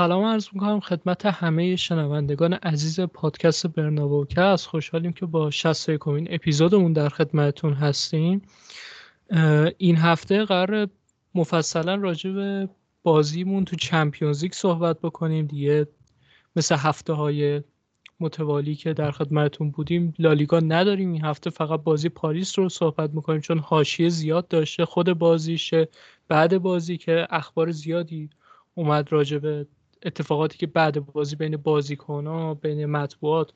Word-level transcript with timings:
سلام 0.00 0.24
عرض 0.24 0.48
می‌کنم 0.52 0.80
خدمت 0.80 1.26
همه 1.26 1.76
شنوندگان 1.76 2.52
عزیز 2.52 3.00
پادکست 3.00 3.66
برناووکست 3.66 4.66
خوشحالیم 4.66 5.12
که 5.12 5.26
با 5.26 5.50
61 5.50 6.00
کمین 6.00 6.28
اپیزودمون 6.30 6.92
در 6.92 7.08
خدمتتون 7.08 7.72
هستیم. 7.72 8.42
این 9.78 9.96
هفته 9.96 10.44
قرار 10.44 10.88
مفصلا 11.34 11.94
راجع 11.94 12.30
به 12.30 12.68
بازیمون 13.02 13.64
تو 13.64 13.76
چمپیونز 13.76 14.42
لیگ 14.42 14.52
صحبت 14.52 15.00
بکنیم. 15.00 15.46
دیگه 15.46 15.86
مثل 16.56 16.76
هفته 16.78 17.12
های 17.12 17.62
متوالی 18.20 18.74
که 18.74 18.92
در 18.92 19.10
خدمتتون 19.10 19.70
بودیم 19.70 20.14
لالیگا 20.18 20.60
نداریم. 20.60 21.12
این 21.12 21.24
هفته 21.24 21.50
فقط 21.50 21.82
بازی 21.82 22.08
پاریس 22.08 22.58
رو 22.58 22.68
صحبت 22.68 23.10
می‌کنیم 23.10 23.40
چون 23.40 23.58
حاشیه 23.58 24.08
زیاد 24.08 24.48
داشته 24.48 24.84
خود 24.84 25.12
بازیشه. 25.12 25.88
بعد 26.28 26.58
بازی 26.58 26.96
که 26.96 27.26
اخبار 27.30 27.70
زیادی 27.70 28.30
اومد 28.74 29.12
راجع 29.12 29.38
به 29.38 29.66
اتفاقاتی 30.02 30.58
که 30.58 30.66
بعد 30.66 31.06
بازی 31.06 31.36
بین 31.36 31.56
بازیکن 31.56 32.26
ها 32.26 32.54
بین 32.54 32.86
مطبوعات 32.86 33.52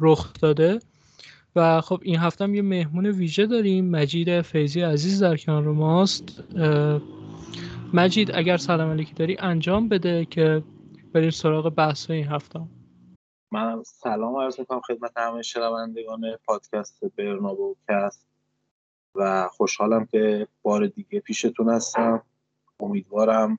رخ 0.00 0.32
داده. 0.32 0.78
و 1.56 1.80
خب 1.80 2.00
این 2.02 2.16
هفته 2.16 2.44
هم 2.44 2.54
یه 2.54 2.62
مهمون 2.62 3.06
ویژه 3.06 3.46
داریم 3.46 3.90
مجید 3.90 4.40
فیزی 4.40 4.80
عزیز 4.80 5.22
در 5.22 5.36
کنار 5.36 5.62
ماست. 5.62 6.42
مجید 7.94 8.30
اگر 8.34 8.56
سلام 8.56 8.90
علیکی 8.90 9.14
داری 9.14 9.36
انجام 9.40 9.88
بده 9.88 10.24
که 10.24 10.62
بریم 11.12 11.30
سراغ 11.30 11.68
بحث 11.74 12.10
این 12.10 12.26
هفته. 12.26 12.60
من 13.52 13.82
سلام 13.82 14.36
عرض 14.36 14.60
می‌کنم 14.60 14.80
خدمت 14.80 15.12
همه 15.16 15.42
شنوندگان 15.42 16.20
پادکست 16.46 17.00
برنابوکست 17.16 18.26
و 19.14 19.48
خوشحالم 19.52 20.06
که 20.06 20.48
بار 20.62 20.86
دیگه 20.86 21.20
پیشتون 21.20 21.68
هستم. 21.68 22.22
امیدوارم 22.80 23.58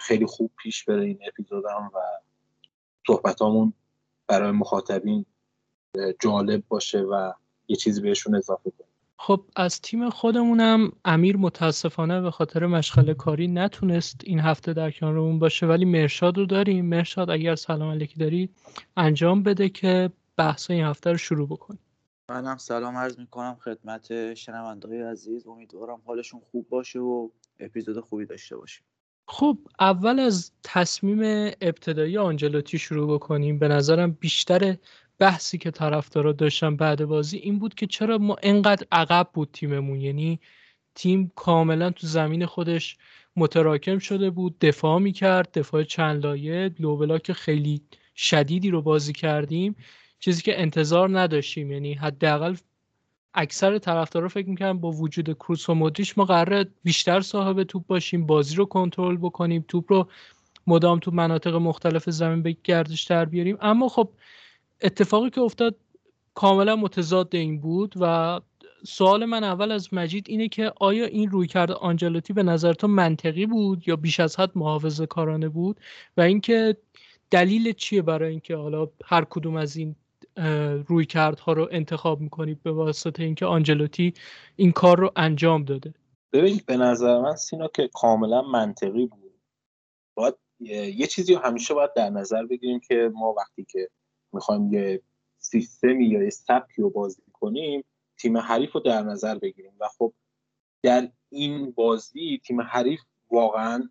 خیلی 0.00 0.26
خوب 0.26 0.50
پیش 0.62 0.84
بره 0.84 1.04
این 1.04 1.18
اپیزودم 1.28 1.90
و 1.94 1.98
صحبتامون 3.06 3.72
برای 4.26 4.50
مخاطبین 4.50 5.26
جالب 6.20 6.62
باشه 6.68 6.98
و 6.98 7.32
یه 7.68 7.76
چیزی 7.76 8.00
بهشون 8.00 8.34
اضافه 8.34 8.70
کنیم. 8.70 8.90
خب 9.18 9.44
از 9.56 9.80
تیم 9.80 10.10
خودمونم 10.10 10.92
امیر 11.04 11.36
متاسفانه 11.36 12.20
به 12.20 12.30
خاطر 12.30 12.66
مشغله 12.66 13.14
کاری 13.14 13.48
نتونست 13.48 14.20
این 14.24 14.40
هفته 14.40 14.72
در 14.72 14.90
کنارمون 14.90 15.38
باشه 15.38 15.66
ولی 15.66 15.84
مرشاد 15.84 16.38
رو 16.38 16.46
داریم. 16.46 16.86
مرشاد 16.86 17.30
اگر 17.30 17.54
سلام 17.54 17.90
علیکی 17.90 18.18
داری 18.18 18.48
انجام 18.96 19.42
بده 19.42 19.68
که 19.68 20.10
بحث 20.36 20.70
این 20.70 20.84
هفته 20.84 21.10
رو 21.10 21.16
شروع 21.16 21.48
بکنیم. 21.48 21.80
منم 22.30 22.56
سلام 22.56 22.96
عرض 22.96 23.18
می‌کنم 23.18 23.56
خدمت 23.60 24.34
شنوندهای 24.34 25.02
عزیز. 25.02 25.46
امیدوارم 25.46 26.02
حالشون 26.06 26.40
خوب 26.50 26.68
باشه 26.68 26.98
و 26.98 27.28
اپیزود 27.60 28.00
خوبی 28.00 28.26
داشته 28.26 28.56
باشیم. 28.56 28.84
خب 29.28 29.58
اول 29.80 30.20
از 30.20 30.52
تصمیم 30.62 31.20
ابتدایی 31.60 32.18
آنجلوتی 32.18 32.78
شروع 32.78 33.14
بکنیم 33.14 33.58
به 33.58 33.68
نظرم 33.68 34.12
بیشتر 34.12 34.76
بحثی 35.18 35.58
که 35.58 35.70
طرفدارا 35.70 36.32
داشتن 36.32 36.76
بعد 36.76 37.04
بازی 37.04 37.38
این 37.38 37.58
بود 37.58 37.74
که 37.74 37.86
چرا 37.86 38.18
ما 38.18 38.36
انقدر 38.42 38.86
عقب 38.92 39.30
بود 39.34 39.50
تیممون. 39.52 40.00
یعنی 40.00 40.40
تیم 40.94 41.32
کاملا 41.34 41.90
تو 41.90 42.06
زمین 42.06 42.46
خودش 42.46 42.96
متراکم 43.36 43.98
شده 43.98 44.30
بود 44.30 44.58
دفاع 44.58 44.98
می‌کرد 44.98 45.58
دفاع 45.58 45.82
چند 45.82 46.26
لایه 46.26 46.74
لوبلاک 46.78 47.32
خیلی 47.32 47.82
شدیدی 48.16 48.70
رو 48.70 48.82
بازی 48.82 49.12
کردیم 49.12 49.76
چیزی 50.18 50.42
که 50.42 50.60
انتظار 50.60 51.20
نداشتیم. 51.20 51.72
یعنی 51.72 51.94
حداقل 51.94 52.56
اکثر 53.36 53.78
طرفدارا 53.78 54.28
فکر 54.28 54.48
می‌کنن 54.48 54.72
با 54.72 54.90
وجود 54.90 55.32
کروس 55.32 55.68
و 55.68 55.74
مدریش 55.74 56.18
ما 56.18 56.24
قراره 56.24 56.66
بیشتر 56.84 57.20
صاحب 57.20 57.62
توپ 57.62 57.86
باشیم 57.86 58.26
بازی 58.26 58.54
رو 58.54 58.64
کنترل 58.64 59.16
بکنیم 59.16 59.64
توپ 59.68 59.92
رو 59.92 60.08
مدام 60.66 60.98
تو 60.98 61.10
مناطق 61.10 61.54
مختلف 61.54 62.10
زمین 62.10 62.42
به 62.42 62.56
گردش 62.64 63.04
در 63.04 63.24
بیاریم. 63.24 63.58
اما 63.60 63.88
خب 63.88 64.10
اتفاقی 64.82 65.30
که 65.30 65.40
افتاد 65.40 65.76
کاملا 66.34 66.76
متضاد 66.76 67.34
این 67.36 67.60
بود 67.60 67.94
و 68.00 68.40
سوال 68.86 69.24
من 69.24 69.44
اول 69.44 69.72
از 69.72 69.94
مجید 69.94 70.26
اینه 70.28 70.48
که 70.48 70.72
آیا 70.80 71.06
این 71.06 71.30
روی 71.30 71.46
کرده 71.46 71.74
آنجلوتی 71.74 72.32
به 72.32 72.42
نظر 72.42 72.72
تو 72.72 72.88
منطقی 72.88 73.46
بود 73.46 73.88
یا 73.88 73.96
بیش 73.96 74.20
از 74.20 74.40
حد 74.40 74.50
محافظه 74.54 75.06
کارانه 75.06 75.48
بود؟ 75.48 75.80
و 76.16 76.20
اینکه 76.20 76.76
دلیل 77.30 77.72
چیه 77.72 78.02
برای 78.02 78.30
اینکه 78.30 78.56
حالا 78.56 78.88
هر 79.04 79.24
کدوم 79.24 79.56
از 79.56 79.76
این 79.76 79.96
روی 80.88 81.06
کردها 81.06 81.52
رو 81.52 81.68
انتخاب 81.70 82.20
می‌کنید 82.20 82.62
به 82.62 82.72
واسطه 82.72 83.22
اینکه 83.22 83.46
آنجلوتی 83.46 84.14
این 84.56 84.72
کار 84.72 84.98
رو 84.98 85.12
انجام 85.16 85.64
داده. 85.64 85.94
ببینید 86.32 86.66
به 86.66 86.76
نظر 86.76 87.20
من 87.20 87.36
سینا 87.36 87.68
که 87.68 87.90
کاملا 87.94 88.42
منطقی 88.42 89.06
بود. 89.06 89.40
باید 90.14 90.34
یه 90.60 91.06
چیزی 91.06 91.34
رو 91.34 91.40
همیشه 91.40 91.74
باید 91.74 91.90
در 91.96 92.10
نظر 92.10 92.46
بگیریم 92.46 92.80
که 92.80 93.10
ما 93.14 93.34
وقتی 93.38 93.64
که 93.64 93.88
می‌خوایم 94.32 94.72
یه 94.72 95.02
سیستمی 95.38 96.06
یا 96.06 96.22
یه 96.22 96.30
سبکی 96.30 96.82
رو 96.82 96.90
بازی 96.90 97.22
کنیم 97.32 97.84
تیم 98.18 98.38
حریف 98.38 98.72
رو 98.72 98.80
در 98.80 99.02
نظر 99.02 99.38
بگیریم. 99.38 99.72
و 99.80 99.88
خب 99.98 100.12
در 100.82 101.08
این 101.28 101.70
بازی 101.70 102.40
تیم 102.46 102.60
حریف 102.60 103.00
واقعا 103.30 103.88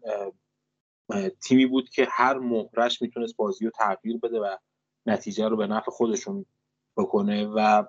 تیمی 1.44 1.66
بود 1.66 1.90
که 1.90 2.08
هر 2.12 2.38
مهرش 2.38 3.02
می‌تونست 3.02 3.36
بازی 3.36 3.66
رو 3.66 3.72
تغییر 3.72 4.18
بده 4.18 4.40
و 4.40 4.56
نتیجه 5.06 5.48
رو 5.48 5.58
به 5.58 5.68
نفع 5.68 5.92
خودشون 5.92 6.46
بکنه. 6.98 7.46
و 7.46 7.84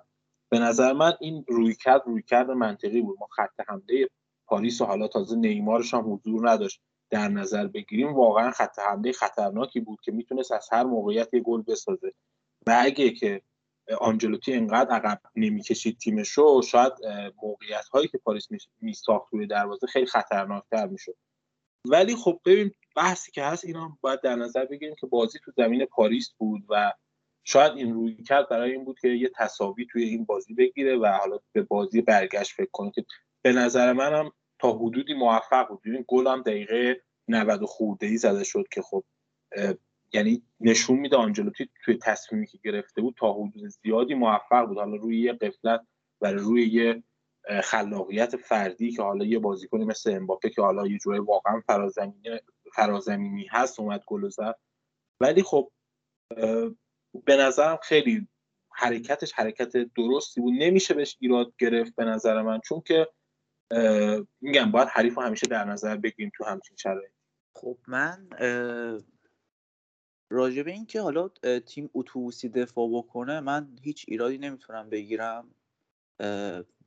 به 0.49 0.59
نظر 0.59 0.93
من 0.93 1.13
این 1.19 1.45
رویکرد 1.47 2.03
رویکرد 2.05 2.51
منطقی 2.51 3.01
بود. 3.01 3.17
ما 3.19 3.27
خط 3.27 3.59
حمله 3.67 4.09
پاریس 4.45 4.81
و 4.81 4.85
حالا 4.85 5.07
تازه 5.07 5.35
نیمارش 5.35 5.93
هم 5.93 6.13
حضور 6.13 6.49
نداشت 6.49 6.81
در 7.09 7.27
نظر 7.27 7.67
بگیریم. 7.67 8.15
واقعا 8.15 8.51
خط 8.51 8.79
حمله 8.79 9.11
خطرناکی 9.11 9.79
بود 9.79 9.99
که 10.01 10.11
می‌تونست 10.11 10.51
از 10.51 10.69
هر 10.71 10.83
موقعیت 10.83 11.33
یه 11.33 11.39
گل 11.39 11.61
بسازه. 11.61 12.13
و 12.67 12.77
اگه 12.81 13.09
که 13.09 13.41
آنجلوتی 13.99 14.53
انقدر 14.53 14.95
عقب 14.95 15.21
نمی‌کشید 15.35 15.97
تیمش 15.97 16.29
رو 16.29 16.61
شاید 16.61 16.93
موقعیت 17.43 17.87
هایی 17.93 18.07
که 18.07 18.17
پاریس 18.17 18.47
میساخت 18.81 19.33
روی 19.33 19.47
دروازه 19.47 19.87
خیلی 19.87 20.05
خطرناکتر 20.05 20.87
می‌شد. 20.87 21.15
ولی 21.85 22.15
خب 22.15 22.39
ببین 22.45 22.71
بحثی 22.95 23.31
که 23.31 23.43
هست 23.43 23.65
اینا 23.65 23.97
باید 24.01 24.21
در 24.21 24.35
نظر 24.35 24.65
بگیریم 24.65 24.95
که 24.99 25.07
بازی 25.07 25.39
تو 25.45 25.51
زمین 25.57 25.85
پاریس 25.85 26.29
بود 26.37 26.61
و 26.69 26.93
شاید 27.49 27.73
این 27.73 27.93
روی 27.93 28.23
کرد 28.23 28.49
برای 28.49 28.71
این 28.71 28.85
بود 28.85 28.99
که 28.99 29.07
یه 29.07 29.31
تصاوی 29.35 29.85
توی 29.91 30.03
این 30.03 30.25
بازی 30.25 30.53
بگیره 30.53 30.97
و 30.97 31.05
حالا 31.05 31.39
به 31.51 31.61
بازی 31.61 32.01
برگشت 32.01 32.51
فکر 32.51 32.69
کنه 32.71 32.91
که 32.91 33.05
به 33.41 33.53
نظر 33.53 33.93
منم 33.93 34.31
تا 34.59 34.71
حدودی 34.71 35.13
موفق 35.13 35.67
بود. 35.67 35.81
این 35.85 36.05
گل 36.07 36.27
هم 36.27 36.41
دقیقه 36.41 37.01
90 37.27 37.65
خورده 37.65 38.07
ای 38.07 38.17
زده 38.17 38.43
شد 38.43 38.65
که 38.71 38.81
خب 38.81 39.03
یعنی 40.13 40.43
نشون 40.59 40.97
میده 40.99 41.17
آنجلوتی 41.17 41.69
توی 41.85 41.97
تصمیمی 42.01 42.47
که 42.47 42.57
گرفته 42.63 43.01
بود 43.01 43.15
تا 43.19 43.33
حدود 43.33 43.67
زیادی 43.67 44.13
موفق 44.13 44.65
بود. 44.65 44.77
حالا 44.77 44.95
روی 44.95 45.21
یه 45.21 45.33
قفلت 45.33 45.87
و 46.21 46.31
روی 46.31 46.67
یه 46.67 47.03
خلاقیت 47.63 48.35
فردی 48.35 48.91
که 48.91 49.01
حالا 49.01 49.25
یه 49.25 49.39
بازیکنی 49.39 49.85
مثل 49.85 50.11
امباپه 50.11 50.49
که 50.49 50.61
حالا 50.61 50.87
یه 50.87 50.97
جوری 50.97 51.19
واقعا 51.19 51.61
فرازمینی 51.67 52.39
فرازمینی 52.75 53.47
هست 53.51 53.79
اومد 53.79 54.03
گل 54.07 54.29
زد. 54.29 54.55
ولی 55.19 55.43
خب 55.43 55.71
به 57.25 57.37
نظرم 57.37 57.79
خیلی 57.83 58.27
حرکتش 58.71 59.33
حرکت 59.33 59.71
درستی 59.77 60.41
بود. 60.41 60.53
نمیشه 60.57 60.93
بهش 60.93 61.17
ایراد 61.19 61.53
گرفت 61.59 61.95
به 61.95 62.05
نظر 62.05 62.41
من 62.41 62.59
چون 62.59 62.81
که 62.81 63.07
میگم 64.41 64.71
باید 64.71 64.87
حریف 64.87 65.15
رو 65.15 65.21
همیشه 65.21 65.47
در 65.47 65.63
نظر 65.63 65.95
بگیریم 65.95 66.31
تو 66.37 66.43
همچین 66.43 66.77
شرایط 66.77 67.11
خب 67.55 67.77
من 67.87 68.29
راجع 70.29 70.63
به 70.63 70.71
اینکه 70.71 71.01
حالا 71.01 71.27
تیم 71.65 71.89
اتوبوسی 71.93 72.49
دفاع 72.49 72.89
بکنه 72.93 73.39
من 73.39 73.77
هیچ 73.81 74.05
ایرادی 74.07 74.37
نمی‌تونم 74.37 74.89
بگیرم. 74.89 75.55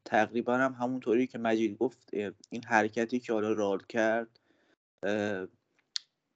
تقریبا 0.04 0.56
هم 0.56 0.72
همونطوری 0.72 1.26
که 1.26 1.38
مجید 1.38 1.78
گفت 1.78 2.14
این 2.50 2.64
حرکتی 2.66 3.20
که 3.20 3.32
حالا 3.32 3.52
رال 3.52 3.78
کرد 3.88 4.40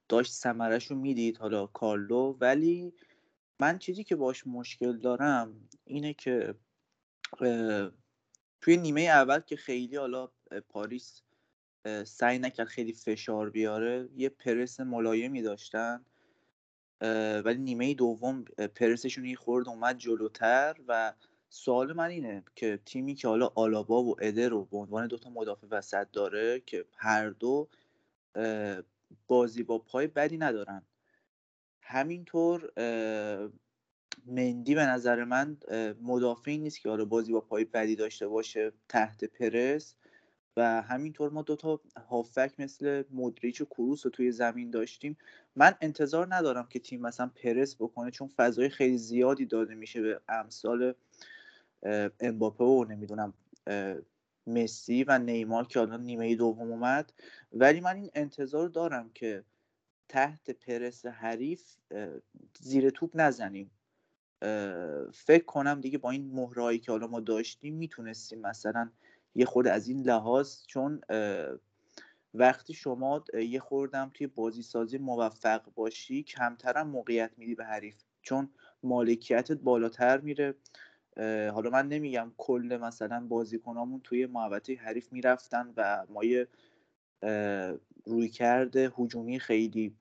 داشت 0.09 0.31
سمرش 0.31 0.91
رو 0.91 0.97
می‌دید 0.97 1.37
حالا 1.37 1.65
کارلو 1.65 2.37
ولی 2.39 2.93
من 3.59 3.77
چیزی 3.77 4.03
که 4.03 4.15
باش 4.15 4.47
مشکل 4.47 4.97
دارم 4.97 5.69
اینه 5.85 6.13
که 6.13 6.55
توی 8.61 8.77
نیمه 8.77 9.01
اول 9.01 9.39
که 9.39 9.55
خیلی 9.55 9.95
حالا 9.95 10.29
پاریس 10.69 11.21
سعی 12.03 12.39
نکرد 12.39 12.67
خیلی 12.67 12.93
فشار 12.93 13.49
بیاره 13.49 14.09
یه 14.15 14.29
پرس 14.29 14.79
ملایمی 14.79 15.41
داشتن 15.41 16.05
ولی 17.45 17.57
نیمه 17.57 17.93
دوم 17.93 18.45
پرسشون 18.75 19.25
یه 19.25 19.35
خورد 19.35 19.69
اومد 19.69 19.97
جلوتر 19.97 20.75
و 20.87 21.13
سوال 21.49 21.93
من 21.93 22.09
اینه 22.09 22.43
که 22.55 22.79
تیمی 22.85 23.15
که 23.15 23.27
حالا 23.27 23.51
آلابا 23.55 24.03
و 24.03 24.15
ادر 24.21 24.49
رو 24.49 24.65
به 24.65 24.77
عنوان 24.77 25.07
دوتا 25.07 25.29
مدافع 25.29 25.67
وسط 25.71 26.07
داره 26.11 26.59
که 26.59 26.85
هر 26.97 27.29
دو 27.29 27.67
بازی 29.27 29.63
با 29.63 29.77
پای 29.77 30.07
بدی 30.07 30.37
ندارن. 30.37 30.81
همینطور 31.87 32.71
مندی 34.25 34.75
به 34.75 34.85
نظر 34.85 35.23
من 35.23 35.57
مدافعی 36.01 36.57
نیست 36.57 36.81
که 36.81 36.89
حالا 36.89 37.05
بازی 37.05 37.33
با 37.33 37.41
پای 37.41 37.65
بدی 37.65 37.95
داشته 37.95 38.27
باشه 38.27 38.71
تحت 38.89 39.23
پرس 39.25 39.95
و 40.57 40.81
همینطور 40.81 41.29
ما 41.29 41.41
دوتا 41.41 41.81
هافک 42.09 42.53
مثل 42.59 43.03
مدریچ 43.11 43.61
و 43.61 43.65
کروس 43.65 44.05
رو 44.05 44.11
توی 44.11 44.31
زمین 44.31 44.69
داشتیم. 44.69 45.17
من 45.55 45.75
انتظار 45.81 46.35
ندارم 46.35 46.67
که 46.69 46.79
تیم 46.79 47.01
مثلا 47.01 47.31
پرس 47.43 47.75
بکنه 47.75 48.11
چون 48.11 48.27
فضای 48.27 48.69
خیلی 48.69 48.97
زیادی 48.97 49.45
داده 49.45 49.75
میشه 49.75 50.01
به 50.01 50.21
امثال 50.29 50.93
امباپه 52.19 52.63
و 52.63 52.85
نمی‌دونم 52.89 53.33
مسی 54.47 55.03
و 55.03 55.19
نیمار 55.19 55.67
که 55.67 55.79
الان 55.79 56.03
نیمه 56.03 56.35
دوم 56.35 56.71
اومد. 56.71 57.13
ولی 57.53 57.79
من 57.79 57.95
این 57.95 58.09
انتظار 58.15 58.69
دارم 58.69 59.09
که 59.13 59.43
تحت 60.09 60.51
پرس 60.51 61.05
حریف 61.05 61.77
زیر 62.59 62.89
توپ 62.89 63.11
نزنیم. 63.13 63.71
فکر 65.13 65.45
کنم 65.45 65.81
دیگه 65.81 65.97
با 65.97 66.11
این 66.11 66.31
مهرهایی 66.31 66.79
که 66.79 66.91
حالا 66.91 67.07
ما 67.07 67.19
داشتیم 67.19 67.75
می‌تونستیم 67.75 68.41
مثلا 68.41 68.91
یه 69.35 69.45
خورده 69.45 69.71
از 69.71 69.87
این 69.87 70.01
لحاظ 70.01 70.65
چون 70.67 71.01
وقتی 72.33 72.73
شما 72.73 73.23
یه 73.33 73.59
خوردم 73.59 74.11
توی 74.13 74.27
بازی 74.27 74.61
سازی 74.61 74.97
موفق 74.97 75.61
باشی 75.75 76.23
کمترم 76.23 76.87
موقعیت 76.87 77.31
میدی 77.37 77.55
به 77.55 77.65
حریف. 77.65 77.95
چون 78.21 78.49
مالکیتت 78.83 79.57
بالاتر 79.57 80.17
میره. 80.21 80.55
حالا 81.53 81.69
من 81.69 81.87
نمیگم 81.87 82.31
کل 82.37 82.79
مثلا 82.81 83.27
بازیکنامون 83.27 84.01
توی 84.03 84.25
محوطه 84.25 84.75
حریف 84.75 85.13
می‌رفتن 85.13 85.73
و 85.77 86.05
ما 86.09 86.23
یه 86.23 86.47
روی 88.05 88.29
کرده 88.29 88.91
هجومی 88.97 89.39
خیلی 89.39 89.95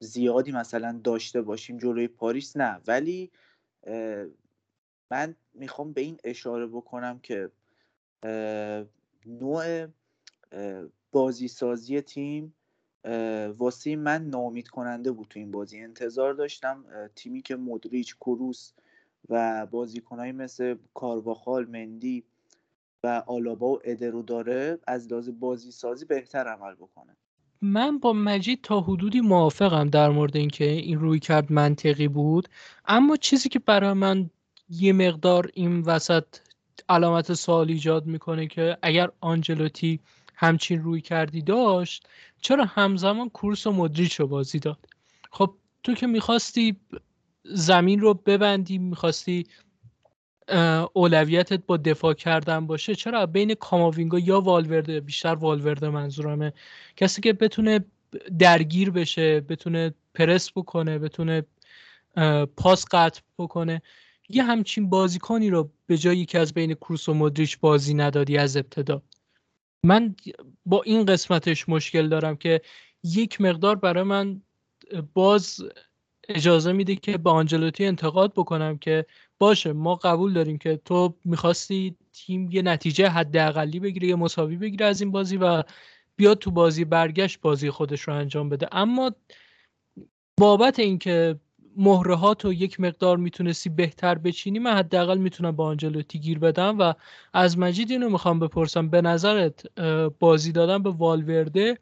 زیادی 0.00 0.52
مثلا 0.52 1.00
داشته 1.04 1.42
باشیم 1.42 1.78
جلوی 1.78 2.08
پاریس 2.08 2.56
نه. 2.56 2.80
ولی 2.86 3.30
من 5.10 5.36
می‌خوام 5.54 5.92
به 5.92 6.00
این 6.00 6.18
اشاره 6.24 6.66
بکنم 6.66 7.18
که 7.18 7.50
نوع 9.26 9.86
بازی 11.12 11.48
سازی 11.48 12.00
تیم 12.00 12.54
واسه 13.58 13.96
من 13.96 14.26
نامید 14.26 14.68
کننده 14.68 15.12
بود 15.12 15.28
تو 15.28 15.38
این 15.38 15.50
بازی. 15.50 15.80
انتظار 15.80 16.34
داشتم 16.34 16.84
تیمی 17.14 17.42
که 17.42 17.56
مدریچ 17.56 18.16
کروس 18.16 18.72
و 19.28 19.66
بازیکنهایی 19.66 20.32
مثل 20.32 20.76
کارواخال 20.94 21.66
مندی 21.66 22.24
و 23.04 23.22
آلابا 23.26 23.66
و 23.66 23.78
ادرو 23.84 24.22
داره 24.22 24.78
از 24.86 25.12
لحاظ 25.12 25.28
بازی 25.40 25.70
سازی 25.70 26.04
بهتر 26.04 26.48
عمل 26.48 26.74
بکنه. 26.74 27.16
من 27.62 27.98
با 27.98 28.12
مجید 28.12 28.60
تا 28.62 28.80
حدودی 28.80 29.20
موافقم 29.20 29.90
در 29.90 30.10
مورد 30.10 30.36
اینکه 30.36 30.70
این 30.70 31.00
روی 31.00 31.18
کرد 31.18 31.52
منطقی 31.52 32.08
بود. 32.08 32.48
اما 32.84 33.16
چیزی 33.16 33.48
که 33.48 33.58
برای 33.58 33.92
من 33.92 34.30
یه 34.68 34.92
مقدار 34.92 35.50
این 35.54 35.80
وسط 35.80 36.24
علامت 36.88 37.34
سوال 37.34 37.68
ایجاد 37.68 38.06
می‌کنه 38.06 38.46
که 38.46 38.78
اگر 38.82 39.10
آنجلوتی 39.20 40.00
همچین 40.34 40.82
روی 40.82 41.00
کردی 41.00 41.42
داشت 41.42 42.08
چرا 42.40 42.64
همزمان 42.64 43.28
کورس 43.28 43.66
و 43.66 43.72
مدریچ 43.72 44.20
رو 44.20 44.26
بازی 44.26 44.58
داد؟ 44.58 44.78
خب 45.30 45.54
تو 45.82 45.94
که 45.94 46.06
می‌خواستی 46.06 46.76
زمین 47.44 48.00
رو 48.00 48.14
ببندی 48.14 48.78
می‌خواستی 48.78 49.46
اولویتت 50.92 51.66
با 51.66 51.76
دفاع 51.76 52.14
کردن 52.14 52.66
باشه 52.66 52.94
چرا؟ 52.94 53.26
بین 53.26 53.54
کاماوینگا 53.54 54.18
یا 54.18 54.40
والورده 54.40 55.00
بیشتر 55.00 55.34
والورده 55.34 55.88
منظورمه. 55.88 56.52
کسی 56.96 57.20
که 57.20 57.32
بتونه 57.32 57.84
درگیر 58.38 58.90
بشه 58.90 59.40
بتونه 59.40 59.94
پرس 60.14 60.50
بکنه 60.56 60.98
بتونه 60.98 61.44
پاس 62.56 62.84
قطع 62.90 63.20
بکنه 63.38 63.82
یه 64.28 64.42
همچین 64.42 64.90
بازیکنی 64.90 65.50
رو 65.50 65.70
به 65.86 65.98
جایی 65.98 66.24
که 66.24 66.38
از 66.38 66.54
بین 66.54 66.74
کروس 66.74 67.08
و 67.08 67.14
مدریچ 67.14 67.58
بازی 67.58 67.94
ندادی 67.94 68.38
از 68.38 68.56
ابتدا. 68.56 69.02
من 69.84 70.14
با 70.66 70.82
این 70.82 71.04
قسمتش 71.04 71.68
مشکل 71.68 72.08
دارم 72.08 72.36
که 72.36 72.60
یک 73.02 73.40
مقدار 73.40 73.76
برای 73.76 74.02
من 74.02 74.40
باز 75.14 75.60
اجازه 76.28 76.72
میده 76.72 76.96
که 76.96 77.18
به 77.18 77.30
آنجلوتی 77.30 77.86
انتقاد 77.86 78.32
بکنم 78.32 78.78
که 78.78 79.06
باشه 79.38 79.72
ما 79.72 79.94
قبول 79.94 80.32
داریم 80.32 80.58
که 80.58 80.80
تو 80.84 81.14
می‌خواستی 81.24 81.96
تیم 82.12 82.48
یه 82.52 82.62
نتیجه 82.62 83.08
حداقلی 83.08 83.80
بگیره 83.80 84.08
یه 84.08 84.14
مساوی 84.14 84.56
بگیره 84.56 84.86
از 84.86 85.00
این 85.00 85.10
بازی 85.10 85.36
و 85.36 85.62
بیاد 86.16 86.38
تو 86.38 86.50
بازی 86.50 86.84
برگشت 86.84 87.40
بازی 87.40 87.70
خودش 87.70 88.00
رو 88.00 88.14
انجام 88.14 88.48
بده. 88.48 88.68
اما 88.72 89.12
بابت 90.40 90.78
اینکه 90.78 91.40
مهرهات 91.76 92.44
رو 92.44 92.52
یک 92.52 92.80
مقدار 92.80 93.16
می‌تونستی 93.16 93.70
بهتر 93.70 94.14
بچینی 94.14 94.58
من 94.58 94.74
حداقل 94.76 95.18
می‌تونم 95.18 95.50
با 95.50 95.66
آنجلوتی 95.66 96.18
گیر 96.18 96.38
بدم 96.38 96.78
و 96.78 96.94
از 97.32 97.58
مجید 97.58 97.90
اینو 97.90 98.10
می‌خوام 98.10 98.38
بپرسم. 98.38 98.88
به 98.88 99.02
نظرت 99.02 99.80
بازی 100.18 100.52
دادن 100.52 100.82
به 100.82 100.90
والورده 100.90 101.78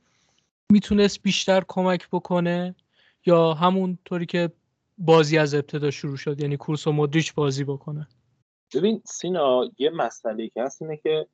می‌تونست 0.72 1.22
بیشتر 1.22 1.62
کمک 1.68 2.08
بکنه؟ 2.12 2.74
یا 3.26 3.54
همون 3.54 3.98
طوری 4.04 4.26
که 4.26 4.50
بازی 4.98 5.38
از 5.38 5.54
ابتدا 5.54 5.90
شروع 5.90 6.16
شد 6.16 6.40
یعنی 6.40 6.56
کورس 6.56 6.86
و 6.86 6.92
مدریچ 6.92 7.34
بازی 7.34 7.64
بکنه؟ 7.64 8.08
ببین 8.74 9.02
سینا 9.04 9.70
یه 9.78 9.90
مسئله 9.90 10.48
که 10.48 10.62
هست 10.62 10.82
اینه 10.82 10.96
که 10.96 11.26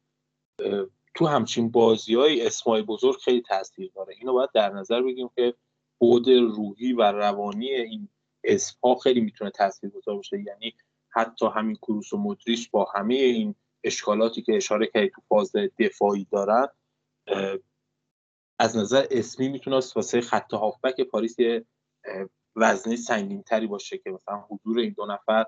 تو 1.14 1.26
همچین 1.26 1.70
بازی 1.70 2.14
های 2.14 2.46
اسمای 2.46 2.82
بزرگ 2.82 3.16
خیلی 3.16 3.42
تاثیر 3.42 3.90
داره. 3.94 4.14
اینو 4.18 4.32
باید 4.32 4.50
در 4.54 4.72
نظر 4.72 5.02
بگیریم 5.02 5.30
که 5.36 5.54
بود 5.98 6.28
روحی 6.28 6.92
و 6.92 7.02
روانی 7.02 7.68
این 7.68 8.08
اسمها 8.44 8.94
خیلی 8.94 9.20
می‌تونه 9.20 9.50
تاثیر 9.50 9.90
گذار 9.90 10.16
باشه. 10.16 10.42
یعنی 10.42 10.74
حتی 11.08 11.46
همین 11.46 11.76
کروس 11.76 12.12
و 12.12 12.16
مدریش 12.18 12.68
با 12.70 12.86
همه 12.94 13.14
این 13.14 13.54
اشکالاتی 13.84 14.42
که 14.42 14.56
اشاره 14.56 14.86
کردی 14.86 15.10
تو 15.10 15.20
فاز 15.28 15.52
دفاعی 15.78 16.26
دارن 16.32 16.66
از 18.58 18.76
نظر 18.76 19.06
اسمی 19.10 19.48
می‌تونه 19.48 19.76
واسه 19.76 20.20
خط 20.20 20.54
هافبک 20.54 21.00
پاریس 21.00 21.38
یه 21.38 21.64
وزنه 22.56 22.96
سنگین 22.96 23.42
تری 23.42 23.66
باشه 23.66 23.98
که 23.98 24.10
مثلا 24.10 24.44
حضور 24.50 24.78
این 24.78 24.94
دو 24.96 25.06
نفر 25.06 25.46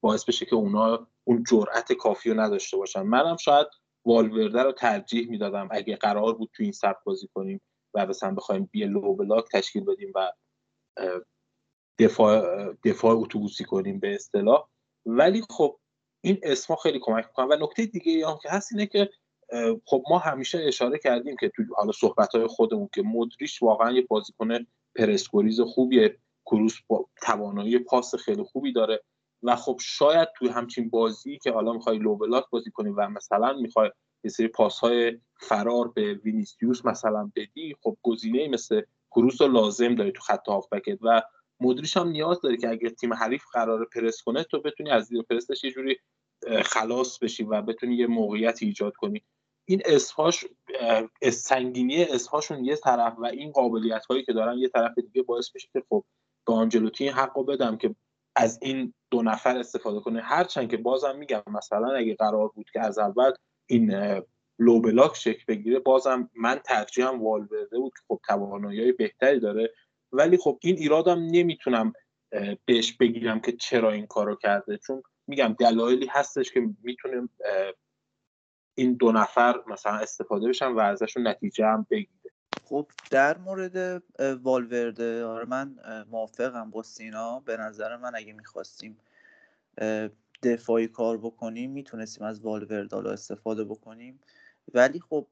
باعث 0.00 0.24
بشه 0.24 0.46
که 0.46 0.56
اونا 0.56 1.06
اون 1.24 1.44
جرأت 1.50 1.92
کافی 1.92 2.30
رو 2.30 2.40
نداشته 2.40 2.76
باشن. 2.76 3.02
منم 3.02 3.36
شاید 3.36 3.66
والورده 4.06 4.62
رو 4.62 4.72
ترجیح 4.72 5.30
می‌دادم 5.30 5.68
اگه 5.70 5.96
قرار 5.96 6.34
بود 6.34 6.50
تو 6.56 6.62
این 6.62 6.72
سبک 6.72 7.04
بازی 7.04 7.28
کنیم 7.34 7.60
و 7.94 8.06
مثلا 8.06 8.34
بخوایم 8.34 8.68
یه 8.72 8.84
low 8.84 9.14
block 9.14 9.44
تشکیل 9.52 9.84
بدیم 9.84 10.12
و 10.14 10.32
دفاع 11.98 12.72
دفاع 12.72 13.16
اتوبوسی 13.16 13.64
کنیم 13.64 14.00
به 14.00 14.14
اصطلاح. 14.14 14.68
ولی 15.06 15.42
خب 15.50 15.78
این 16.24 16.40
اسما 16.42 16.76
خیلی 16.76 16.98
کمک 17.02 17.26
می‌کنن 17.26 17.48
و 17.52 17.64
نکته 17.64 17.86
دیگه 17.86 18.28
هم 18.28 18.38
که 18.42 18.50
هست 18.50 18.72
اینه 18.72 18.86
که 18.86 19.10
خب 19.86 20.04
ما 20.10 20.18
همیشه 20.18 20.58
اشاره 20.58 20.98
کردیم 20.98 21.36
که 21.36 21.48
تو 21.48 21.62
حالا 21.76 21.92
صحبت 21.92 22.34
های 22.34 22.46
خودمون 22.46 22.88
که 22.94 23.02
مودریچ 23.02 23.62
واقعا 23.62 23.92
یه 23.92 24.02
بازیکن 24.02 24.66
پرس 24.96 25.23
گریز 25.23 25.60
خوبیه. 25.60 26.18
کروس 26.46 26.74
توانایی 27.22 27.78
پاس 27.78 28.14
خیلی 28.14 28.42
خوبی 28.42 28.72
داره. 28.72 29.02
و 29.42 29.56
خب 29.56 29.76
شاید 29.80 30.28
توی 30.36 30.48
همچین 30.48 30.90
بازی 30.90 31.38
که 31.38 31.52
حالا 31.52 31.72
می‌خوای 31.72 31.98
low 31.98 32.16
block 32.16 32.44
بازی 32.50 32.70
کنی 32.70 32.90
و 32.90 33.08
مثلا 33.08 33.52
می‌خوای 33.52 33.90
یه 34.24 34.30
سری 34.30 34.48
پاس 34.48 34.78
های 34.78 35.20
فرار 35.40 35.88
به 35.88 36.14
وینیسیوس 36.14 36.84
مثلا 36.84 37.30
بدی 37.36 37.76
خب 37.82 37.96
گزینه 38.02 38.48
مثل 38.48 38.82
کروس 39.10 39.40
رو 39.40 39.48
لازم 39.48 39.94
داری 39.94 40.12
تو 40.12 40.20
خط 40.20 40.48
هافبکت. 40.48 40.98
و 41.02 41.22
مدریش 41.60 41.96
هم 41.96 42.08
نیاز 42.08 42.40
داره 42.40 42.56
که 42.56 42.68
اگر 42.68 42.88
تیم 42.88 43.14
حریف 43.14 43.42
قرار 43.52 43.84
پرس 43.94 44.22
کنه 44.22 44.44
تو 44.44 44.60
بتونی 44.60 44.90
از 44.90 45.04
زیر 45.04 45.22
پرسش 45.22 45.64
یه 45.64 45.70
جوری 45.70 45.96
خلاص 46.64 47.18
بشی 47.18 47.44
و 47.44 47.62
بتونی 47.62 47.96
یه 47.96 48.06
موقعیت 48.06 48.58
ایجاد 48.62 48.94
کنی. 48.96 49.24
این 49.64 49.82
اسهاش 49.84 50.44
سنگینی 51.32 52.04
اسهاشون 52.04 52.64
یه 52.64 52.76
طرف 52.76 53.14
و 53.18 53.26
این 53.26 53.52
قابلیت 53.52 54.04
هایی 54.04 54.24
که 54.24 54.32
دارن 54.32 54.58
یه 54.58 54.68
طرف 54.68 54.98
دیگه 54.98 55.22
باعث 55.22 55.50
میشه 55.54 55.68
که 55.72 55.82
خب 55.88 56.04
به 56.46 56.52
آنجلوتی 56.52 57.04
این 57.04 57.12
حقو 57.12 57.44
بدم 57.44 57.76
که 57.76 57.94
از 58.36 58.58
این 58.62 58.94
دو 59.10 59.22
نفر 59.22 59.56
استفاده 59.56 60.00
کنه. 60.00 60.20
هرچند 60.20 60.70
که 60.70 60.76
بازم 60.76 61.16
میگم 61.16 61.42
مثلا 61.46 61.94
اگه 61.96 62.14
قرار 62.14 62.48
بود 62.48 62.70
که 62.72 62.80
از 62.80 62.98
اول 62.98 63.32
این 63.66 63.94
لو 64.58 64.80
بلاک 64.80 65.16
شکل 65.16 65.44
بگیره 65.48 65.78
بازم 65.78 66.30
من 66.36 66.60
ترجیحم 66.64 67.22
والورده 67.22 67.78
بود 67.78 67.92
که 67.92 68.00
خب 68.08 68.20
توانایی 68.28 68.92
بهتری 68.92 69.40
داره. 69.40 69.72
ولی 70.12 70.36
خب 70.36 70.58
این 70.62 70.76
ایرادم 70.76 71.18
نمی‌تونم 71.30 71.92
بهش 72.64 72.92
بگیرم 72.92 73.40
که 73.40 73.52
چرا 73.52 73.90
این 73.92 74.06
کارو 74.06 74.36
کرده. 74.36 74.78
چون 74.78 75.02
میگم 75.26 75.56
دلایلی 75.58 76.06
هستش 76.06 76.52
که 76.52 76.68
می‌تونه 76.82 77.28
این 78.74 78.94
دو 78.94 79.12
نفر 79.12 79.60
مثلا 79.66 79.92
استفاده 79.92 80.48
بشن 80.48 80.66
و 80.66 80.78
ازشون 80.78 81.26
نتیجه 81.26 81.66
هم 81.66 81.86
بگیره. 81.90 82.30
خب 82.64 82.90
در 83.10 83.38
مورد 83.38 84.02
والورده 84.42 85.24
آره 85.24 85.44
من 85.44 85.76
موافقم 86.10 86.70
با 86.70 86.82
سینا. 86.82 87.40
به 87.40 87.56
نظر 87.56 87.96
من 87.96 88.12
اگه 88.14 88.32
می‌خواستیم 88.32 88.98
دفاعی 90.42 90.88
کار 90.88 91.18
بکنیم 91.18 91.70
می‌تونستیم 91.70 92.26
از 92.26 92.40
والورده 92.40 92.96
حالا 92.96 93.10
استفاده 93.10 93.64
بکنیم. 93.64 94.20
ولی 94.74 95.00
خب 95.00 95.26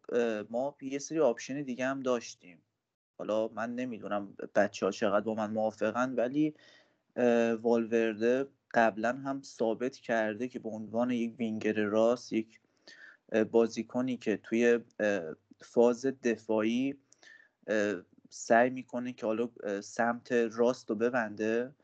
ما 0.51 0.77
یه 0.83 0.99
سری 0.99 1.21
option 1.21 1.63
دیگه 1.63 1.87
هم 1.87 2.01
داشتیم. 2.01 2.63
حالا 3.19 3.49
من 3.49 3.75
نمی‌دونم 3.75 4.37
بچه 4.55 4.87
ها 4.87 4.93
چقدر 4.93 5.25
با 5.25 5.35
من 5.35 5.51
موافقن 5.51 6.15
ولی 6.15 6.55
والورده 7.63 8.49
قبلا 8.75 9.13
هم 9.13 9.43
ثابت 9.43 9.97
کرده 9.97 10.49
که 10.49 10.59
به 10.59 10.69
عنوان 10.69 11.11
یک 11.11 11.35
وینگر 11.39 11.73
راست 11.73 12.33
یک 12.33 12.61
بازیکنی 13.51 14.17
که 14.17 14.37
توی 14.37 14.79
فاز 15.61 16.07
دفاعی 16.07 16.95
سعی 18.31 18.71
می‌کنه 18.71 19.13
که 19.13 19.27
حالا 19.27 19.49
سمت 19.81 20.33
راست 20.33 20.91
رو 20.91 20.97
ببنده 20.97 21.75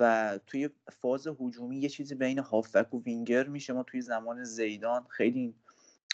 و 0.00 0.38
توی 0.46 0.70
فاز 0.92 1.26
هجومی 1.40 1.78
یه 1.78 1.88
چیزی 1.88 2.14
بین 2.14 2.38
هافک 2.38 2.94
و 2.94 3.02
وینگر 3.02 3.48
میشه. 3.48 3.72
ما 3.72 3.82
توی 3.82 4.00
زمان 4.00 4.44
زیدان 4.44 5.06
خیلی 5.08 5.54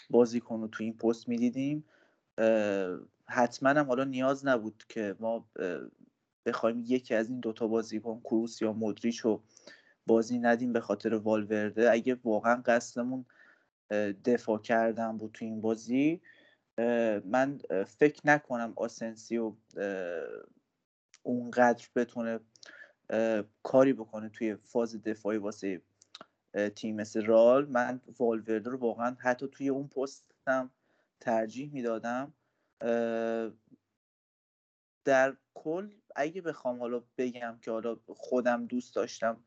بازیکن 0.09 0.61
رو 0.61 0.67
توی 0.67 0.85
این 0.85 0.97
پست 0.97 1.27
می‌دیدیم. 1.29 1.85
حتما 3.27 3.69
هم 3.69 3.85
حالا 3.85 4.03
نیاز 4.03 4.45
نبود 4.45 4.83
که 4.89 5.15
ما 5.19 5.45
بخوایم 6.45 6.83
یکی 6.85 7.15
از 7.15 7.29
این 7.29 7.39
دوتا 7.39 7.67
بازیکن 7.67 8.19
کروس 8.19 8.61
یا 8.61 8.73
مدریچ 8.73 9.19
رو 9.19 9.41
بازی 10.07 10.39
ندیم 10.39 10.73
به 10.73 10.79
خاطر 10.79 11.13
والورده. 11.13 11.91
اگه 11.91 12.17
واقعا 12.23 12.61
قصدمون 12.65 13.25
دفاع 14.25 14.59
کردن 14.59 15.17
بود 15.17 15.31
تو 15.31 15.45
این 15.45 15.61
بازی. 15.61 16.21
من 17.25 17.59
فکر 17.87 18.21
نکنم 18.25 18.73
آسنسیو 18.75 19.55
اونقدر 21.23 21.87
بتونه 21.95 22.39
کاری 23.63 23.93
بکنه 23.93 24.29
توی 24.29 24.55
فاز 24.55 25.01
دفاعی 25.03 25.37
واسه 25.37 25.81
تیم 26.75 26.95
مثل 26.95 27.25
رال 27.25 27.65
من 27.65 28.01
والورده 28.19 28.69
رو 28.69 28.77
واقعا 28.77 29.17
حتی 29.19 29.47
توی 29.47 29.69
اون 29.69 29.87
پستم 29.87 30.71
ترجیح 31.19 31.73
می‌دادم. 31.73 32.33
در 35.05 35.37
کل 35.53 35.91
اگه 36.15 36.41
بخوام 36.41 36.79
حالا 36.79 37.03
بگم 37.17 37.59
که 37.61 37.71
حالا 37.71 37.97
خودم 38.07 38.65
دوست 38.65 38.95
داشتم 38.95 39.43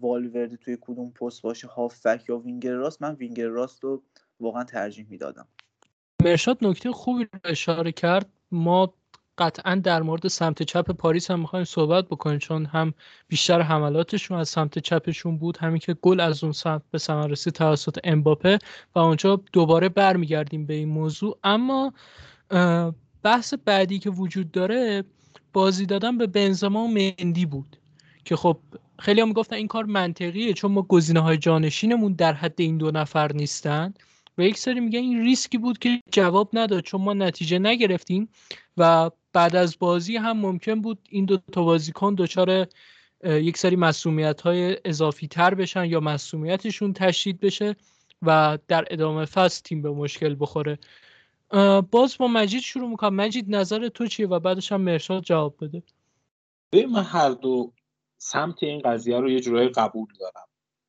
والورده 0.00 0.56
توی 0.56 0.78
کدوم 0.80 1.10
پست 1.10 1.42
باشه 1.42 1.66
هافک 1.66 2.24
یا 2.28 2.38
وینگر 2.38 2.72
راست 2.72 3.02
من 3.02 3.14
وینگر 3.14 3.48
راست 3.48 3.84
رو 3.84 4.02
واقعا 4.40 4.64
ترجیح 4.64 5.06
می‌دادم. 5.10 5.46
مرشاد 6.24 6.58
نکته 6.62 6.92
خوبی 6.92 7.24
رو 7.24 7.40
اشاره 7.44 7.92
کرد. 7.92 8.28
ما 8.50 8.94
قطعا 9.38 9.74
در 9.74 10.02
مورد 10.02 10.28
سمت 10.28 10.62
چپ 10.62 10.90
پاریس 10.90 11.30
هم 11.30 11.40
می‌خوایم 11.40 11.64
صحبت 11.64 12.06
بکنیم 12.06 12.38
چون 12.38 12.66
هم 12.66 12.94
بیشتر 13.28 13.60
حملاتشون 13.60 14.38
از 14.38 14.48
سمت 14.48 14.78
چپشون 14.78 15.38
بود. 15.38 15.56
همین 15.56 15.78
که 15.78 15.94
گل 15.94 16.20
از 16.20 16.44
اون 16.44 16.52
سمت 16.52 16.82
به 16.90 16.98
ثمر 16.98 17.26
رسید 17.26 17.52
توسط 17.52 17.98
امباپه 18.04 18.58
و 18.94 18.98
اونجا 18.98 19.42
دوباره 19.52 19.88
برمیگردیم 19.88 20.66
به 20.66 20.74
این 20.74 20.88
موضوع. 20.88 21.38
اما 21.44 21.92
بحث 23.22 23.54
بعدی 23.64 23.98
که 23.98 24.10
وجود 24.10 24.50
داره 24.50 25.04
بازی 25.52 25.86
دادن 25.86 26.18
به 26.18 26.26
بنزما 26.26 26.84
و 26.84 26.88
مندی 26.88 27.46
بود. 27.46 27.76
که 28.24 28.36
خب 28.36 28.58
خیلی 28.98 29.20
هم 29.20 29.28
می‌گفتن 29.28 29.56
این 29.56 29.66
کار 29.66 29.84
منطقیه 29.84 30.52
چون 30.52 30.72
ما 30.72 30.82
گزینه 30.82 31.20
های 31.20 31.36
جانشینمون 31.36 32.12
در 32.12 32.32
حد 32.32 32.60
این 32.60 32.78
دو 32.78 32.90
نفر 32.90 33.32
نیستن. 33.32 33.94
و 34.38 34.42
یک 34.42 34.58
سری 34.58 34.80
میگن 34.80 34.98
این 34.98 35.24
ریسکی 35.24 35.58
بود 35.58 35.78
که 35.78 36.00
جواب 36.12 36.50
نداد 36.52 36.82
چون 36.82 37.00
ما 37.00 37.12
نتیجه 37.12 37.58
نگرفتیم 37.58 38.28
و 38.76 39.10
بعد 39.32 39.56
از 39.56 39.78
بازی 39.78 40.16
هم 40.16 40.36
ممکن 40.38 40.80
بود 40.80 40.98
این 41.08 41.24
دو 41.24 41.36
تا 41.52 41.62
بازیکن 41.62 42.14
دچار 42.14 42.66
یک 43.24 43.58
سری 43.58 43.76
مسئولیت 43.76 44.40
های 44.40 44.76
اضافی 44.84 45.28
تر 45.28 45.54
بشن 45.54 45.84
یا 45.84 46.00
مسئولیتشون 46.00 46.92
تشدید 46.92 47.40
بشه 47.40 47.76
و 48.22 48.58
در 48.68 48.84
ادامه 48.90 49.24
فصل 49.24 49.62
تیم 49.62 49.82
به 49.82 49.90
مشکل 49.90 50.36
بخوره. 50.40 50.78
باز 51.90 52.18
با 52.18 52.28
مجید 52.28 52.60
شروع 52.62 52.90
می‌کنم. 52.90 53.14
مجید 53.14 53.56
نظر 53.56 53.88
تو 53.88 54.06
چیه؟ 54.06 54.26
و 54.26 54.38
بعدش 54.38 54.72
هم 54.72 54.80
مرشاد 54.80 55.22
جواب 55.22 55.54
بده. 55.60 55.82
من 56.86 57.02
هر 57.02 57.30
دو 57.30 57.72
سمت 58.22 58.62
این 58.62 58.80
قضیه 58.80 59.20
رو 59.20 59.30
یه 59.30 59.40
جورایی 59.40 59.68
قبول 59.68 60.08
دارم. 60.20 60.46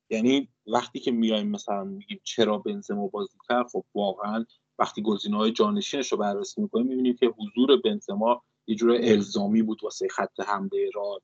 یعنی 0.10 0.50
وقتی 0.68 1.00
که 1.00 1.12
میایم 1.12 1.48
مثلا 1.48 1.84
میگیم 1.84 2.20
چرا 2.24 2.58
بنزما 2.58 3.08
بازی 3.08 3.38
کرد 3.50 3.68
خب 3.68 3.86
واقعا 3.96 4.46
وقتی 4.80 5.02
گزینه 5.02 5.38
های 5.38 5.52
جانشینش 5.52 6.12
رو 6.12 6.18
بررسی 6.18 6.62
می‌کنیم 6.62 6.88
می‌بینیم 6.88 7.16
که 7.16 7.34
حضور 7.38 7.82
بنزما 7.82 8.44
یه 8.68 8.76
جور 8.76 8.98
الزامی 9.02 9.62
بود 9.62 9.84
واسه 9.84 10.08
خط 10.08 10.40
حمله 10.40 10.90
را 10.94 11.22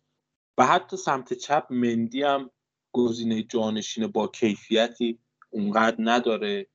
و 0.58 0.66
حتی 0.66 0.98
سمت 0.98 1.34
چپ 1.34 1.68
مندی 1.70 2.24
هم 2.24 2.50
گزینه 2.92 3.44
جانشین 3.44 4.08
با 4.08 4.28
کیفیتی 4.28 5.20
اونقدر 5.50 5.96
نداره 6.00 6.68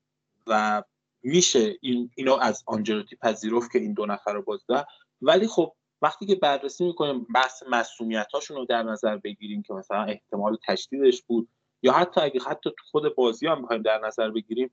و 0.47 0.83
میشه 1.23 1.79
این 1.81 2.11
اینو 2.17 2.35
از 2.41 2.63
آنجلوتی 2.67 3.17
پذیرفت 3.17 3.73
که 3.73 3.79
این 3.79 3.93
دو 3.93 4.07
نفر 4.07 4.33
رو 4.33 4.43
بازده 4.43 4.87
ولی 5.23 5.47
خب 5.47 5.75
وقتی 6.03 6.27
که 6.27 6.35
بررسی 6.35 6.85
می‌کنیم 6.85 7.27
بحث 7.35 7.63
مسئولیت 7.71 8.27
هاشون 8.35 8.57
رو 8.57 8.65
در 8.65 8.83
نظر 8.83 9.17
بگیریم 9.17 9.63
که 9.63 9.75
مثلا 9.75 10.05
احتمال 10.05 10.57
تشدیدش 10.67 11.23
بود 11.23 11.49
یا 11.83 11.93
حتی 11.93 12.21
اگه 12.21 12.41
حتی 12.41 12.71
تو 12.71 12.85
خود 12.91 13.15
بازی 13.15 13.47
هم 13.47 13.63
بخوایم 13.63 13.83
در 13.83 13.99
نظر 13.99 14.31
بگیریم 14.31 14.71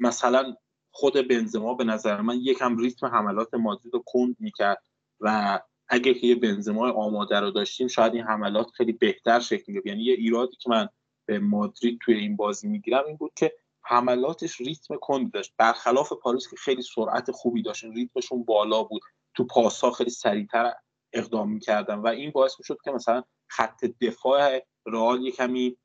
مثلا 0.00 0.54
خود 0.90 1.28
بنزما 1.28 1.74
به 1.74 1.84
نظر 1.84 2.20
من 2.20 2.38
یکم 2.40 2.76
ریتم 2.76 3.06
حملات 3.06 3.54
مادرید 3.54 3.94
رو 3.94 4.02
کند 4.06 4.36
می‌کرد 4.38 4.82
و 5.20 5.60
اگه 5.88 6.14
که 6.14 6.26
یه 6.26 6.34
بنزما 6.34 6.90
آماده 6.90 7.40
رو 7.40 7.50
داشتیم 7.50 7.88
شاید 7.88 8.14
این 8.14 8.24
حملات 8.24 8.70
خیلی 8.70 8.92
بهتر 8.92 9.40
شکل 9.40 9.64
می‌گرفت. 9.66 9.86
یعنی 9.86 10.02
یه 10.02 10.14
ایرادی 10.14 10.56
که 10.56 10.70
من 10.70 10.88
به 11.26 11.38
مادرید 11.38 11.98
توی 12.02 12.14
این 12.14 12.36
بازی 12.36 12.68
می‌گیرم 12.68 13.04
این 13.06 13.16
بود 13.16 13.32
که 13.36 13.52
حملاتش 13.82 14.60
ریتم 14.60 14.96
کندی 15.00 15.30
داشت. 15.30 15.52
برخلاف 15.58 16.12
پاریس 16.22 16.50
که 16.50 16.56
خیلی 16.56 16.82
سرعت 16.82 17.30
خوبی 17.30 17.62
داشت 17.62 17.84
ریتمشون 17.84 18.44
بالا 18.44 18.82
بود. 18.82 19.02
تو 19.36 19.44
پاسها 19.44 19.90
خیلی 19.90 20.10
سریعتر 20.10 20.72
اقدام 21.12 21.52
می‌کردن 21.52 21.94
و 21.94 22.06
این 22.06 22.30
باعث 22.30 22.54
می‌شد 22.58 22.78
که 22.84 22.90
مثلا 22.90 23.22
خط 23.48 23.84
دفاع 23.84 24.62
رئال 24.86 25.22
یه 25.22 25.32
کمی 25.32 25.76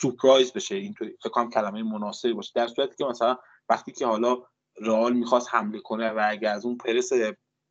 سورپرایز 0.00 0.52
بشه. 0.52 0.74
اینطوری 0.74 1.16
فکر 1.22 1.48
کلمه 1.48 1.82
مناسبی 1.82 2.32
باشه. 2.32 2.52
در 2.54 2.66
صورتی 2.66 2.96
که 2.96 3.04
مثلا 3.04 3.38
وقتی 3.68 3.92
که 3.92 4.06
حالا 4.06 4.42
رئال 4.80 5.12
می‌خواست 5.12 5.54
حمله 5.54 5.80
کنه 5.80 6.10
و 6.10 6.26
اگه 6.30 6.48
از 6.48 6.66
اون 6.66 6.76
پرس 6.76 7.10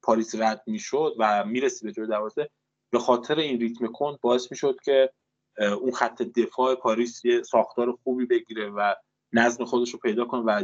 پاریس 0.03 0.36
رد 0.36 0.63
می‌شد 0.67 1.15
و 1.19 1.46
می‌رسید 1.46 1.84
به 1.84 1.91
جلوی 1.91 2.10
دروازه 2.10 2.50
به 2.91 3.00
خاطر 3.00 3.36
این 3.36 3.60
ریتم 3.60 3.88
کند 3.88 4.19
باعث 4.22 4.51
می‌شد 4.51 4.77
که 4.84 5.13
اون 5.58 5.91
خط 5.91 6.22
دفاع 6.22 6.75
پاریس 6.75 7.25
یه 7.25 7.43
ساختار 7.43 7.91
خوبی 8.03 8.25
بگیره 8.25 8.69
و 8.69 8.93
نظم 9.34 9.65
خودش 9.65 9.91
رو 9.91 10.00
پیدا 10.00 10.25
کنه 10.25 10.41
و 10.41 10.63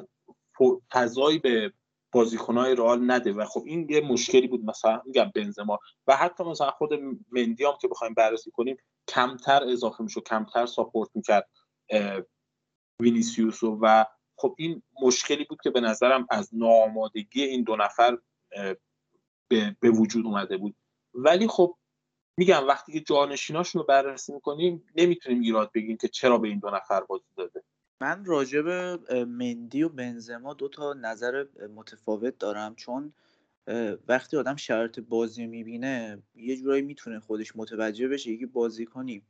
فضایی 0.91 1.39
به 1.39 1.73
بازیکنهای 2.15 2.75
رئال 2.75 3.11
نده. 3.11 3.33
و 3.33 3.45
خب 3.45 3.63
این 3.65 3.87
یه 3.89 4.01
مشکلی 4.01 4.47
بود. 4.47 4.65
مثلا 4.65 5.01
میگم 5.05 5.31
بنزما. 5.35 5.79
و 6.07 6.15
حتی 6.15 6.43
مثلا 6.43 6.71
خود 6.71 6.93
مندی 7.31 7.63
که 7.81 7.87
بخوایم 7.87 8.13
بررسی 8.13 8.51
کنیم 8.51 8.77
کمتر 9.07 9.63
اضافه 9.63 10.03
میشه 10.03 10.21
کمتر 10.21 10.65
ساپورت 10.65 11.09
می‌کرد 11.15 11.49
وینیسیوس 13.01 13.63
و 13.63 14.05
خب 14.37 14.55
این 14.57 14.83
مشکلی 15.01 15.45
بود 15.49 15.61
که 15.63 15.69
به 15.69 15.81
نظرم 15.81 16.27
از 16.29 16.49
ناآمادگی 16.53 17.43
این 17.43 17.63
دو 17.63 17.75
نفر 17.75 18.17
به, 19.49 19.75
به 19.79 19.89
وجود 19.89 20.25
اومده 20.25 20.57
بود. 20.57 20.75
ولی 21.13 21.47
خب 21.47 21.77
میگم 22.37 22.67
وقتی 22.67 22.93
که 22.93 22.99
جانشیناشون 22.99 23.81
رو 23.81 23.85
بررسی 23.85 24.33
می‌کنیم 24.33 24.85
نمی‌تونیم 24.95 25.41
ایراد 25.41 25.71
بگیم 25.73 25.97
که 25.97 26.07
چرا 26.07 26.37
به 26.37 26.47
این 26.47 26.59
دو 26.59 26.69
نفر 26.69 27.01
بازی 27.01 27.25
داده. 27.37 27.63
من 28.01 28.25
راجع 28.25 28.61
به 28.61 28.99
مندی 29.25 29.83
و 29.83 29.89
بنزما 29.89 30.53
دو 30.53 30.67
تا 30.69 30.93
نظر 30.93 31.45
متفاوت 31.75 32.37
دارم. 32.37 32.75
چون 32.75 33.13
وقتی 34.07 34.37
آدم 34.37 34.55
شرایط 34.55 34.99
بازی 34.99 35.47
می‌بینه 35.47 36.23
یه 36.35 36.57
جورایی 36.57 36.81
می‌تونه 36.81 37.19
خودش 37.19 37.55
متوجه 37.55 38.07
بشه 38.07 38.31
یکی 38.31 38.45
بازی 38.45 38.85
کنی 38.85 39.21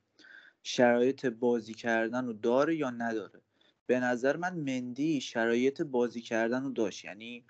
شرایط 0.63 1.25
بازی 1.25 1.73
کردن 1.73 2.25
رو 2.25 2.33
داره 2.33 2.75
یا 2.75 2.89
نداره. 2.89 3.41
به 3.87 3.99
نظر 3.99 4.37
من 4.37 4.55
مندی 4.55 5.21
شرایط 5.21 5.81
بازی 5.81 6.21
کردن 6.21 6.63
رو 6.63 6.69
داشت. 6.69 7.05
یعنی 7.05 7.45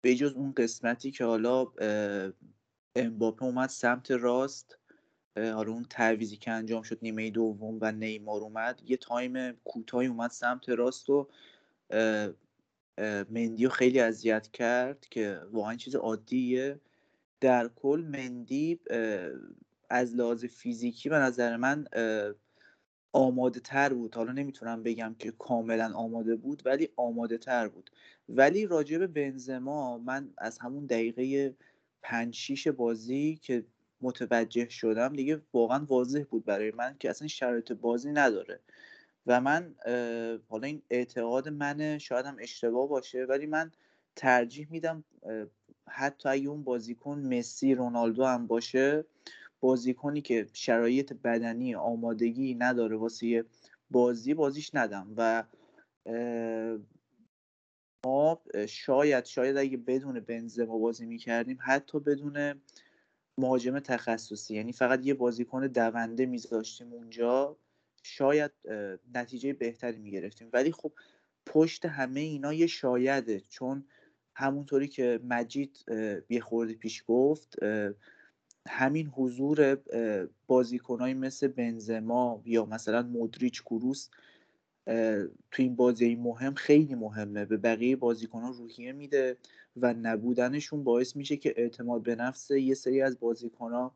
به 0.00 0.14
جز 0.16 0.32
اون 0.32 0.52
قسمتی 0.52 1.10
که 1.10 1.24
حالا 1.24 1.66
امباپه 2.96 3.44
اومد 3.44 3.68
سمت 3.68 4.10
راست 4.10 4.78
حالا 5.36 5.72
اون 5.72 5.86
تعویزی 5.90 6.36
که 6.36 6.50
انجام 6.50 6.82
شد 6.82 6.98
نیمه 7.02 7.30
دوم 7.30 7.78
و 7.80 7.92
نیمار 7.92 8.40
اومد 8.40 8.82
یه 8.86 8.96
تایم 8.96 9.52
کوتاهی 9.52 10.06
اومد 10.06 10.30
سمت 10.30 10.68
راست 10.68 11.10
و 11.10 11.28
مندی 13.30 13.64
رو 13.64 13.70
خیلی 13.70 14.00
اذیت 14.00 14.48
کرد 14.52 15.06
که 15.10 15.40
واقعا 15.52 15.76
چیز 15.76 15.96
عادیه. 15.96 16.80
در 17.40 17.68
کل 17.68 18.04
مندی 18.08 18.80
از 19.90 20.16
لحاظ 20.16 20.44
فیزیکی 20.44 21.08
به 21.08 21.16
نظر 21.16 21.56
من 21.56 21.84
آماده 23.12 23.60
تر 23.60 23.92
بود. 23.92 24.14
حالا 24.14 24.32
نمی‌تونم 24.32 24.82
بگم 24.82 25.14
که 25.18 25.30
کاملا 25.30 25.92
آماده 25.94 26.36
بود 26.36 26.62
ولی 26.66 26.88
آماده 26.96 27.38
تر 27.38 27.68
بود. 27.68 27.90
ولی 28.28 28.66
راجع 28.66 28.98
به 28.98 29.06
بنزما 29.06 29.98
من 29.98 30.32
از 30.38 30.58
همون 30.58 30.86
دقیقه 30.86 31.54
پنج 32.02 32.34
شیش 32.34 32.68
بازی 32.68 33.38
که 33.42 33.64
متوجه 34.04 34.68
شدم 34.68 35.12
دیگه 35.16 35.40
واقعا 35.52 35.84
واضح 35.84 36.22
بود 36.30 36.44
برای 36.44 36.70
من 36.70 36.96
که 37.00 37.10
اصلا 37.10 37.28
شرایط 37.28 37.72
بازی 37.72 38.12
نداره. 38.12 38.60
و 39.26 39.40
من 39.40 39.74
حالا 40.48 40.66
این 40.66 40.82
اعتقاد 40.90 41.48
منه 41.48 41.98
شاید 41.98 42.26
هم 42.26 42.36
اشتباه 42.40 42.88
باشه 42.88 43.24
ولی 43.24 43.46
من 43.46 43.70
ترجیح 44.16 44.66
میدم 44.70 45.04
حتی 45.88 46.28
اگه 46.28 46.48
اون 46.48 46.64
بازیکن 46.64 47.18
مسی 47.18 47.74
رونالدو 47.74 48.24
هم 48.24 48.46
باشه 48.46 49.04
بازیکنی 49.60 50.20
که 50.20 50.46
شرایط 50.52 51.12
بدنی 51.12 51.74
آمادگی 51.74 52.54
نداره 52.54 52.96
واسه 52.96 53.44
بازی 53.90 54.34
بازیش 54.34 54.74
ندم. 54.74 55.14
و 55.16 55.44
ما 58.06 58.42
شاید 58.68 59.24
شاید 59.24 59.56
اگه 59.56 59.76
بدون 59.76 60.20
بنزما 60.20 60.78
بازی 60.78 61.06
می‌کردیم 61.06 61.58
حتی 61.60 62.00
بدون 62.00 62.60
مهاجم 63.38 63.78
تخصصی. 63.78 64.54
یعنی 64.54 64.72
فقط 64.72 65.06
یه 65.06 65.14
بازیکن 65.14 65.66
دونده 65.66 66.26
میذاشتیم 66.26 66.92
اونجا. 66.92 67.56
شاید 68.02 68.50
نتیجه 69.14 69.52
بهتری 69.52 69.98
می‌گرفتیم. 69.98 70.50
ولی 70.52 70.72
خب 70.72 70.92
پشت 71.46 71.84
همه 71.86 72.20
اینا 72.20 72.52
یه 72.52 72.66
شایده. 72.66 73.40
چون 73.40 73.84
همونطوری 74.36 74.88
که 74.88 75.20
مجید 75.24 75.84
یه 76.30 76.40
خورده 76.40 76.74
پیش 76.74 77.04
گفت 77.06 77.56
همین 78.68 79.06
حضور 79.06 79.78
بازیکنهایی 80.46 81.14
مثل 81.14 81.48
بنزما 81.48 82.42
یا 82.44 82.64
مثلا 82.64 83.02
مودریچ 83.02 83.62
کروس 83.62 84.08
تو 85.50 85.62
این 85.62 85.76
بازی 85.76 86.14
مهم 86.14 86.54
خیلی 86.54 86.94
مهمه. 86.94 87.44
به 87.44 87.56
بقیه 87.56 87.96
بازیکنان 87.96 88.52
روحیه 88.52 88.92
میده. 88.92 89.36
و 89.76 89.94
نبودنشون 89.94 90.84
باعث 90.84 91.16
میشه 91.16 91.36
که 91.36 91.54
اعتماد 91.56 92.02
به 92.02 92.14
نفس 92.14 92.50
یه 92.50 92.74
سری 92.74 93.02
از 93.02 93.20
بازیکنها 93.20 93.94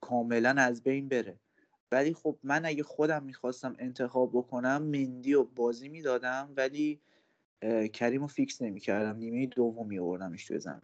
کاملا 0.00 0.54
از 0.58 0.82
بین 0.82 1.08
بره. 1.08 1.36
ولی 1.92 2.14
خب 2.14 2.36
من 2.42 2.66
اگه 2.66 2.82
خودم 2.82 3.22
می‌خواستم 3.22 3.76
انتخاب 3.78 4.30
بکنم 4.32 4.82
مندی 4.82 5.34
و 5.34 5.44
بازی 5.44 5.88
می‌دادم 5.88 6.48
ولی 6.56 7.00
کریم 7.92 8.20
رو 8.20 8.26
فیکس 8.26 8.62
نمی‌کردم. 8.62 9.16
نیمه 9.16 9.46
دوم 9.46 9.86
میوردمش 9.86 10.46
توی 10.46 10.58
زمین. 10.58 10.80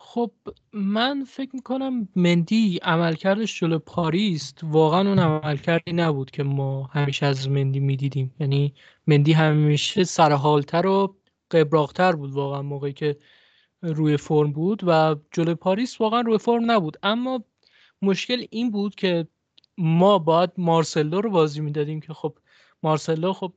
خب 0.00 0.30
من 0.72 1.24
فکر 1.24 1.50
می‌کنم 1.54 2.08
مندی 2.16 2.78
عملکردش 2.82 3.60
جلو 3.60 3.78
پاریس 3.78 4.54
واقعا 4.62 5.08
اون 5.08 5.18
عملکردی 5.18 5.92
نبود 5.92 6.30
که 6.30 6.42
ما 6.42 6.82
همیشه 6.82 7.26
از 7.26 7.48
مندی 7.48 7.80
می‌دیدیم. 7.80 8.34
یعنی 8.40 8.74
مندی 9.06 9.32
همیشه 9.32 10.04
سرحالتر 10.04 10.86
و 10.86 11.14
قبراغتر 11.50 12.12
بود 12.12 12.30
واقعا 12.30 12.62
موقعی 12.62 12.92
که 12.92 13.16
روی 13.82 14.16
فرم 14.16 14.52
بود 14.52 14.82
و 14.86 15.16
جلو 15.32 15.54
پاریس 15.54 16.00
واقعا 16.00 16.20
روی 16.20 16.38
فرم 16.38 16.70
نبود. 16.70 16.96
اما 17.02 17.44
مشکل 18.02 18.46
این 18.50 18.70
بود 18.70 18.94
که 18.94 19.28
ما 19.78 20.18
باید 20.18 20.50
مارسلو 20.56 21.20
رو 21.20 21.30
بازی 21.30 21.60
می‌دادیم 21.60 22.00
که 22.00 22.12
خب 22.14 22.38
مارسلو 22.82 23.32
خب 23.32 23.52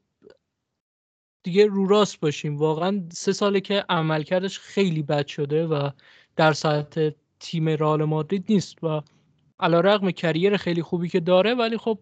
دیگه 1.43 1.65
رو 1.65 1.87
راست 1.87 2.19
باشیم. 2.19 2.57
واقعا 2.57 3.09
سه 3.13 3.33
ساله 3.33 3.61
که 3.61 3.85
عملکردش 3.89 4.59
خیلی 4.59 5.03
بد 5.03 5.27
شده 5.27 5.67
و 5.67 5.89
در 6.35 6.53
ساعت 6.53 7.15
تیم 7.39 7.69
رئال 7.69 8.03
مادرید 8.03 8.45
نیست 8.49 8.83
و 8.83 9.01
علا 9.59 9.79
رقم 9.79 10.11
کریر 10.11 10.57
خیلی 10.57 10.81
خوبی 10.81 11.09
که 11.09 11.19
داره 11.19 11.53
ولی 11.53 11.77
خب 11.77 11.99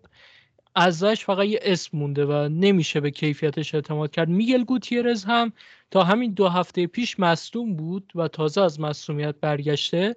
ازش 0.76 1.26
فقط 1.26 1.46
یه 1.46 1.60
اسم 1.62 1.98
مونده 1.98 2.26
و 2.26 2.50
نمیشه 2.50 3.00
به 3.00 3.12
کیفیتش 3.12 3.76
اعتماد 3.76 4.12
کرد. 4.12 4.30
میگل 4.30 4.64
گوتیرز 4.64 5.24
هم 5.24 5.54
تا 5.92 6.04
همین 6.04 6.32
دو 6.34 6.48
هفته 6.48 6.88
پیش 6.88 7.20
مصدوم 7.20 7.76
بود 7.76 8.12
و 8.16 8.28
تازه 8.28 8.62
از 8.62 8.80
مصدومیت 8.80 9.36
برگشته 9.42 10.16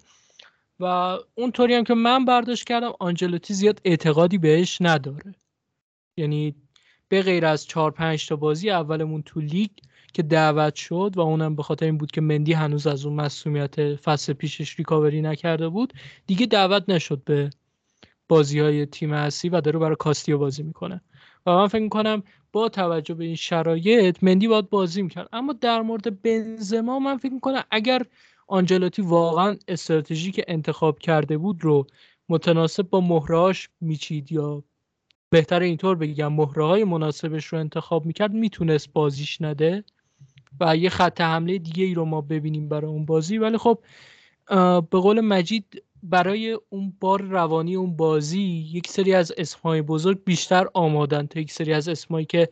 و 0.80 1.18
اونطوری 1.34 1.74
هم 1.74 1.84
که 1.84 1.94
من 1.94 2.24
برداشت 2.24 2.64
کردم 2.64 2.92
آنجلوتی 3.00 3.54
زیاد 3.54 3.80
اعتقادی 3.84 4.38
بهش 4.38 4.78
نداره. 4.80 5.34
یعنی 6.16 6.54
به 7.08 7.22
غیر 7.22 7.46
از 7.46 7.66
4 7.66 7.90
5 7.90 8.26
تا 8.26 8.36
بازی 8.36 8.70
اولمون 8.70 9.22
تو 9.22 9.40
لیگ 9.40 9.70
که 10.12 10.22
دعوت 10.22 10.74
شد 10.74 11.12
و 11.16 11.20
اونم 11.20 11.56
به 11.56 11.62
خاطر 11.62 11.86
این 11.86 11.98
بود 11.98 12.10
که 12.10 12.20
مندی 12.20 12.52
هنوز 12.52 12.86
از 12.86 13.06
اون 13.06 13.14
مسئولیت 13.14 13.94
فصل 13.94 14.32
پیشش 14.32 14.78
ریکاوری 14.78 15.22
نکرده 15.22 15.68
بود 15.68 15.92
دیگه 16.26 16.46
دعوت 16.46 16.84
نشد 16.88 17.22
به 17.24 17.50
بازی 18.32 18.58
های 18.58 18.86
تیم 18.86 19.12
اصلی 19.12 19.50
و 19.50 19.60
داره 19.60 19.78
برای 19.78 19.96
کاستیو 19.98 20.38
بازی 20.38 20.62
می‌کنه. 20.62 21.00
و 21.46 21.50
من 21.50 21.66
فکر 21.68 21.82
می‌کنم 21.82 22.22
با 22.52 22.68
توجه 22.68 23.14
به 23.14 23.24
این 23.24 23.34
شرایط 23.34 24.16
مندی 24.22 24.48
باید 24.48 24.70
بازی 24.70 25.02
می‌کرد. 25.02 25.28
اما 25.32 25.52
در 25.52 25.82
مورد 25.82 26.22
بنزما 26.22 26.98
من 26.98 27.16
فکر 27.16 27.32
می‌کنم 27.32 27.64
اگر 27.70 28.02
آنجلاتی 28.46 29.02
واقعا 29.02 29.56
استراتژی 29.68 30.32
که 30.32 30.44
انتخاب 30.48 30.98
کرده 30.98 31.38
بود 31.38 31.64
رو 31.64 31.86
متناسب 32.28 32.82
با 32.82 33.00
مهرهاش 33.00 33.68
میچید 33.80 34.32
یا 34.32 34.62
بهتر 35.30 35.60
اینطور 35.60 35.96
بگم 35.96 36.32
مهره 36.32 36.66
های 36.66 36.84
مناسبش 36.84 37.46
رو 37.46 37.58
انتخاب 37.58 38.06
می‌کرد 38.06 38.32
می‌تونست 38.32 38.92
بازیش 38.92 39.40
نده. 39.40 39.84
و 40.60 40.76
یه 40.76 40.88
خط 40.88 41.20
حمله 41.20 41.58
دیگه 41.58 41.84
ای 41.84 41.94
رو 41.94 42.04
ما 42.04 42.20
ببینیم 42.20 42.68
برای 42.68 42.90
اون 42.90 43.04
بازی. 43.04 43.38
ولی 43.38 43.58
خب 43.58 43.78
به 44.90 44.98
قول 45.00 45.20
مجید 45.20 45.82
برای 46.02 46.58
اون 46.68 46.92
بار 47.00 47.22
روانی 47.22 47.76
اون 47.76 47.96
بازی 47.96 48.42
یک 48.72 48.88
سری 48.88 49.14
از 49.14 49.32
اسمهای 49.38 49.82
بزرگ 49.82 50.24
بیشتر 50.24 50.66
آمادن. 50.74 51.26
تا 51.26 51.40
یک 51.40 51.52
سری 51.52 51.72
از 51.72 51.88
اسمهایی 51.88 52.26
که 52.26 52.48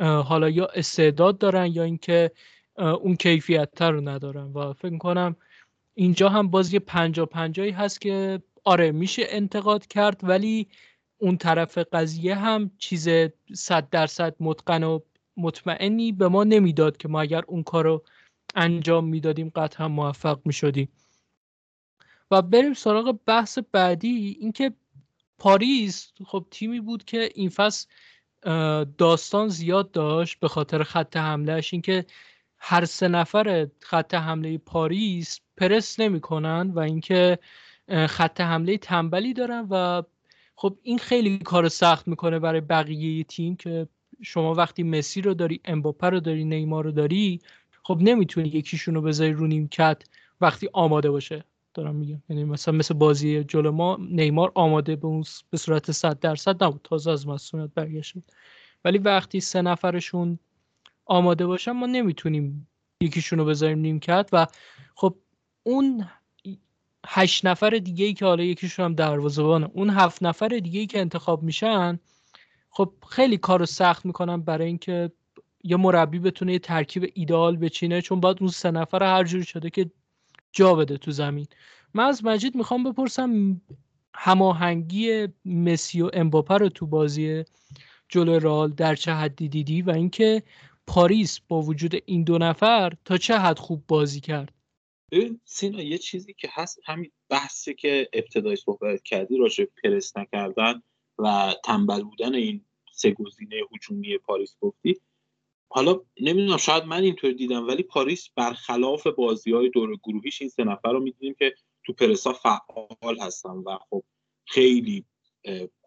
حالا 0.00 0.48
یا 0.50 0.66
استعداد 0.66 1.38
دارن 1.38 1.66
یا 1.66 1.82
اینکه 1.82 2.30
اون 2.78 3.16
کیفیت 3.16 3.82
رو 3.82 4.08
ندارن. 4.08 4.52
و 4.52 4.72
فکر 4.72 4.98
کنم 4.98 5.36
اینجا 5.94 6.28
هم 6.28 6.48
بازی 6.48 6.78
پنجا 6.78 7.26
پنجایی 7.26 7.70
هست 7.70 8.00
که 8.00 8.42
آره 8.64 8.92
میشه 8.92 9.22
انتقاد 9.28 9.86
کرد 9.86 10.20
ولی 10.22 10.66
اون 11.18 11.36
طرف 11.36 11.78
قضیه 11.78 12.34
هم 12.34 12.70
چیز 12.78 13.08
صد 13.54 13.88
درصد 13.90 14.34
متقن 14.40 14.82
و 14.82 14.98
مطمئنی 15.36 16.12
به 16.12 16.28
ما 16.28 16.44
نمی‌داد 16.44 16.96
که 16.96 17.08
ما 17.08 17.20
اگر 17.20 17.42
اون 17.46 17.62
کار 17.62 17.84
رو 17.84 18.02
انجام 18.54 19.08
می‌دادیم 19.08 19.52
قطعا 19.56 19.88
موفق 19.88 20.40
می‌شدیم. 20.44 20.88
و 22.30 22.42
بریم 22.42 22.74
سراغ 22.74 23.18
بحث 23.26 23.58
بعدی 23.72 24.36
اینکه 24.40 24.72
پاریس 25.38 26.12
خب 26.26 26.46
تیمی 26.50 26.80
بود 26.80 27.04
که 27.04 27.30
این 27.34 27.48
فصل 27.48 27.86
داستان 28.98 29.48
زیاد 29.48 29.90
داشت 29.90 30.40
به 30.40 30.48
خاطر 30.48 30.82
خط 30.82 31.16
حملهش 31.16 31.74
اینکه 31.74 32.06
هر 32.58 32.84
سه 32.84 33.08
نفر 33.08 33.68
خط 33.80 34.14
حمله 34.14 34.58
پاریس 34.58 35.40
پرس 35.56 36.00
نمی‌کنن 36.00 36.70
و 36.74 36.78
اینکه 36.78 37.38
خط 38.08 38.40
حمله 38.40 38.78
تنبلی 38.78 39.34
دارن 39.34 39.66
و 39.70 40.02
خب 40.56 40.78
این 40.82 40.98
خیلی 40.98 41.38
کار 41.38 41.68
سخت 41.68 42.08
می‌کنه 42.08 42.38
برای 42.38 42.60
بقیه 42.60 43.24
تیم 43.24 43.56
که 43.56 43.88
شما 44.22 44.54
وقتی 44.54 44.82
مسی 44.82 45.20
رو 45.20 45.34
داری 45.34 45.60
امباپه 45.64 46.10
رو 46.10 46.20
داری 46.20 46.44
نیمار 46.44 46.84
رو 46.84 46.92
داری 46.92 47.40
خب 47.82 47.98
نمی‌تونی 48.00 48.48
یکیشون 48.48 48.94
رو 48.94 49.02
بذاری 49.02 49.32
رو 49.32 49.46
نیمکت 49.46 50.02
وقتی 50.40 50.68
آماده 50.72 51.10
باشه. 51.10 51.44
دارم 51.76 51.96
میگم. 51.96 52.22
یعنی 52.28 52.44
مثلا 52.44 52.74
مثل 52.74 52.94
بازی 52.94 53.44
جلو 53.44 53.72
ما 53.72 53.98
نیمار 54.10 54.52
آماده 54.54 54.96
به 54.96 55.06
اون 55.06 55.24
به 55.50 55.58
صورت 55.58 55.90
100 55.90 56.18
درصد 56.18 56.64
نبود. 56.64 56.80
تازه 56.84 57.10
از 57.10 57.28
مسئولیت 57.28 57.70
برگشت 57.74 58.14
ولی 58.84 58.98
وقتی 58.98 59.40
سه 59.40 59.62
نفرشون 59.62 60.38
آماده 61.04 61.46
باشن 61.46 61.70
ما 61.72 61.86
نمی‌تونیم 61.86 62.68
یکیشون 63.00 63.38
رو 63.38 63.44
بذاریم 63.44 63.78
نیمکت 63.78 64.28
و 64.32 64.46
خب 64.94 65.16
اون 65.62 66.08
هشت 67.06 67.46
نفر 67.46 67.70
دیگه 67.70 68.04
ای 68.04 68.14
که 68.14 68.24
حالا 68.24 68.44
یکیشون 68.44 68.84
هم 68.84 68.94
دروازه‌بانه 68.94 69.70
اون 69.72 69.90
هفت 69.90 70.22
نفر 70.22 70.48
دیگه 70.48 70.80
ای 70.80 70.86
که 70.86 71.00
انتخاب 71.00 71.42
میشن 71.42 72.00
خب 72.70 72.92
خیلی 73.10 73.36
کارو 73.36 73.66
سخت 73.66 74.06
می‌کنن 74.06 74.40
برای 74.40 74.66
اینکه 74.66 75.10
یه 75.64 75.76
مربی 75.76 76.18
بتونه 76.18 76.52
یه 76.52 76.58
ترکیب 76.58 77.10
ایدئال 77.14 77.56
بچینه 77.56 78.00
چون 78.02 78.20
باید 78.20 78.36
اون 78.40 78.50
سه 78.50 78.70
نفر 78.70 79.02
هر 79.02 79.24
جوری 79.24 79.44
شده 79.44 79.70
که 79.70 79.90
جا 80.56 80.74
بده 80.74 80.98
تو 80.98 81.10
زمین. 81.10 81.46
من 81.94 82.04
از 82.04 82.24
مجید 82.24 82.54
می‌خوام 82.54 82.84
بپرسم 82.84 83.60
هماهنگی 84.14 85.28
مسی 85.44 86.02
و 86.02 86.10
امباپه 86.12 86.54
رو 86.54 86.68
تو 86.68 86.86
بازی 86.86 87.44
جلو 88.08 88.38
رال 88.38 88.72
در 88.72 88.94
چه 88.94 89.12
حدی 89.12 89.48
دیدی 89.48 89.82
و 89.82 89.90
اینکه 89.90 90.42
پاریس 90.86 91.40
با 91.48 91.62
وجود 91.62 91.94
این 92.06 92.24
دو 92.24 92.38
نفر 92.38 92.92
تا 93.04 93.16
چه 93.16 93.38
حد 93.38 93.58
خوب 93.58 93.84
بازی 93.88 94.20
کرد؟ 94.20 94.54
ببین 95.12 95.40
سینا 95.44 95.82
یه 95.82 95.98
چیزی 95.98 96.34
که 96.34 96.48
هست 96.52 96.80
همین 96.84 97.10
بحثی 97.28 97.74
که 97.74 98.08
ابتدای 98.12 98.56
صحبت 98.56 99.02
کردی 99.02 99.38
راجع 99.38 99.64
پرس 99.64 100.16
نکردن 100.16 100.82
و 101.18 101.54
تنبل 101.64 102.02
بودن 102.02 102.34
این 102.34 102.64
سه 102.92 103.10
گزینه 103.10 103.56
هجومی 103.74 104.18
پاریس 104.18 104.56
گفتی. 104.60 105.00
حالا 105.68 106.00
نمی‌دونم 106.20 106.56
شاید 106.56 106.84
من 106.84 107.02
اینطور 107.02 107.32
دیدم 107.32 107.66
ولی 107.66 107.82
پاریس 107.82 108.28
برخلاف 108.36 109.06
بازی 109.06 109.52
های 109.52 109.70
دور 109.70 109.96
گروهیش 109.96 110.42
این 110.42 110.50
سه 110.50 110.64
نفر 110.64 110.92
رو 110.92 111.00
می‌دونیم 111.00 111.34
که 111.38 111.54
تو 111.84 111.92
پرسا 111.92 112.32
فعال 112.32 113.20
هستن 113.20 113.50
و 113.50 113.78
خب 113.90 114.02
خیلی 114.46 115.04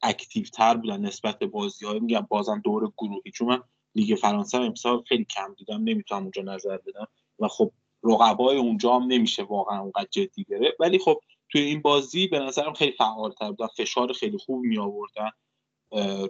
active 0.03 0.43
تر 0.43 0.77
بودن 0.77 1.01
نسبت 1.01 1.39
به 1.39 1.47
بازی 1.47 1.85
های 1.85 1.99
میگم 1.99 2.27
بازم 2.29 2.61
دور 2.63 2.91
گروهی. 2.97 3.31
چون 3.31 3.47
من 3.47 3.63
لیگ 3.95 4.15
فرانسه 4.15 4.57
امسال 4.57 5.03
خیلی 5.03 5.25
کم 5.25 5.53
دیدم 5.57 5.83
نمی‌تونم 5.83 6.21
اونجا 6.21 6.41
نظر 6.41 6.77
بدم 6.77 7.07
و 7.39 7.47
خب 7.47 7.71
رقبای 8.03 8.57
اونجا 8.57 8.95
هم 8.95 9.03
نمیشه 9.03 9.43
واقعا 9.43 9.79
اونقدر 9.79 10.07
جدی 10.11 10.43
گرفت 10.43 10.75
ولی 10.79 10.99
خب 10.99 11.21
توی 11.49 11.61
این 11.61 11.81
بازی 11.81 12.27
به 12.27 12.39
نظرم 12.39 12.73
خیلی 12.73 12.91
فعال 12.91 13.31
تر 13.31 13.51
بودن 13.51 13.67
فشار 13.67 14.13
خیلی 14.13 14.37
خوب 14.37 14.63
می 14.63 14.77
آوردن 14.77 15.31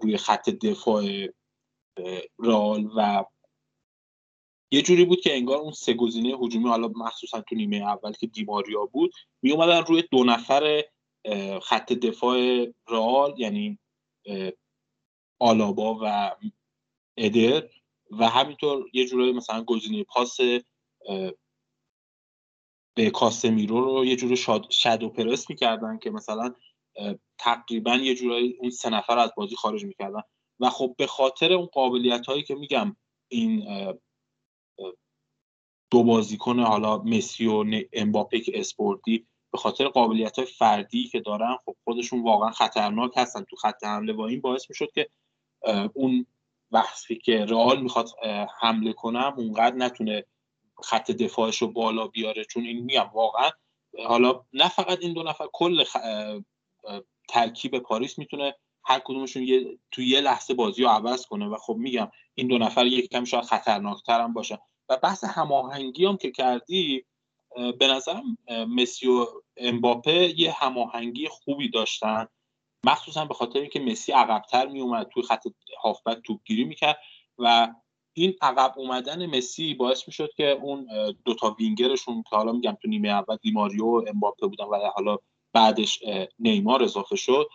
روی 0.01 0.17
خط 0.17 0.49
دفاع 0.49 1.05
رال 2.37 2.89
و 2.97 3.23
یه 4.71 4.81
جوری 4.81 5.05
بود 5.05 5.21
که 5.21 5.35
انگار 5.35 5.57
اون 5.57 5.71
سه 5.71 5.93
گزینه 5.93 6.29
هجومی 6.29 6.69
حالا 6.69 6.87
مخصوصا 6.87 7.41
تو 7.41 7.55
نیمه 7.55 7.77
اول 7.77 8.11
که 8.11 8.27
دیماریا 8.27 8.85
بود 8.85 9.11
می 9.41 9.51
اومدن 9.51 9.85
روی 9.85 10.03
دو 10.11 10.23
نفر 10.23 10.83
خط 11.61 11.93
دفاع 11.93 12.67
رال 12.87 13.35
یعنی 13.37 13.79
آلابا 15.39 15.99
و 16.01 16.35
ادر 17.17 17.69
و 18.11 18.29
همینطور 18.29 18.85
یه 18.93 19.05
جورایی 19.05 19.33
مثلا 19.33 19.63
گزینه 19.63 20.03
پاس 20.03 20.37
به 22.95 23.09
کاسمیرو 23.09 23.81
رو 23.81 24.05
یه 24.05 24.15
جوری 24.15 24.37
شادو 24.69 25.09
پرس 25.09 25.49
می‌کردن 25.49 25.97
که 25.97 26.09
مثلا 26.09 26.55
تقریبا 27.37 27.95
یه 27.95 28.15
جورایی 28.15 28.57
اون 28.59 28.69
سه 28.69 28.89
نفر 28.89 29.19
از 29.19 29.31
بازی 29.37 29.55
خارج 29.55 29.85
می‌کردن. 29.85 30.21
و 30.59 30.69
خب 30.69 30.95
به 30.97 31.07
خاطر 31.07 31.53
اون 31.53 31.65
قابلیت 31.65 32.25
هایی 32.25 32.43
که 32.43 32.55
میگم 32.55 32.95
این 33.27 33.67
دو 35.91 36.03
بازیکن 36.03 36.59
حالا 36.59 36.97
مسی 36.97 37.47
و 37.47 37.65
امباپه 37.93 38.39
که 38.39 38.59
اسپورتی 38.59 39.25
به 39.51 39.57
خاطر 39.57 39.87
قابلیت 39.87 40.39
های 40.39 40.47
فردی 40.47 41.07
که 41.07 41.19
دارن 41.19 41.57
خب 41.65 41.75
خودشون 41.83 42.23
واقعا 42.23 42.51
خطرناک 42.51 43.11
هستن. 43.15 43.43
تو 43.43 43.55
خط 43.55 43.83
حمله 43.83 44.13
و 44.13 44.21
این 44.21 44.41
باعث 44.41 44.69
می‌شد 44.69 44.91
که 44.91 45.09
اون 45.93 46.25
وقتی 46.71 47.15
که 47.15 47.45
رئال 47.45 47.81
می‌خواد 47.81 48.09
حمله 48.59 48.93
کنم 48.93 49.33
اونقدر 49.37 49.75
نتونه 49.75 50.25
خط 50.83 51.11
دفاعش 51.11 51.57
رو 51.57 51.67
بالا 51.67 52.07
بیاره. 52.07 52.45
چون 52.45 52.63
این 52.63 52.79
میگم 52.85 53.09
واقعا 53.13 53.49
حالا 54.07 54.41
نه 54.53 54.69
فقط 54.69 54.97
این 55.01 55.13
دو 55.13 55.23
نفر 55.23 55.45
کل 55.53 55.83
ترکیب 57.29 57.79
پاریس 57.79 58.19
می‌تونه 58.19 58.55
هر 58.83 58.99
کدومشون 58.99 59.43
یه 59.43 59.77
تو 59.91 60.01
یه 60.01 60.21
لحظه 60.21 60.53
بازی 60.53 60.83
رو 60.83 60.89
عوض 60.89 61.25
کنه. 61.25 61.47
و 61.47 61.57
خب 61.57 61.75
میگم 61.75 62.11
این 62.35 62.47
دو 62.47 62.57
نفر 62.57 62.85
یکم 62.85 63.23
شاید 63.23 63.43
خطرناکتر 63.43 64.21
هم 64.21 64.33
باشن. 64.33 64.57
و 64.89 64.97
بحث 64.97 65.23
هماهنگی 65.23 66.05
هم 66.05 66.17
که 66.17 66.31
کردی 66.31 67.05
به 67.79 67.87
نظرم 67.87 68.37
مسی 68.49 69.07
و 69.07 69.25
امباپه 69.57 70.33
یه 70.37 70.51
هماهنگی 70.51 71.27
خوبی 71.27 71.69
داشتن. 71.69 72.27
مخصوصا 72.85 73.25
به 73.25 73.33
خاطر 73.33 73.59
اینکه 73.59 73.79
مسی 73.79 74.11
عقبتر 74.11 74.67
میومد 74.67 75.07
توی 75.07 75.23
خط 75.23 75.47
هافبک 75.83 76.17
توپگیری 76.23 76.63
می‌کرد 76.63 76.99
و 77.37 77.73
این 78.13 78.33
عقب 78.41 78.73
اومدن 78.77 79.25
مسی 79.25 79.73
باعث 79.73 80.07
می‌شد 80.07 80.29
که 80.37 80.49
اون 80.51 80.87
دوتا 81.25 81.55
وینگرشون 81.59 82.23
که 82.29 82.35
حالا 82.35 82.51
میگم 82.51 82.77
تو 82.81 82.87
نیمه 82.87 83.09
اول 83.09 83.37
دیماریو 83.41 83.85
و 83.85 84.05
امباپه 84.07 84.47
بودن 84.47 84.65
و 84.65 84.91
حالا 84.95 85.17
بعدش 85.53 85.99
نیمار 86.39 86.83
اضافه 86.83 87.15
شد 87.15 87.49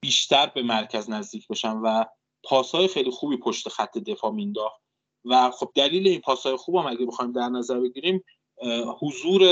بیشتر 0.00 0.46
به 0.46 0.62
مرکز 0.62 1.10
نزدیک 1.10 1.48
بشن 1.48 1.76
و 1.76 2.04
پاسهای 2.42 2.88
خیلی 2.88 3.10
خوبی 3.10 3.36
پشت 3.36 3.68
خط 3.68 3.98
دفاع 3.98 4.32
مینداخت 4.32 4.87
و 5.28 5.50
خب 5.50 5.72
دلیل 5.74 6.08
این 6.08 6.20
پاسهای 6.20 6.56
خوب 6.56 6.76
هم 6.76 6.86
اگه 6.86 7.06
بخوایم 7.06 7.32
در 7.32 7.48
نظر 7.48 7.80
بگیریم 7.80 8.24
حضور 8.98 9.42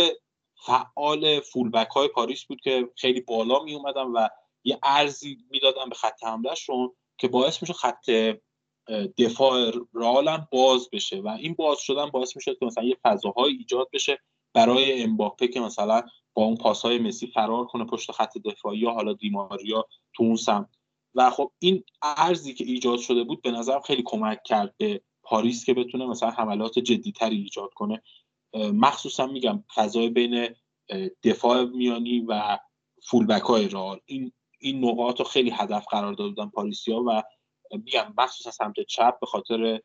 فعال 0.66 1.40
فولبک 1.40 1.88
های 1.88 2.08
پاریس 2.08 2.44
بود 2.44 2.60
که 2.60 2.88
خیلی 2.96 3.20
بالا 3.20 3.62
می 3.62 3.74
اومدن 3.74 4.02
و 4.02 4.28
یه 4.64 4.78
ارزی 4.82 5.38
می‌دادن 5.50 5.88
به 5.88 5.94
خط 5.94 6.24
حملهشون 6.24 6.92
که 7.18 7.28
باعث 7.28 7.62
میشه 7.62 7.72
خط 7.72 8.10
دفاع 9.18 9.72
رئال 9.94 10.46
باز 10.52 10.90
بشه 10.92 11.20
و 11.20 11.28
این 11.28 11.54
باز 11.54 11.78
شدن 11.78 12.10
باعث 12.10 12.36
میشه 12.36 12.54
که 12.54 12.66
مثلا 12.66 12.84
یه 12.84 12.96
فضاهای 13.02 13.52
ایجاد 13.52 13.88
بشه 13.92 14.18
برای 14.54 15.02
امباپه 15.02 15.48
که 15.48 15.60
مثلا 15.60 16.02
با 16.34 16.44
اون 16.44 16.56
پاسهای 16.56 16.98
مسی 16.98 17.26
فرار 17.26 17.64
کنه 17.64 17.84
پشت 17.84 18.12
خط 18.12 18.38
دفاعی 18.38 18.78
یا 18.78 18.90
حالا 18.90 19.12
دیماریا 19.12 19.88
تو 20.14 20.22
اون 20.22 20.36
سمت. 20.36 20.68
و 21.14 21.30
خب 21.30 21.52
این 21.58 21.84
ارزی 22.02 22.54
که 22.54 22.64
ایجاد 22.64 22.98
شده 22.98 23.24
بود 23.24 23.42
به 23.42 23.50
نظرم 23.50 23.80
خیلی 23.80 24.02
کمک 24.06 24.42
کرد 24.42 24.74
به 24.76 25.00
پاریس 25.26 25.64
که 25.64 25.74
بتونه 25.74 26.06
مثلا 26.06 26.30
حملات 26.30 26.78
جدیتری 26.78 27.36
ایجاد 27.36 27.70
کنه 27.74 28.02
مخصوصا 28.54 29.26
میگم 29.26 29.64
فضای 29.74 30.08
بین 30.08 30.48
دفاع 31.22 31.64
میانی 31.64 32.20
و 32.20 32.58
فولبک 33.02 33.42
های 33.42 33.68
رئال. 33.68 34.00
این 34.06 34.32
این 34.60 34.84
نقاط 34.84 35.18
رو 35.18 35.24
خیلی 35.24 35.50
هدف 35.50 35.86
قرار 35.90 36.12
دادن 36.12 36.48
پاریسیا 36.48 37.04
و 37.06 37.22
میگم 37.70 38.14
مخصوصا 38.18 38.50
سمت 38.50 38.80
چپ 38.80 39.20
به 39.20 39.26
خاطر 39.26 39.80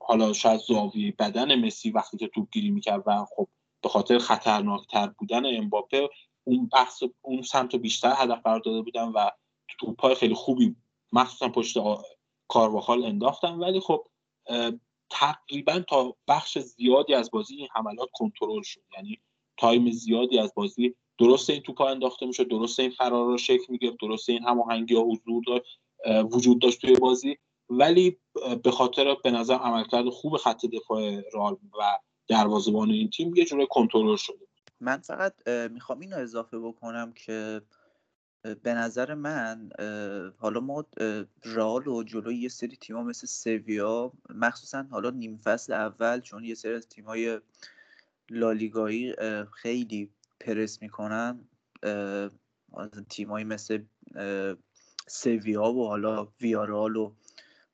حالا 0.00 0.32
شاید 0.32 0.60
زاویه 0.60 1.14
بدن 1.18 1.66
مسی 1.66 1.90
وقتی 1.90 2.16
که 2.16 2.28
توپ 2.28 2.48
گیری 2.52 2.70
می‌کرد 2.70 3.02
و 3.06 3.24
خب 3.36 3.48
به 3.82 3.88
خاطر 3.88 4.18
خطرناکتر 4.18 5.06
بودن 5.06 5.56
امباپه 5.56 6.08
اون 6.44 6.68
بحث 6.72 7.02
اون 7.22 7.42
سمت 7.42 7.76
بیشتر 7.76 8.12
هدف 8.16 8.42
قرار 8.44 8.60
داده 8.60 8.82
بودن 8.82 9.08
و 9.08 9.30
توپای 9.80 10.14
خیلی 10.14 10.34
خوبی 10.34 10.76
مخصوصا 11.12 11.48
پشت 11.48 11.76
کارواخال 12.48 13.04
انداختن. 13.04 13.52
ولی 13.52 13.80
خب 13.80 14.06
تقریبا 15.10 15.80
تا 15.88 16.16
بخش 16.28 16.58
زیادی 16.58 17.14
از 17.14 17.30
بازی 17.30 17.56
این 17.56 17.68
حملات 17.74 18.08
کنترل 18.12 18.62
شد. 18.62 18.80
یعنی 18.96 19.18
تایم 19.56 19.90
زیادی 19.90 20.38
از 20.38 20.52
بازی 20.56 20.94
درست 21.18 21.50
این 21.50 21.62
توپا 21.62 21.88
انداخته 21.88 22.26
می‌شد 22.26 22.48
درست 22.48 22.80
این 22.80 22.90
فرار 22.90 23.26
رو 23.26 23.38
شکل 23.38 23.64
می‌گرفت 23.68 23.96
درست 24.00 24.28
این 24.28 24.42
هماهنگی 24.42 24.94
ها 24.94 25.02
حضور 25.02 25.42
داشت 25.46 25.64
وجود 26.34 26.58
داشت 26.62 26.80
توی 26.80 26.94
بازی. 26.94 27.38
ولی 27.70 28.18
به 28.64 28.70
خاطر 28.70 29.16
به 29.24 29.30
نظر 29.30 29.54
عملکرد 29.54 30.08
خوب 30.08 30.36
خط 30.36 30.66
دفاع 30.66 31.20
رال 31.32 31.52
و 31.52 31.98
دروازه‌بان 32.28 32.90
این 32.90 33.10
تیم 33.10 33.34
یه 33.36 33.44
جوره 33.44 33.66
کنترل 33.66 34.16
شده 34.16 34.46
من 34.80 34.98
فقط 34.98 35.48
می‌خوام 35.48 36.00
اینو 36.00 36.16
اضافه 36.16 36.58
بکنم 36.58 37.12
که 37.12 37.60
به 38.42 38.74
نظر 38.74 39.14
من 39.14 39.70
حالا 40.38 40.60
ما 40.60 40.86
رال 41.44 41.88
و 41.88 42.02
جلوی 42.02 42.36
یه 42.36 42.48
سری 42.48 42.76
تیم‌ها 42.76 43.02
مثل 43.02 43.26
سویا 43.26 44.12
مخصوصا 44.34 44.82
حالا 44.90 45.10
نیم 45.10 45.36
فصل 45.36 45.72
اول 45.72 46.20
چون 46.20 46.44
یه 46.44 46.54
سری 46.54 46.74
از 46.74 46.88
تیم‌های 46.88 47.40
لالیگایی 48.30 49.14
خیلی 49.52 50.10
پرس 50.40 50.82
می‌کنن 50.82 51.48
تیمایی 53.08 53.44
مثل 53.44 53.82
سویا 55.08 55.62
و 55.62 55.86
حالا 55.88 56.28
ویارال 56.40 56.96
و 56.96 57.12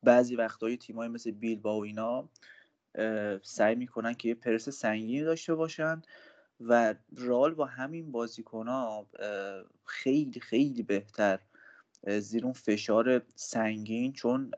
بعضی 0.03 0.37
وقتهای 0.37 0.77
تیمایی 0.77 1.11
مثل 1.11 1.31
بیلبا 1.31 1.79
و 1.79 1.85
اینا 1.85 2.29
سعی 3.43 3.75
می‌کنن 3.75 4.15
که 4.15 4.29
یه 4.29 4.35
پرس 4.35 4.69
سنگینی 4.69 5.23
داشته 5.23 5.55
باشن. 5.55 6.03
و 6.61 6.95
رال 7.17 7.55
با 7.55 7.65
همین 7.65 8.13
بازیکن 8.13 8.69
ها 8.69 9.07
خیلی 9.85 10.41
خیلی 10.41 10.83
بهتر. 10.83 11.39
زیر 12.07 12.45
اون 12.45 12.53
فشار 12.53 13.23
سنگین 13.35 14.13
چون 14.13 14.51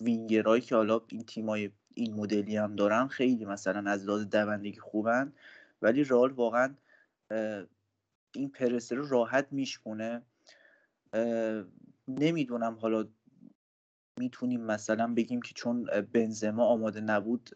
وینگرهایی 0.00 0.62
که 0.62 0.74
حالا 0.74 1.00
این 1.08 1.22
تیمای 1.22 1.70
این 1.94 2.14
مدلی 2.14 2.56
هم 2.56 2.76
دارن 2.76 3.08
خیلی 3.08 3.44
مثلا 3.44 3.90
از 3.90 4.06
لحاظ 4.06 4.24
دوندگی 4.26 4.78
خوبن. 4.78 5.32
ولی 5.82 6.04
رال 6.04 6.30
واقعا 6.32 6.74
این 8.34 8.50
پرسه 8.50 8.94
رو 8.94 9.08
راحت 9.08 9.46
میشکونه. 9.50 10.22
نمی‌دونم 12.08 12.74
حالا 12.74 13.08
می‌تونیم 14.18 14.60
مثلا 14.60 15.14
بگیم 15.14 15.42
که 15.42 15.54
چون 15.54 15.84
بنزما 16.12 16.64
آماده 16.64 17.00
نبود 17.00 17.50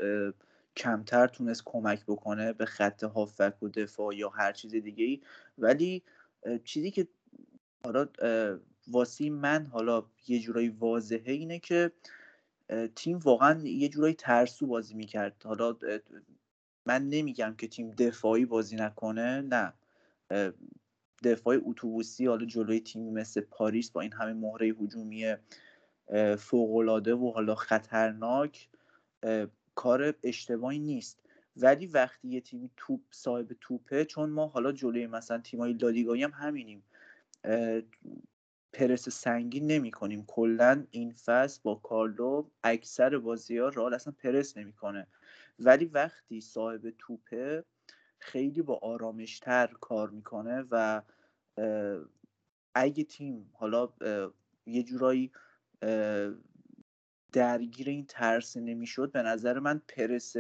کمتر 0.79 1.27
تونست 1.27 1.62
کمک 1.64 2.05
بکنه 2.07 2.53
به 2.53 2.64
خط 2.64 3.05
هافک 3.05 3.62
و 3.62 3.69
دفاع 3.69 4.17
یا 4.17 4.29
هر 4.29 4.53
چیز 4.53 4.75
دیگه 4.75 5.05
ای 5.05 5.21
ولی 5.59 6.03
چیزی 6.64 6.91
که 6.91 7.09
حالا 7.85 8.07
واسی 8.88 9.31
من 9.31 9.67
حالا 9.67 10.05
یه 10.29 10.41
جورایی 10.41 10.69
واضحه 10.69 11.33
اینه 11.33 11.59
که 11.59 11.93
تیم 12.97 13.19
واقعا 13.19 13.61
یه 13.64 13.88
جورایی 13.88 14.14
ترسو 14.14 14.67
بازی 14.67 14.95
می‌کرد. 14.95 15.43
حالا 15.45 15.77
من 16.87 17.09
نمیگم 17.09 17.55
که 17.59 17.69
تیم 17.69 17.91
دفاعی 17.91 18.45
بازی 18.45 18.77
نکنه 18.77 19.41
نه. 19.41 19.73
دفاع 21.25 21.57
اتوبوسی 21.62 22.27
حالا 22.27 22.47
جلوی 22.47 22.81
تیمی 22.81 23.11
مثل 23.11 23.41
پاریس 23.41 23.91
با 23.91 24.01
این 24.01 24.12
همه 24.12 24.33
مهره 24.33 24.67
هجومی 24.67 25.35
فوقالعاده 26.38 27.14
و 27.14 27.33
حالا 27.33 27.55
خطرناک 27.55 28.69
کار 29.79 30.14
اشتباهی 30.23 30.79
نیست. 30.79 31.21
ولی 31.57 31.87
وقتی 31.87 32.29
یه 32.29 32.41
تیمی 32.41 32.71
توپ 32.77 33.01
صاحب 33.11 33.57
توپه 33.61 34.05
چون 34.05 34.31
ما 34.31 34.47
حالا 34.47 34.73
جلوی 34.73 35.07
مثلا 35.07 35.38
تیمای 35.38 35.73
لالیگایی 35.73 36.23
هم 36.23 36.31
همینیم 36.31 36.83
پرس 38.73 39.09
سنگین 39.09 39.67
نمی 39.67 39.91
کنیم 39.91 40.25
کلا 40.27 40.87
این 40.91 41.12
فصل 41.12 41.61
با 41.62 41.75
کارلو 41.75 42.45
اکثر 42.64 43.19
بازی 43.19 43.59
ها 43.59 43.69
رال 43.69 43.95
اصلا 43.95 44.14
پرس 44.19 44.57
نمی‌کنه. 44.57 45.07
ولی 45.59 45.85
وقتی 45.85 46.41
صاحب 46.41 46.91
توپه 46.99 47.64
خیلی 48.19 48.62
با 48.62 48.79
آرامشتر 48.83 49.67
کار 49.81 50.11
می‌کنه 50.11 50.64
و 50.71 51.03
اگه 52.75 53.05
تیم 53.05 53.51
حالا 53.53 53.88
یه 54.67 54.83
جورایی 54.83 55.31
درگیر 57.33 57.88
این 57.88 58.05
ترس 58.09 58.57
نمی‌شد. 58.57 59.12
به 59.12 59.23
نظر 59.23 59.59
من 59.59 59.83
پرس 59.88 60.35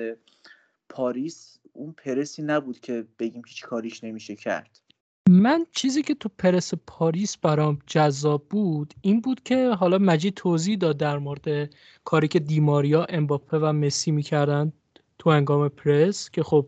پاریس 0.88 1.58
اون 1.72 1.92
پرسی 1.92 2.42
نبود 2.42 2.80
که 2.80 3.06
بگیم 3.18 3.42
هیچ 3.46 3.62
کاریش 3.64 4.04
نمیشه 4.04 4.36
کرد. 4.36 4.80
من 5.28 5.66
چیزی 5.72 6.02
که 6.02 6.14
تو 6.14 6.28
پرس 6.38 6.74
پاریس 6.86 7.36
برام 7.36 7.78
جذاب 7.86 8.44
بود 8.50 8.94
این 9.00 9.20
بود 9.20 9.42
که 9.42 9.68
حالا 9.68 9.98
مجید 9.98 10.34
توضیح 10.34 10.76
داد 10.76 10.96
در 10.96 11.18
مورد 11.18 11.70
کاری 12.04 12.28
که 12.28 12.38
دیماریا 12.38 13.04
امباپه 13.04 13.58
و 13.58 13.72
مسی 13.72 14.10
می‌کردن 14.10 14.72
تو 15.18 15.30
انگام 15.30 15.68
پرس 15.68 16.30
که 16.30 16.42
خب 16.42 16.66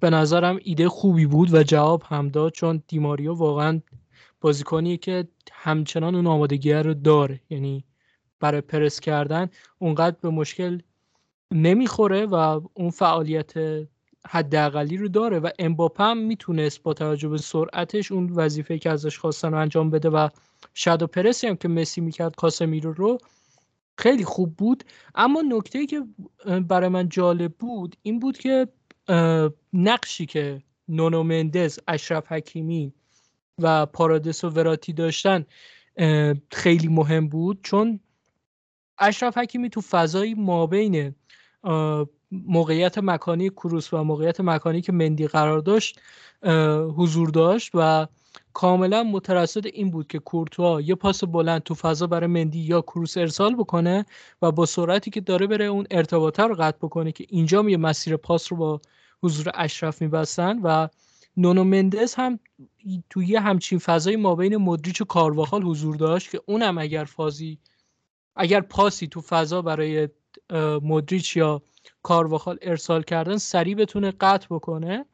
به 0.00 0.10
نظرم 0.10 0.58
ایده 0.62 0.88
خوبی 0.88 1.26
بود 1.26 1.54
و 1.54 1.62
جواب 1.62 2.02
هم 2.06 2.28
داد 2.28 2.52
چون 2.52 2.82
دیماریا 2.88 3.34
واقعا 3.34 3.80
بازیکنیه 4.40 4.96
که 4.96 5.28
همچنان 5.52 6.14
اون 6.14 6.26
آمادگی 6.26 6.72
رو 6.72 6.94
داره. 6.94 7.40
یعنی 7.50 7.84
برای 8.42 8.60
پرس 8.60 9.00
کردن 9.00 9.48
اونقدر 9.78 10.16
به 10.22 10.30
مشکل 10.30 10.78
نمی‌خوره 11.52 12.26
و 12.26 12.60
اون 12.74 12.90
فعالیت 12.90 13.52
حداقلی 14.28 14.96
رو 14.96 15.08
داره 15.08 15.38
و 15.38 15.50
امباپه 15.58 16.04
هم 16.04 16.18
می‌تونست 16.18 16.82
با 16.82 16.94
توجه 16.94 17.28
به 17.28 17.38
سرعتش 17.38 18.12
اون 18.12 18.30
وظیفه 18.30 18.78
که 18.78 18.90
ازش 18.90 19.18
خواستن 19.18 19.50
رو 19.50 19.58
انجام 19.58 19.90
بده 19.90 20.10
و 20.10 20.28
شادو 20.74 21.06
پرسی 21.06 21.46
هم 21.46 21.56
که 21.56 21.68
مسی 21.68 22.00
می‌کرد 22.00 22.36
کاسمیرو 22.36 22.92
رو 22.92 23.18
خیلی 23.98 24.24
خوب 24.24 24.56
بود. 24.56 24.84
اما 25.14 25.42
نکته 25.48 25.86
که 25.86 26.02
برای 26.68 26.88
من 26.88 27.08
جالب 27.08 27.52
بود 27.52 27.96
این 28.02 28.18
بود 28.18 28.38
که 28.38 28.68
نقشی 29.72 30.26
که 30.26 30.62
نونو 30.88 31.22
مندز 31.22 31.78
اشرف 31.88 32.32
حکیمی 32.32 32.92
و 33.58 33.86
پارادس 33.86 34.44
و 34.44 34.48
وراتی 34.48 34.92
داشتن 34.92 35.44
خیلی 36.50 36.88
مهم 36.88 37.28
بود. 37.28 37.60
چون 37.62 38.00
اشرف 39.02 39.38
حکیمی 39.38 39.70
تو 39.70 39.80
فضای 39.80 40.34
مابین 40.34 41.14
موقعیت 42.32 42.98
مکانی 42.98 43.50
کروس 43.50 43.92
و 43.92 44.04
موقعیت 44.04 44.40
مکانی 44.40 44.80
که 44.80 44.92
مندی 44.92 45.26
قرار 45.26 45.58
داشت 45.58 46.00
حضور 46.96 47.30
داشت 47.30 47.70
و 47.74 48.06
کاملا 48.52 49.02
مترصد 49.02 49.66
این 49.66 49.90
بود 49.90 50.06
که 50.06 50.18
کورتوا 50.18 50.80
یه 50.80 50.94
پاس 50.94 51.24
بلند 51.24 51.62
تو 51.62 51.74
فضا 51.74 52.06
برای 52.06 52.26
مندی 52.26 52.58
یا 52.58 52.80
کروس 52.80 53.16
ارسال 53.16 53.54
بکنه 53.54 54.04
و 54.42 54.52
با 54.52 54.66
سرعتی 54.66 55.10
که 55.10 55.20
داره 55.20 55.46
بره 55.46 55.64
اون 55.64 55.86
ارتباطه 55.90 56.42
رو 56.42 56.54
قطع 56.54 56.78
بکنه 56.78 57.12
که 57.12 57.26
اینجا 57.28 57.62
یه 57.62 57.76
مسیر 57.76 58.16
پاس 58.16 58.52
رو 58.52 58.58
با 58.58 58.80
حضور 59.22 59.52
اشرف 59.54 60.02
میبستن 60.02 60.58
و 60.62 60.88
نونو 61.36 61.64
مندز 61.64 62.14
هم 62.14 62.38
توی 63.10 63.26
یه 63.26 63.40
همچین 63.40 63.78
فضای 63.78 64.16
مابین 64.16 64.56
مدریچ 64.56 65.00
و 65.00 65.04
کارواخال 65.04 65.62
حضور 65.62 65.96
داشت 65.96 66.30
که 66.30 66.40
اونم 66.46 66.78
اگر 66.78 67.04
فازی 67.04 67.58
اگر 68.36 68.60
پاسی 68.60 69.06
تو 69.06 69.20
فضا 69.20 69.62
برای 69.62 70.08
مدریچ 70.82 71.36
یا 71.36 71.62
کارواخال 72.02 72.58
ارسال 72.62 73.02
کردن 73.02 73.36
سریع 73.36 73.74
بتونه 73.74 74.10
قطع 74.10 74.46
بکنه 74.50 75.04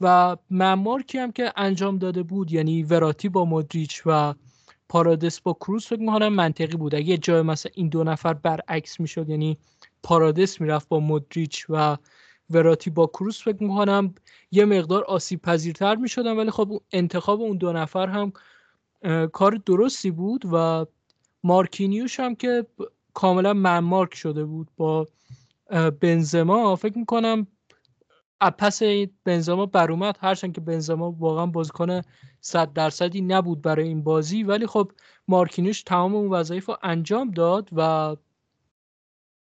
و 0.00 0.36
معمارکی 0.50 1.18
هم 1.18 1.32
که 1.32 1.52
انجام 1.56 1.98
داده 1.98 2.22
بود 2.22 2.52
یعنی 2.52 2.82
وراتی 2.82 3.28
با 3.28 3.44
مدریچ 3.44 4.02
و 4.06 4.34
پارادس 4.88 5.40
با 5.40 5.52
کروس 5.52 5.88
فکر 5.88 6.00
می‌کنم 6.00 6.28
منطقی 6.28 6.76
بود. 6.76 6.94
اگه 6.94 7.18
جای 7.18 7.42
مثلا 7.42 7.72
این 7.74 7.88
دو 7.88 8.04
نفر 8.04 8.34
برعکس 8.34 9.00
می‌شد 9.00 9.28
یعنی 9.28 9.58
پارادس 10.02 10.60
می‌رفت 10.60 10.88
با 10.88 11.00
مدریچ 11.00 11.66
و 11.68 11.96
وراتی 12.50 12.90
با 12.90 13.06
کروس 13.06 13.42
فکر 13.42 13.62
می‌کنم 13.62 14.14
یه 14.50 14.64
مقدار 14.64 15.04
آسیب 15.04 15.42
پذیرتر 15.42 15.94
می‌شدن. 15.96 16.36
ولی 16.36 16.50
خب 16.50 16.82
انتخاب 16.92 17.40
اون 17.40 17.56
دو 17.56 17.72
نفر 17.72 18.06
هم 18.06 18.32
کار 19.28 19.60
درستی 19.66 20.10
بود 20.10 20.42
و 20.52 20.86
مارکینیوش 21.44 22.20
هم 22.20 22.34
که 22.34 22.66
کاملا 23.14 23.52
man 23.52 23.79
mark 23.79 24.14
شده 24.14 24.44
بود 24.44 24.68
با 24.76 25.06
بنزما. 26.00 26.76
فکر 26.76 26.98
می‌کنم 26.98 27.46
پس 28.58 28.82
بنزما 29.24 29.66
بر 29.66 29.90
اومد. 29.90 30.18
هرچند 30.20 30.54
که 30.54 30.60
بنزما 30.60 31.10
واقعا 31.10 31.46
بازیکن 31.46 32.00
صد 32.40 32.72
درصدی 32.72 33.20
نبود 33.20 33.62
برای 33.62 33.88
این 33.88 34.02
بازی. 34.02 34.42
ولی 34.42 34.66
خب 34.66 34.92
مارکینوش 35.28 35.82
تمام 35.82 36.14
اون 36.14 36.30
وظایف 36.30 36.68
رو 36.68 36.76
انجام 36.82 37.30
داد 37.30 37.68
و 37.72 38.16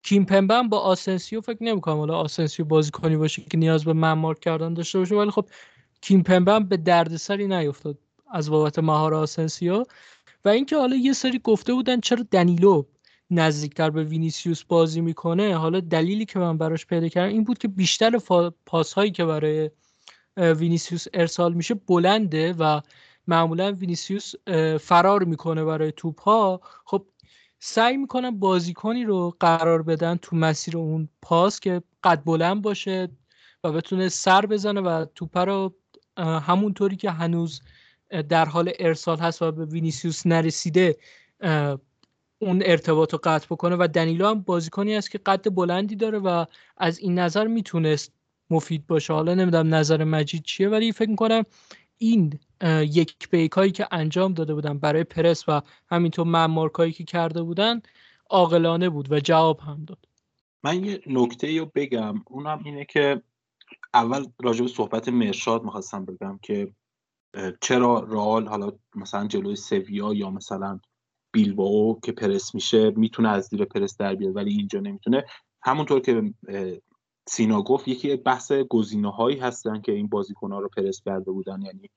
کیمپمبه 0.02 0.62
با 0.62 0.78
آسنسیو 0.78 1.40
فکر 1.40 1.62
نمی‌کنم. 1.62 1.98
حالا 1.98 2.16
آسنسیو 2.16 2.66
بازیکنی 2.66 3.16
باشه 3.16 3.42
که 3.42 3.58
نیاز 3.58 3.84
به 3.84 3.92
مارک 3.92 4.40
کردن 4.40 4.74
داشته 4.74 4.98
باشه. 4.98 5.14
ولی 5.14 5.30
خب 5.30 5.48
کیمپمبه 6.00 6.60
به 6.60 6.76
دردسری 6.76 7.46
نیفتاد 7.46 7.98
از 8.32 8.50
بابت 8.50 8.78
مهار 8.78 9.14
آسنسیو. 9.14 9.84
و 10.44 10.48
اینکه 10.48 10.76
حالا 10.76 10.96
یه 10.96 11.12
سری 11.12 11.38
گفته 11.38 11.74
بودن 11.74 12.00
چرا 12.00 12.24
دنیلو 12.30 12.84
نزدیکتر 13.30 13.90
به 13.90 14.04
وینیسیوس 14.04 14.64
بازی 14.64 15.00
می‌کنه 15.00 15.56
حالا 15.56 15.80
دلیلی 15.80 16.24
که 16.24 16.38
من 16.38 16.58
براش 16.58 16.86
پیدا 16.86 17.08
کردم 17.08 17.32
این 17.32 17.44
بود 17.44 17.58
که 17.58 17.68
بیشتر 17.68 18.18
هایی 18.94 19.10
که 19.10 19.24
برای 19.24 19.70
وینیسیوس 20.36 21.04
ارسال 21.14 21.52
میشه 21.52 21.74
بلنده 21.74 22.52
و 22.52 22.80
معمولا 23.26 23.72
وینیسیوس 23.72 24.32
فرار 24.80 25.24
می‌کنه 25.24 25.64
برای 25.64 25.92
توپ 25.92 26.20
ها 26.20 26.60
خب 26.84 27.06
سعی 27.58 27.96
می‌کنن 27.96 28.30
بازیکنی 28.38 29.04
رو 29.04 29.36
قرار 29.40 29.82
بدن 29.82 30.16
تو 30.16 30.36
مسیر 30.36 30.76
اون 30.78 31.08
پاس 31.22 31.60
که 31.60 31.82
قد 32.04 32.24
بلند 32.24 32.62
باشه 32.62 33.08
و 33.64 33.72
بتونه 33.72 34.08
سر 34.08 34.46
بزنه 34.46 34.80
و 34.80 35.04
توپ 35.14 35.38
رو 35.38 35.74
همونطوری 36.18 36.96
که 36.96 37.10
هنوز 37.10 37.60
در 38.28 38.44
حال 38.44 38.72
ارسال 38.78 39.18
هست 39.18 39.42
و 39.42 39.52
به 39.52 39.64
وینیسیوس 39.64 40.26
نرسیده 40.26 40.96
اون 42.38 42.62
ارتباط 42.64 43.12
رو 43.12 43.20
قطع 43.24 43.46
بکنه 43.50 43.76
و 43.78 43.88
دنیلو 43.94 44.26
هم 44.26 44.40
بازیکنی 44.40 44.96
است 44.96 45.10
که 45.10 45.18
قد 45.18 45.54
بلندی 45.54 45.96
داره 45.96 46.18
و 46.18 46.44
از 46.76 46.98
این 46.98 47.18
نظر 47.18 47.46
می‌تونست 47.46 48.12
مفید 48.50 48.86
باشه. 48.86 49.12
حالا 49.12 49.34
نمی‌دونم 49.34 49.74
نظر 49.74 50.04
مجید 50.04 50.42
چیه 50.42 50.68
ولی 50.68 50.92
فکر 50.92 51.10
می‌کنم 51.10 51.42
این 51.98 52.38
یک 52.82 53.28
بیکایی 53.30 53.72
که 53.72 53.86
انجام 53.90 54.32
داده 54.32 54.54
بودن 54.54 54.78
برای 54.78 55.04
پرس 55.04 55.44
و 55.48 55.62
همینطور 55.90 56.26
ممارکایی 56.26 56.92
که 56.92 57.04
کرده 57.04 57.42
بودن 57.42 57.82
عاقلانه 58.30 58.88
بود 58.88 59.12
و 59.12 59.20
جواب 59.20 59.60
هم 59.60 59.84
داد. 59.84 59.98
من 60.62 60.84
یه 60.84 61.00
نکته 61.06 61.58
رو 61.58 61.70
بگم. 61.74 62.14
اونم 62.26 62.60
اینه 62.64 62.84
که 62.84 63.22
اول 63.94 64.24
راجع 64.42 64.62
به 64.62 64.68
صحبت 64.68 65.08
مرشاد 65.08 65.64
می‌خواستم 65.64 66.04
بگم 66.04 66.38
که 66.42 66.72
چرا 67.60 67.98
رئال 68.08 68.48
حالا 68.48 68.72
مثلا 68.94 69.26
جلوی 69.26 69.56
سویا 69.56 70.14
یا 70.14 70.30
مثلا 70.30 70.80
بیلباو 71.32 72.00
که 72.00 72.12
پرس 72.12 72.54
میشه 72.54 72.90
می‌تونه 72.90 73.28
از 73.28 73.44
زیر 73.44 73.64
پرس 73.64 73.96
در 73.96 74.14
بیاد 74.14 74.36
ولی 74.36 74.50
اینجا 74.52 74.80
نمی‌تونه؟ 74.80 75.24
همونطور 75.62 76.00
که 76.00 76.34
سینا 77.28 77.62
گفت 77.62 77.88
یکی 77.88 78.16
بحث 78.16 78.52
گزینه 78.52 79.10
هایی 79.10 79.38
هستن 79.38 79.80
که 79.80 79.92
این 79.92 80.06
بازیکن 80.06 80.52
ها 80.52 80.58
رو 80.58 80.68
پرس 80.68 81.00
کرده 81.04 81.30
بودن 81.30 81.62
یعنی 81.62 81.90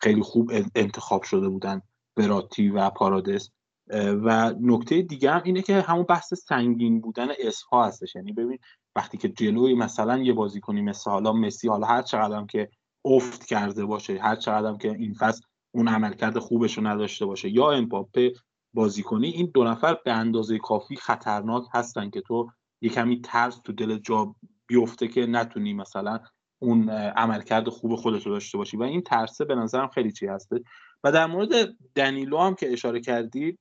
خیلی 0.00 0.22
خوب 0.22 0.52
انتخاب 0.74 1.22
شده 1.22 1.48
بودن 1.48 1.82
براتی 2.16 2.68
و 2.68 2.90
پارادس. 2.90 3.50
و 3.94 4.54
نکته 4.60 5.02
دیگه 5.02 5.30
هم 5.30 5.42
اینه 5.44 5.62
که 5.62 5.80
همون 5.80 6.02
بحث 6.02 6.34
سنگین 6.34 7.00
بودن 7.00 7.28
اسها 7.38 7.86
هستش. 7.86 8.16
یعنی 8.16 8.32
ببین 8.32 8.58
وقتی 8.96 9.18
که 9.18 9.28
جلوی 9.28 9.74
مثلا 9.74 10.18
یه 10.18 10.32
بازیکنی 10.32 10.82
مثل 10.82 11.10
حالا 11.10 11.32
مسی 11.32 11.68
حالا 11.68 11.86
هر 11.86 12.02
چقدر 12.02 12.44
که 12.46 12.68
افت 13.04 13.46
کرده 13.46 13.84
باشه. 13.84 14.18
هر 14.18 14.36
چقدر 14.36 14.76
که 14.76 14.92
این 14.92 15.14
فصل 15.14 15.42
اون 15.74 15.88
عملکرد 15.88 16.38
خوبش 16.38 16.78
رو 16.78 16.86
نداشته 16.86 17.26
باشه. 17.26 17.50
یا 17.50 17.70
امپاپه 17.70 18.32
بازی 18.74 19.02
کنی 19.02 19.28
این 19.28 19.50
دو 19.54 19.64
نفر 19.64 19.98
به 20.04 20.12
اندازه 20.12 20.58
کافی 20.58 20.96
خطرناک 20.96 21.64
هستن 21.72 22.10
که 22.10 22.20
تو 22.20 22.50
یه 22.80 22.90
کمی 22.90 23.20
ترس 23.20 23.58
تو 23.58 23.72
دل 23.72 23.98
جا 23.98 24.34
بیفته 24.66 25.08
که 25.08 25.26
نتونی 25.26 25.74
مثلا 25.74 26.20
اون 26.58 26.90
عملکرد 26.90 27.68
خوب 27.68 27.96
خودت 27.96 28.26
رو 28.26 28.32
داشته 28.32 28.58
باشی. 28.58 28.76
و 28.76 28.82
این 28.82 29.02
ترسه 29.02 29.44
به 29.44 29.54
نظرم 29.54 29.88
خیلی 29.88 30.12
چی 30.12 30.26
هسته. 30.26 30.60
و 31.04 31.12
در 31.12 31.26
مورد 31.26 31.76
دنیلو 31.94 32.38
هم 32.38 32.54
که 32.54 32.72
اشاره 32.72 33.00
کردی 33.00 33.58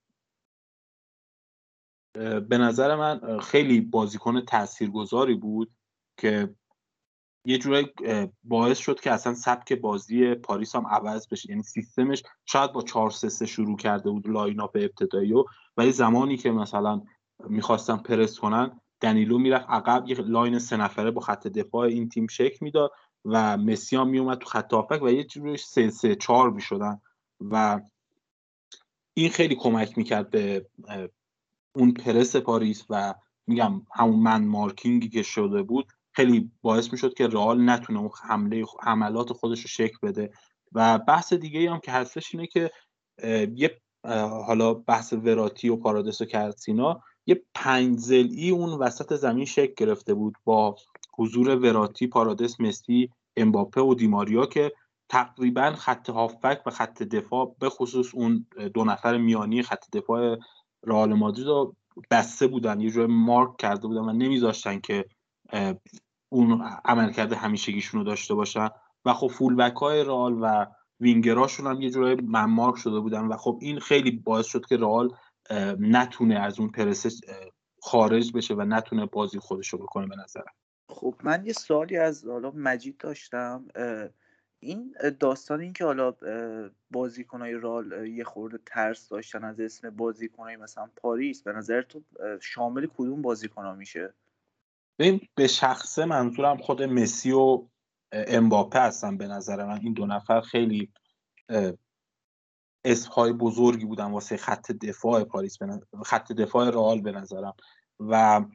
به 2.50 2.58
نظر 2.58 2.96
من 2.96 3.40
خیلی 3.40 3.82
بازیکن 3.82 4.42
تاثیرگذاری 4.42 5.36
بود 5.36 5.72
که 6.18 6.56
یه 7.48 7.58
جورایی 7.58 7.88
باعث 8.44 8.78
شد 8.78 9.00
که 9.00 9.12
اصلا 9.12 9.34
سبک 9.34 9.74
بازی 9.74 10.36
پاریس 10.36 10.76
هم 10.76 10.88
عوض 10.88 11.28
بشه. 11.28 11.50
یعنی 11.50 11.64
سیستمش 11.64 12.24
شاید 12.46 12.72
با 12.72 12.82
4 12.82 13.12
3 13.12 13.46
شروع 13.46 13.78
کرده 13.78 14.10
بود 14.10 14.28
lineup 14.30 14.72
ابتدایی 14.76 15.34
و 15.34 15.44
ولی 15.78 15.92
زمانی 15.92 16.38
که 16.38 16.52
مثلا 16.52 17.02
می‌خواستن 17.50 17.98
پرس 17.98 18.40
کنن 18.40 18.80
دنیلو 19.02 19.38
می‌رفت 19.38 19.66
عقب 19.70 20.04
یه 20.08 20.22
line 20.22 20.60
سه 20.60 20.78
نفره 20.78 21.12
با 21.12 21.22
خط 21.22 21.48
دفاع 21.48 21.88
این 21.88 22.10
تیم 22.10 22.28
شکل 22.28 22.58
می‌داد 22.62 22.92
و 23.26 23.58
مسی 23.58 23.96
هم 23.96 24.08
میومد 24.10 24.38
تو 24.38 24.46
خط 24.46 24.74
هافک 24.74 25.00
و 25.04 25.10
یه 25.10 25.24
جوری 25.24 25.58
3 25.58 25.90
3 25.90 26.16
4 26.16 26.50
می‌شدن 26.50 27.02
و 27.42 27.82
این 29.14 29.30
خیلی 29.30 29.56
کمک 29.56 29.98
می‌کرد 29.98 30.30
به 30.30 30.66
اون 31.76 31.92
پرس 31.92 32.36
پاریس 32.36 32.86
و 32.90 33.14
میگم 33.48 33.82
همون 33.96 34.20
من 34.20 34.46
مارکینگی 34.46 35.10
که 35.10 35.24
شده 35.24 35.64
بود 35.64 35.88
خیلی 36.18 36.52
باعث 36.62 36.92
می‌شد 36.92 37.14
که 37.14 37.28
رئال 37.28 37.70
نتونه 37.70 38.00
اون 38.00 38.10
حمله 38.24 38.66
حملات 38.84 39.34
خودش 39.34 39.62
رو 39.62 39.68
شکل 39.68 39.98
بده. 40.04 40.32
و 40.72 40.98
بحث 40.98 41.34
دیگه 41.34 41.72
هم 41.72 41.80
که 41.80 41.92
هستش 41.92 42.36
اینه 42.36 42.48
که 42.48 42.72
یه 43.56 43.82
حالا 44.48 44.74
بحث 44.74 45.14
وراتی 45.14 45.70
و 45.70 45.76
پارادس 45.76 46.22
و 46.22 46.26
کرسینا 46.26 47.02
یه 47.26 47.44
پنج 47.54 48.14
اون 48.52 48.70
وسط 48.70 49.14
زمین 49.16 49.46
شکل 49.46 49.74
گرفته 49.78 50.14
بود 50.14 50.36
با 50.44 50.76
حضور 51.18 51.56
وراتی 51.56 52.08
پارادس 52.08 52.62
مسی 52.62 53.10
امباپه 53.36 53.82
و 53.82 53.94
دیماریا 53.94 54.46
که 54.46 54.72
تقریبا 55.10 55.72
خط 55.72 56.10
هافک 56.10 56.62
و 56.66 56.70
خط 56.70 57.04
دفاع 57.04 57.56
به 57.60 57.70
خصوص 57.70 58.16
اون 58.16 58.48
دو 58.74 58.84
نفر 58.84 59.18
میانی 59.18 59.64
خط 59.64 59.86
دفاع 59.94 60.38
رئال 60.84 61.14
مادرید 61.14 61.48
رو 61.48 61.76
بسته 62.12 62.48
بودن. 62.48 62.80
یه 62.80 62.90
جور 62.90 63.08
مارک 63.08 63.58
کرده 63.58 63.88
بودن 63.88 64.02
و 64.02 64.14
نمیذاشتن 64.14 64.80
که 64.80 65.06
اون 66.30 66.62
عملکرد 66.86 67.34
همیشگیشون 67.34 68.00
رو 68.00 68.06
داشته 68.06 68.34
باشن. 68.34 68.70
و 69.06 69.14
خب 69.14 69.28
فول 69.28 69.62
های 69.62 70.04
رئال 70.04 70.38
و 70.42 70.66
وینگراشون 71.00 71.68
هم 71.68 71.82
یه 71.82 71.90
جورایی 71.90 72.16
ممارک 72.16 72.78
شده 72.78 73.00
بودن 73.00 73.26
و 73.26 73.38
خب 73.38 73.60
این 73.62 73.80
خیلی 73.80 74.12
باعث 74.12 74.46
شد 74.46 74.66
که 74.66 74.78
رئال 74.78 75.16
نتونه 75.80 76.40
از 76.40 76.60
اون 76.60 76.70
پرسه 76.70 77.10
خارج 77.82 78.32
بشه 78.34 78.54
و 78.54 78.62
نتونه 78.62 79.06
بازی 79.06 79.40
خودش 79.40 79.68
رو 79.68 79.80
بکنه 79.80 80.08
به 80.08 80.16
نظرم. 80.16 80.54
خب 80.90 81.16
من 81.24 81.46
یه 81.46 81.54
سوالی 81.54 81.98
از 81.98 82.26
حالا 82.26 82.52
مجید 82.56 82.98
داشتم. 82.98 83.66
این 84.60 84.96
داستان 85.20 85.62
این 85.62 85.74
که 85.74 85.86
حالا 85.86 86.14
بازیکنهای 86.92 87.54
رال 87.54 88.08
یه 88.08 88.24
خورده 88.24 88.60
ترس 88.66 89.10
داشتن 89.10 89.44
از 89.44 89.60
اسم 89.60 89.90
بازیکنهای 89.90 90.56
مثلا 90.56 90.90
پاریس 90.96 91.44
به 91.44 91.54
نظر 91.54 91.82
تو 91.82 92.02
شامل 92.42 92.88
کدوم 92.98 93.22
بازیکنها 93.22 93.76
میشه؟ 93.76 94.14
ببین 95.00 95.22
به 95.36 95.48
شخصه 95.48 96.06
منظورم 96.06 96.58
خود 96.58 96.84
مسی 96.84 97.32
و 97.32 97.68
امباپه 98.12 98.80
هستن 98.80 99.18
به 99.18 99.28
نظر 99.28 99.66
من. 99.66 99.80
این 99.80 99.94
دو 99.94 100.06
نفر 100.06 100.42
خیلی 100.42 100.92
اسمهای 102.86 103.34
بزرگی 103.34 103.86
بودن 103.86 104.12
واسه 104.12 104.38
خط 104.38 104.72
دفاع 104.72 105.24
پاریس 105.24 105.58
خط 106.06 106.32
دفاع 106.32 106.70
رئال 106.70 107.02
به 107.02 107.12
نظرم. 107.12 107.56
و 108.00 108.46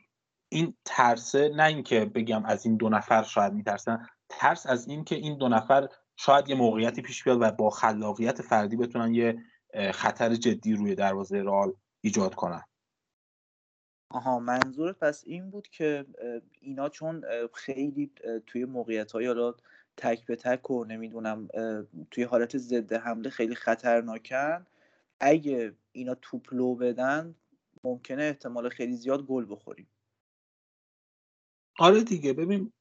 این 0.49 0.77
ترسه 0.85 1.49
نه 1.49 1.63
اینکه 1.63 2.05
بگم 2.05 2.45
از 2.45 2.67
این 2.67 2.77
دو 2.77 2.89
نفر 2.89 3.23
شاید 3.23 3.53
میترسن 3.53 4.07
ترس 4.29 4.67
از 4.67 4.89
این 4.89 5.05
که 5.05 5.15
این 5.15 5.39
دو 5.39 5.49
نفر 5.49 5.89
شاید 6.17 6.49
یه 6.49 6.55
موقعیتی 6.55 7.03
پیش 7.03 7.25
بیاد 7.25 7.39
و 7.41 7.51
با 7.51 7.71
خلاقیت 7.71 8.43
فردی 8.43 8.77
بتونن 8.77 9.15
یه 9.15 9.39
خطر 9.95 10.35
جدی 10.35 10.75
روی 10.75 10.95
دروازه 10.95 11.43
رئال 11.43 11.73
ایجاد 12.01 12.35
کنن. 12.35 12.63
آها 14.12 14.38
منظورت 14.38 14.98
پس 14.98 15.25
این 15.27 15.51
بود 15.51 15.68
که 15.68 16.07
اینا 16.61 16.88
چون 16.88 17.25
خیلی 17.55 18.12
توی 18.46 18.64
موقعیت 18.64 19.12
های 19.12 19.27
حالا 19.27 19.55
تک 19.96 20.27
به 20.27 20.37
تک 20.37 20.70
و 20.70 20.85
نمی‌دونم 20.85 21.48
توی 22.11 22.25
حالت 22.25 22.59
ضد 22.59 22.92
حمله 22.92 23.31
خیلی 23.31 23.55
خطرناکن 23.55 24.66
اگه 25.20 25.75
اینا 25.92 26.14
توپ 26.14 26.55
لو 26.55 26.75
بدن 26.75 27.35
ممکنه 27.85 28.22
احتمال 28.22 28.68
خیلی 28.68 28.96
زیاد 28.96 29.27
گل 29.27 29.46
بخوریم. 29.51 29.88
آره 31.79 32.03
دیگه 32.05 32.33
ببین 32.33 32.72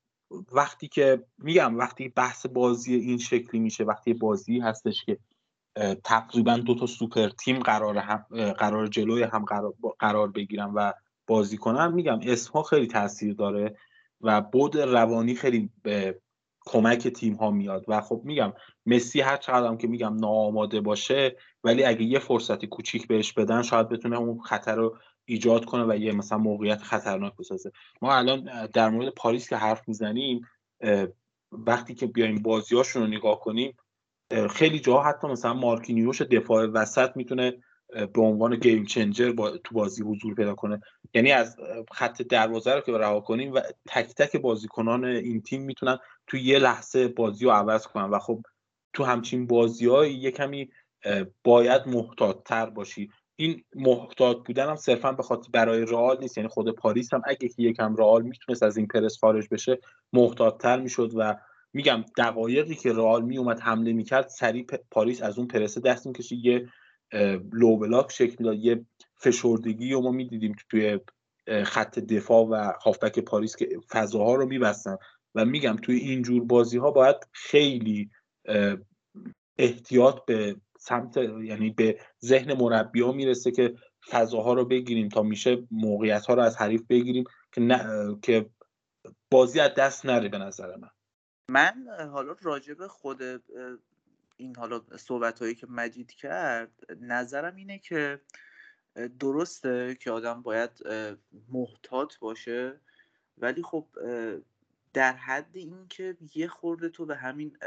وقتی 0.51 0.87
که 0.87 1.25
میگم 1.37 1.77
وقتی 1.77 2.09
بحث 2.09 2.45
بازی 2.45 2.95
این 2.95 3.17
شکلی 3.17 3.59
میشه 3.59 3.83
وقتی 3.83 4.13
بازی 4.13 4.59
هستش 4.59 5.05
که 5.05 5.17
تقریبا 6.03 6.57
دو 6.57 6.75
تا 6.75 6.85
سوپر 6.85 7.29
تیم 7.29 7.59
قرار 7.59 7.97
هم 7.97 8.25
قرار 8.53 8.87
جلوی 8.87 9.23
هم 9.23 9.45
قرار, 9.45 9.73
قرار 9.99 10.31
بگیرن 10.31 10.71
و 10.75 10.93
بازی 11.31 11.57
کنن 11.57 11.93
میگم 11.93 12.19
اسم 12.23 12.53
ها 12.53 12.63
خیلی 12.63 12.87
تاثیر 12.87 13.33
داره 13.33 13.75
و 14.21 14.41
بود 14.41 14.77
روانی 14.77 15.35
خیلی 15.35 15.69
به 15.83 16.21
کمک 16.65 17.07
تیم 17.07 17.33
ها 17.33 17.51
میاد. 17.51 17.85
و 17.87 18.01
خب 18.01 18.21
میگم 18.23 18.53
مسی 18.85 19.21
هر 19.21 19.37
چقدر 19.37 19.67
هم 19.67 19.77
که 19.77 19.87
میگم 19.87 20.15
ناآماده 20.15 20.81
باشه 20.81 21.35
ولی 21.63 21.83
اگه 21.83 22.03
یه 22.03 22.19
فرصتی 22.19 22.67
کوچیک 22.67 23.07
بهش 23.07 23.33
بدن 23.33 23.61
شاید 23.61 23.89
بتونه 23.89 24.17
اون 24.17 24.41
خطر 24.41 24.75
رو 24.75 24.97
ایجاد 25.25 25.65
کنه 25.65 25.85
و 25.85 25.95
یه 25.95 26.11
مثلا 26.11 26.37
موقعیت 26.37 26.81
خطرناک 26.81 27.35
بسازه. 27.35 27.71
ما 28.01 28.15
الان 28.15 28.67
در 28.73 28.89
مورد 28.89 29.09
پاریس 29.09 29.49
که 29.49 29.55
حرف 29.55 29.87
می‌زنیم 29.87 30.41
وقتی 31.51 31.95
که 31.95 32.07
بیایم 32.07 32.41
بازیاشون 32.41 33.01
رو 33.01 33.07
نگاه 33.07 33.39
کنیم 33.39 33.77
خیلی 34.49 34.79
جا 34.79 35.01
حتی 35.01 35.27
مثلا 35.27 35.53
مارکینیوش 35.53 36.21
دفاع 36.21 36.65
وسط 36.65 37.09
می‌تونه 37.15 37.57
به 38.13 38.21
عنوان 38.21 38.55
گیم 38.55 38.85
چنجر 38.85 39.31
با 39.31 39.49
تو 39.49 39.75
بازی 39.75 40.03
حضور 40.03 40.35
پیدا 40.35 40.55
کنه. 40.55 40.81
یعنی 41.13 41.31
از 41.31 41.57
خط 41.91 42.21
دروازه 42.21 42.73
رو 42.73 42.81
که 42.81 42.91
رها 42.91 43.19
کنیم 43.19 43.53
و 43.53 43.61
تک 43.87 44.05
تک 44.05 44.37
بازیکنان 44.37 45.05
این 45.05 45.41
تیم 45.41 45.61
می‌تونن 45.61 45.97
تو 46.27 46.37
یه 46.37 46.59
لحظه 46.59 47.07
بازی 47.07 47.45
رو 47.45 47.51
عوض 47.51 47.87
کنن. 47.87 48.09
و 48.09 48.19
خب 48.19 48.41
تو 48.93 49.03
همچین 49.03 49.47
بازی 49.47 49.85
های 49.85 50.13
یه 50.13 50.31
کمی 50.31 50.69
باید 51.43 51.87
محتاط 51.87 52.43
تر 52.45 52.69
باشی. 52.69 53.09
این 53.35 53.63
محتاط 53.75 54.37
بودن 54.37 54.69
هم 54.69 54.75
صرفا 54.75 55.11
به 55.11 55.23
خاطر 55.23 55.49
برای 55.53 55.85
رئال 55.85 56.17
نیست. 56.19 56.37
یعنی 56.37 56.49
خود 56.49 56.75
پاریس 56.75 57.13
هم 57.13 57.21
اگه 57.25 57.47
که 57.47 57.63
یکم 57.63 57.95
رئال 57.95 58.21
می‌تونست 58.21 58.63
از 58.63 58.77
این 58.77 58.87
پرس 58.87 59.17
خارج 59.19 59.47
بشه 59.51 59.79
محتاط 60.13 60.61
تر 60.61 60.79
می‌شد. 60.79 61.11
و 61.15 61.35
میگم 61.73 62.05
دقایقی 62.17 62.75
که 62.75 62.93
رئال 62.93 63.23
میومد 63.23 63.59
حمله 63.59 63.93
می‌کرد 63.93 64.27
سریع 64.27 64.65
پاریس 64.91 65.21
از 65.21 65.37
اون 65.37 65.47
پرسه 65.47 65.81
دست 65.81 66.07
می‌کشید. 66.07 66.45
یه 66.45 66.69
لو 67.53 67.77
بلاک 67.77 68.11
شکل 68.11 68.35
می‌داد. 68.39 68.57
یه 68.57 68.85
فشردگی 69.15 69.93
و 69.93 70.01
ما 70.01 70.11
می‌دیدیم 70.11 70.55
توی 70.69 70.99
خط 71.63 71.99
دفاع 71.99 72.45
و 72.45 72.73
هافبک 72.85 73.19
پاریس 73.19 73.55
که 73.55 73.79
فضاها 73.89 74.35
رو 74.35 74.45
میبستن. 74.45 74.97
و 75.35 75.45
میگم 75.45 75.75
توی 75.75 75.95
اینجور 75.95 76.43
بازی 76.43 76.77
ها 76.77 76.91
باید 76.91 77.15
خیلی 77.31 78.09
احتیاط 79.57 80.25
به 80.25 80.55
سمت 80.79 81.17
یعنی 81.43 81.69
به 81.69 81.99
ذهن 82.25 82.53
مربی 82.53 83.01
ها 83.01 83.11
می‌رسه 83.11 83.51
که 83.51 83.75
فضاها 84.09 84.53
رو 84.53 84.65
بگیریم 84.65 85.09
تا 85.09 85.23
میشه 85.23 85.67
موقعیت 85.71 86.25
ها 86.25 86.33
رو 86.33 86.41
از 86.41 86.57
حریف 86.57 86.81
بگیریم 86.89 87.23
که 87.51 87.61
نه 87.61 88.15
که 88.21 88.49
بازی 89.31 89.59
از 89.59 89.73
دست 89.77 90.05
نره 90.05 90.29
به 90.29 90.37
نظر 90.37 90.75
من. 90.75 90.89
من 91.49 91.85
حالا 92.11 92.35
راجب 92.41 92.87
خود 92.87 93.17
این 94.41 94.55
حالا 94.55 94.81
صحبت 94.97 95.39
هایی 95.39 95.55
که 95.55 95.67
مجید 95.67 96.11
کرد 96.11 96.71
نظرم 97.01 97.55
اینه 97.55 97.79
که 97.79 98.21
درسته 99.19 99.95
که 99.95 100.11
آدم 100.11 100.41
باید 100.41 100.69
محتاط 101.49 102.17
باشه 102.17 102.79
ولی 103.37 103.63
خب 103.63 103.87
در 104.93 105.13
حد 105.13 105.57
اینکه 105.57 106.17
یه 106.35 106.47
خورده 106.47 106.89
تو 106.89 107.05
به 107.05 107.15
همین 107.15 107.57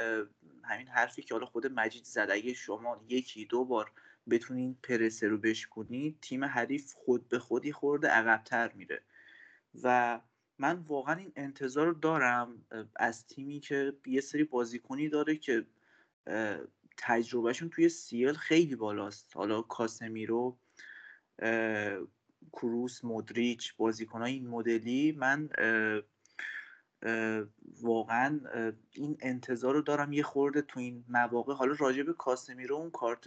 همین 0.64 0.88
حرفی 0.88 1.22
که 1.22 1.34
حالا 1.34 1.46
خود 1.46 1.66
مجید 1.66 2.04
زد 2.04 2.28
اگه 2.30 2.54
شما 2.54 3.04
یکی 3.08 3.44
دو 3.44 3.64
بار 3.64 3.92
بتونین 4.30 4.76
پرسه 4.82 5.28
رو 5.28 5.38
بشکنید 5.38 6.18
تیم 6.20 6.44
حریف 6.44 6.94
خود 6.94 7.28
به 7.28 7.38
خودی 7.38 7.72
خورده 7.72 8.08
عقبتر 8.08 8.72
میره. 8.72 9.00
و 9.82 10.20
من 10.58 10.76
واقعا 10.76 11.14
این 11.14 11.32
انتظار 11.36 11.86
رو 11.86 11.94
دارم 11.94 12.64
از 12.96 13.26
تیمی 13.26 13.60
که 13.60 13.92
یه 14.06 14.20
سری 14.20 14.44
بازیکنی 14.44 15.08
داره 15.08 15.36
که 15.36 15.66
تجربهشون 16.96 17.70
توی 17.70 17.88
سیل 17.88 18.32
خیلی 18.32 18.76
بالاست. 18.76 19.36
حالا 19.36 19.62
کاسمیرو 19.62 20.56
کروس 22.52 23.04
مودریچ 23.04 23.76
بازیکنهای 23.76 24.32
این 24.32 24.48
مدلی 24.48 25.12
من 25.12 25.48
واقعا 27.82 28.40
این 28.92 29.16
انتظار 29.20 29.74
رو 29.74 29.82
دارم 29.82 30.12
یه 30.12 30.22
خورده 30.22 30.62
تو 30.62 30.80
این 30.80 31.04
مواقع. 31.08 31.54
حالا 31.54 31.74
راجع 31.78 32.02
به 32.02 32.12
کاسمیرو 32.12 32.76
اون 32.76 32.90
کارت 32.90 33.24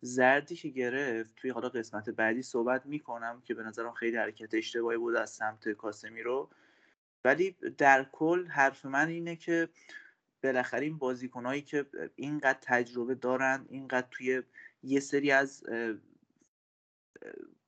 زردی 0.00 0.56
که 0.56 0.68
گرفت 0.68 1.34
توی 1.36 1.50
حالا 1.50 1.68
قسمت 1.68 2.10
بعدی 2.10 2.42
صحبت 2.42 2.86
می‌کنم 2.86 3.42
که 3.44 3.54
به 3.54 3.62
نظرم 3.62 3.92
خیلی 3.92 4.16
حرکت 4.16 4.54
اشتباهی 4.54 4.98
بود 4.98 5.16
از 5.16 5.30
سمت 5.30 5.68
کاسمیرو. 5.68 6.50
ولی 7.24 7.56
در 7.78 8.06
کل 8.12 8.46
حرف 8.46 8.86
من 8.86 9.08
اینه 9.08 9.36
که 9.36 9.68
بالاخره 10.44 10.84
این 10.84 10.98
بازیکنهایی 10.98 11.62
که 11.62 11.86
اینقدر 12.16 12.58
تجربه 12.62 13.14
دارن 13.14 13.66
اینقدر 13.68 14.06
توی 14.10 14.42
یه 14.82 15.00
سری 15.00 15.30
از 15.30 15.64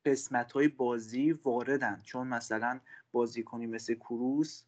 قسمت 0.05 0.53
های 0.53 0.69
بازی 0.69 1.33
واردن. 1.33 2.01
چون 2.05 2.29
مثلا 2.29 2.81
بازیکنی 3.13 3.67
مثل 3.67 3.95
کروس 3.95 4.65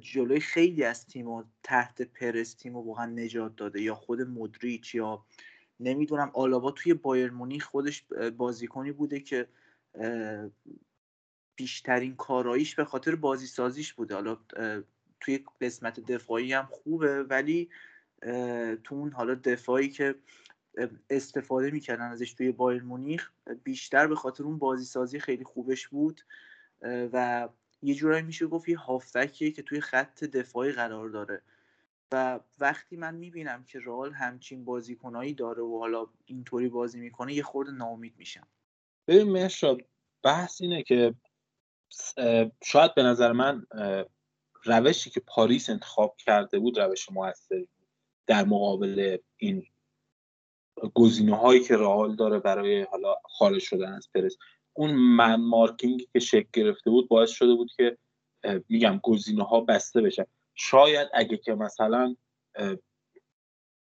جلوی 0.00 0.40
خیلی 0.40 0.84
از 0.84 1.06
تیم 1.06 1.52
تحت 1.62 2.02
پرس 2.02 2.54
تیم 2.54 2.76
واقعا 2.76 3.06
نجات 3.06 3.56
داده. 3.56 3.82
یا 3.82 3.94
خود 3.94 4.22
مدریچ 4.22 4.94
یا 4.94 5.24
نمی‌دونم 5.80 6.30
آلابا 6.34 6.70
توی 6.70 6.94
بایر 6.94 7.30
مونیخ 7.30 7.64
خودش 7.64 8.02
بازیکنی 8.36 8.92
بوده 8.92 9.20
که 9.20 9.48
بیشترین 11.56 12.16
کاراییش 12.16 12.74
به 12.74 12.84
خاطر 12.84 13.14
بازی 13.14 13.46
سازیش 13.46 13.92
بوده. 13.92 14.14
حالا 14.14 14.38
توی 15.20 15.44
قسمت 15.60 16.00
دفاعی 16.00 16.52
هم 16.52 16.68
خوبه 16.70 17.22
ولی 17.22 17.70
تو 18.84 18.94
اون 18.94 19.12
حالا 19.12 19.34
دفاعی 19.34 19.88
که 19.88 20.14
استفاده 21.10 21.70
می‌کردن 21.70 22.10
ازش 22.10 22.32
توی 22.32 22.52
بایر 22.52 22.82
مونیخ 22.82 23.30
بیشتر 23.64 24.06
به 24.06 24.16
خاطر 24.16 24.44
اون 24.44 24.58
بازی 24.58 24.84
سازی 24.84 25.20
خیلی 25.20 25.44
خوبش 25.44 25.88
بود 25.88 26.20
و 26.82 27.48
یه 27.82 27.94
جورایی 27.94 28.22
میشه 28.22 28.46
گفت 28.46 28.68
یه 28.68 28.78
هافتکیه 28.78 29.50
که 29.50 29.62
توی 29.62 29.80
خط 29.80 30.24
دفاعی 30.24 30.72
قرار 30.72 31.08
داره. 31.08 31.42
و 32.12 32.40
وقتی 32.58 32.96
من 32.96 33.14
می‌بینم 33.14 33.64
که 33.64 33.78
رال 33.78 34.12
همچین 34.12 34.64
بازیکنایی 34.64 35.34
داره 35.34 35.62
و 35.62 35.78
حالا 35.78 36.06
اینطوری 36.26 36.68
بازی 36.68 37.00
می‌کنه 37.00 37.34
یه 37.34 37.42
خورده 37.42 37.72
ناامید 37.72 38.14
میشم. 38.18 38.46
ببین 39.08 39.32
مهشاد 39.32 39.78
بحث 40.22 40.60
اینه 40.60 40.82
که 40.82 41.14
شاید 42.64 42.94
به 42.94 43.02
نظر 43.02 43.32
من 43.32 43.66
روشی 44.66 45.10
که 45.10 45.20
پاریس 45.20 45.70
انتخاب 45.70 46.16
کرده 46.18 46.58
بود 46.58 46.80
روش 46.80 47.10
موثری 47.10 47.68
در 48.26 48.44
مقابل 48.44 49.16
این 49.36 49.66
گزینه 50.94 51.36
هایی 51.36 51.60
که 51.60 51.76
رئال 51.76 52.16
داره 52.16 52.38
برای 52.38 52.82
حالا 52.82 53.14
خارج 53.24 53.62
شدن 53.62 53.92
از 53.92 54.08
پرس. 54.14 54.36
اون 54.72 54.90
من 54.90 55.34
مارکینگ 55.34 56.02
که 56.12 56.18
شکل 56.18 56.48
گرفته 56.52 56.90
بود 56.90 57.08
باعث 57.08 57.30
شده 57.30 57.54
بود 57.54 57.70
که 57.76 57.98
میگم 58.68 59.00
گزینه 59.02 59.44
ها 59.44 59.60
بسته 59.60 60.00
بشن 60.00 60.24
شاید 60.54 61.08
اگه 61.14 61.36
که 61.36 61.54
مثلا 61.54 62.16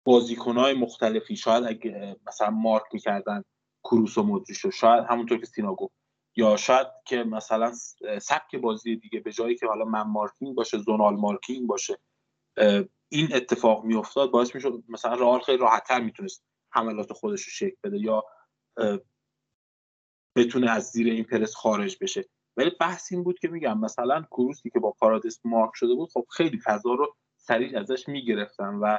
بازیکن 0.05 0.57
های 0.57 0.75
مختلفی 0.75 1.37
شاید 1.37 1.65
اگه 1.65 2.17
مثلا 2.27 2.51
مارک 2.51 2.83
می‌کردن 2.93 3.45
کروس 3.85 4.19
و 4.19 4.23
مدریشو 4.23 4.71
شاید 4.71 5.05
همونطور 5.09 5.39
که 5.39 5.47
سینا 5.47 5.75
گفت 5.75 5.95
یا 6.37 6.57
شاید 6.57 6.87
که 7.07 7.25
مثلا 7.25 7.73
سبک 8.23 8.57
بازی 8.57 8.97
دیگه 8.97 9.21
به 9.21 9.33
جایی 9.33 9.57
که 9.57 9.67
حالا 9.67 9.85
من 9.85 10.03
مارکینگ 10.03 10.55
باشه 10.55 10.79
زونال 10.79 11.15
مارکینگ 11.17 11.67
باشه 11.67 11.99
این 13.09 13.35
اتفاق 13.35 13.85
میافتاد 13.85 14.31
باعث 14.31 14.55
می‌شد 14.55 14.85
مثلا 14.89 15.15
رئال 15.15 15.41
خیلی 15.41 15.59
راحتتر 15.59 16.01
می‌تونست 16.01 16.45
حملات 16.71 17.13
خودش 17.13 17.43
رو 17.43 17.51
شکل 17.51 17.77
بده 17.85 17.99
یا 17.99 18.25
بتونه 20.37 20.71
از 20.71 20.85
زیر 20.85 21.07
این 21.07 21.25
پرس 21.25 21.55
خارج 21.55 21.97
بشه. 22.01 22.25
ولی 22.57 22.71
بحث 22.81 23.13
این 23.13 23.25
بود 23.25 23.39
که 23.39 23.49
میگم 23.49 23.81
مثلا 23.81 24.23
کروسی 24.31 24.71
که 24.71 24.81
با 24.81 24.91
پارادیس 24.91 25.41
مارک 25.45 25.71
شده 25.75 25.95
بود 25.95 26.11
خب 26.13 26.27
خیلی 26.31 26.59
فضا 26.65 26.95
رو 26.95 27.17
سریع 27.37 27.79
ازش 27.79 28.09
می‌گرفتن 28.09 28.75
و 28.75 28.99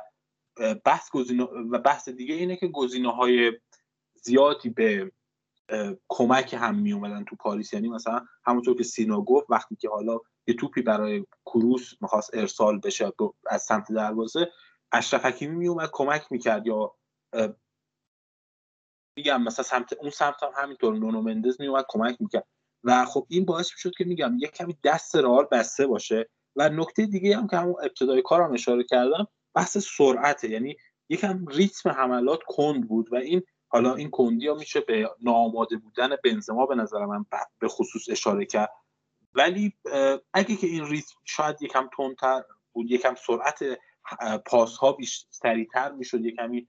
بحث 0.86 1.09
گزینه 1.11 1.43
و 1.43 1.79
بحث 1.79 2.09
دیگه 2.09 2.36
اینه 2.36 2.55
که 2.55 2.67
گزینه 2.67 3.11
های 3.11 3.51
زیادی 4.15 4.69
به 4.69 5.11
کمک 6.07 6.53
هم 6.53 6.76
می 6.76 6.93
اومدن 6.93 7.24
تو 7.24 7.36
پاریس. 7.36 7.74
یعنی 7.74 7.89
مثلا 7.89 8.26
همونطور 8.45 8.78
که 8.78 8.84
سینا 8.84 9.22
گفت 9.22 9.45
وقتی 9.49 9.76
که 9.76 9.89
حالا 9.89 10.20
یه 10.47 10.55
توپی 10.55 10.82
برای 10.82 11.26
کروس 11.45 11.93
می‌خواست 12.01 12.30
ارسال 12.34 12.80
بشه 12.80 13.11
از 13.49 13.61
سمت 13.64 13.91
دروازه 13.91 14.51
اشرف 14.91 15.26
حکیمی 15.26 15.55
می 15.55 15.68
اومد 15.68 15.89
کمک 15.93 16.32
می‌کرد 16.32 16.68
یا 16.68 16.95
میگم 19.18 19.43
مثلا 19.43 19.64
سمت 19.64 19.93
اون 19.93 20.09
سمت 20.09 20.43
هم 20.43 20.51
همینطور 20.55 20.95
نونو 20.95 21.22
مندز 21.22 21.61
می 21.61 21.68
اومد 21.68 21.86
کمک 21.89 22.18
می‌کرد. 22.20 22.47
و 22.84 23.05
خب 23.05 23.26
این 23.30 23.45
باعث 23.45 23.72
می‌شد 23.72 23.91
که 23.97 24.05
میگم 24.05 24.38
یه 24.39 24.47
کمی 24.47 24.78
دست 24.84 25.16
رئال 25.16 25.47
بسته 25.51 25.88
باشه. 25.88 26.30
و 26.55 26.70
نکته 26.70 27.05
دیگه 27.05 27.38
هم 27.38 27.47
که 27.47 27.57
همون 27.57 27.76
ابتدای 27.84 28.22
کارم 28.22 28.53
اشاره 28.53 28.84
کردم 28.84 29.28
بحث 29.55 29.78
سرعته. 29.78 30.49
یعنی 30.49 30.76
یکم 31.09 31.45
ریتم 31.45 31.89
حملات 31.89 32.39
کند 32.47 32.88
بود 32.88 33.14
و 33.14 33.16
این 33.16 33.43
حالا 33.74 33.95
این 33.95 34.09
کندی 34.09 34.47
ها 34.47 34.55
میشه 34.55 34.80
به 34.80 35.09
ناآماده 35.21 35.78
بودن 35.78 36.09
بنزما 36.24 36.65
به 36.65 36.76
نظر 36.76 37.05
من 37.05 37.26
به 37.59 37.67
خصوص 37.67 38.09
اشاره 38.09 38.45
کرد. 38.45 38.69
ولی 39.34 39.78
اگه 40.34 40.55
که 40.55 40.67
این 40.67 40.86
ریتم 40.86 41.15
شاید 41.26 41.61
یکم 41.61 41.89
تندتر 41.97 42.43
بود 42.71 42.91
یکم 42.91 43.15
سرعت 43.15 43.63
پاس 44.45 44.78
ها 44.78 44.97
سریعتر 45.30 45.91
می‌شد 45.91 46.26
یکمی 46.26 46.67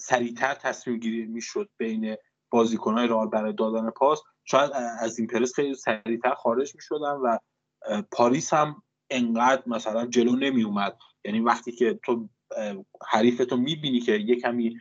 سریعتر 0.00 0.54
تصمیم 0.54 0.98
گیری 0.98 1.26
می‌شد 1.26 1.70
بین 1.76 2.16
بازیکنهای 2.50 3.08
رئال 3.08 3.28
برای 3.28 3.52
دادن 3.52 3.90
پاس. 3.90 4.22
شاید 4.44 4.70
از 5.00 5.18
این 5.18 5.28
پرس 5.28 5.54
خیلی 5.54 5.74
سریعتر 5.74 6.34
خارج 6.34 6.74
می‌شدن 6.74 7.12
و 7.12 7.38
پاریس 8.12 8.54
هم 8.54 8.82
انقدر 9.10 9.62
مثلا 9.66 10.06
جلو 10.06 10.36
نمی 10.36 10.62
اومد 10.62 10.98
یعنی 11.24 11.40
وقتی 11.40 11.72
که 11.72 12.00
تو 12.04 12.28
حریفتو 13.08 13.56
می‌بینی 13.56 14.00
که 14.00 14.12
یه 14.12 14.40
کمی 14.40 14.80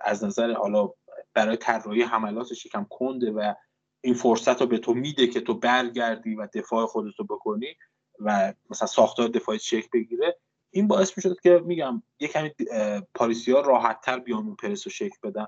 از 0.00 0.24
نظر 0.24 0.52
حالا 0.52 0.90
برای 1.34 1.56
طراحی 1.56 2.02
حملاتش 2.02 2.66
یکم 2.66 2.86
کنده 2.90 3.32
و 3.32 3.54
این 4.00 4.14
فرصت 4.14 4.60
رو 4.60 4.66
به 4.66 4.78
تو 4.78 4.94
میده 4.94 5.26
که 5.26 5.40
تو 5.40 5.54
برگردی 5.54 6.34
و 6.34 6.48
دفاع 6.54 6.86
خودتو 6.86 7.24
بکنی 7.24 7.76
و 8.20 8.54
مثلا 8.70 8.86
ساختار 8.86 9.28
دفاعی 9.28 9.58
چک 9.58 9.90
بگیره 9.90 10.38
این 10.70 10.88
باعث 10.88 11.12
می‌شد 11.16 11.40
که 11.40 11.62
میگم 11.64 12.02
یه 12.20 12.28
کمی 12.28 12.50
پاریسی 13.14 13.52
ها 13.52 13.60
راحت 13.60 14.00
تر 14.00 14.18
بیان 14.18 14.46
اون 14.46 14.56
پرس 14.56 14.86
رو 14.86 14.90
شکل 14.90 15.16
بدن 15.22 15.46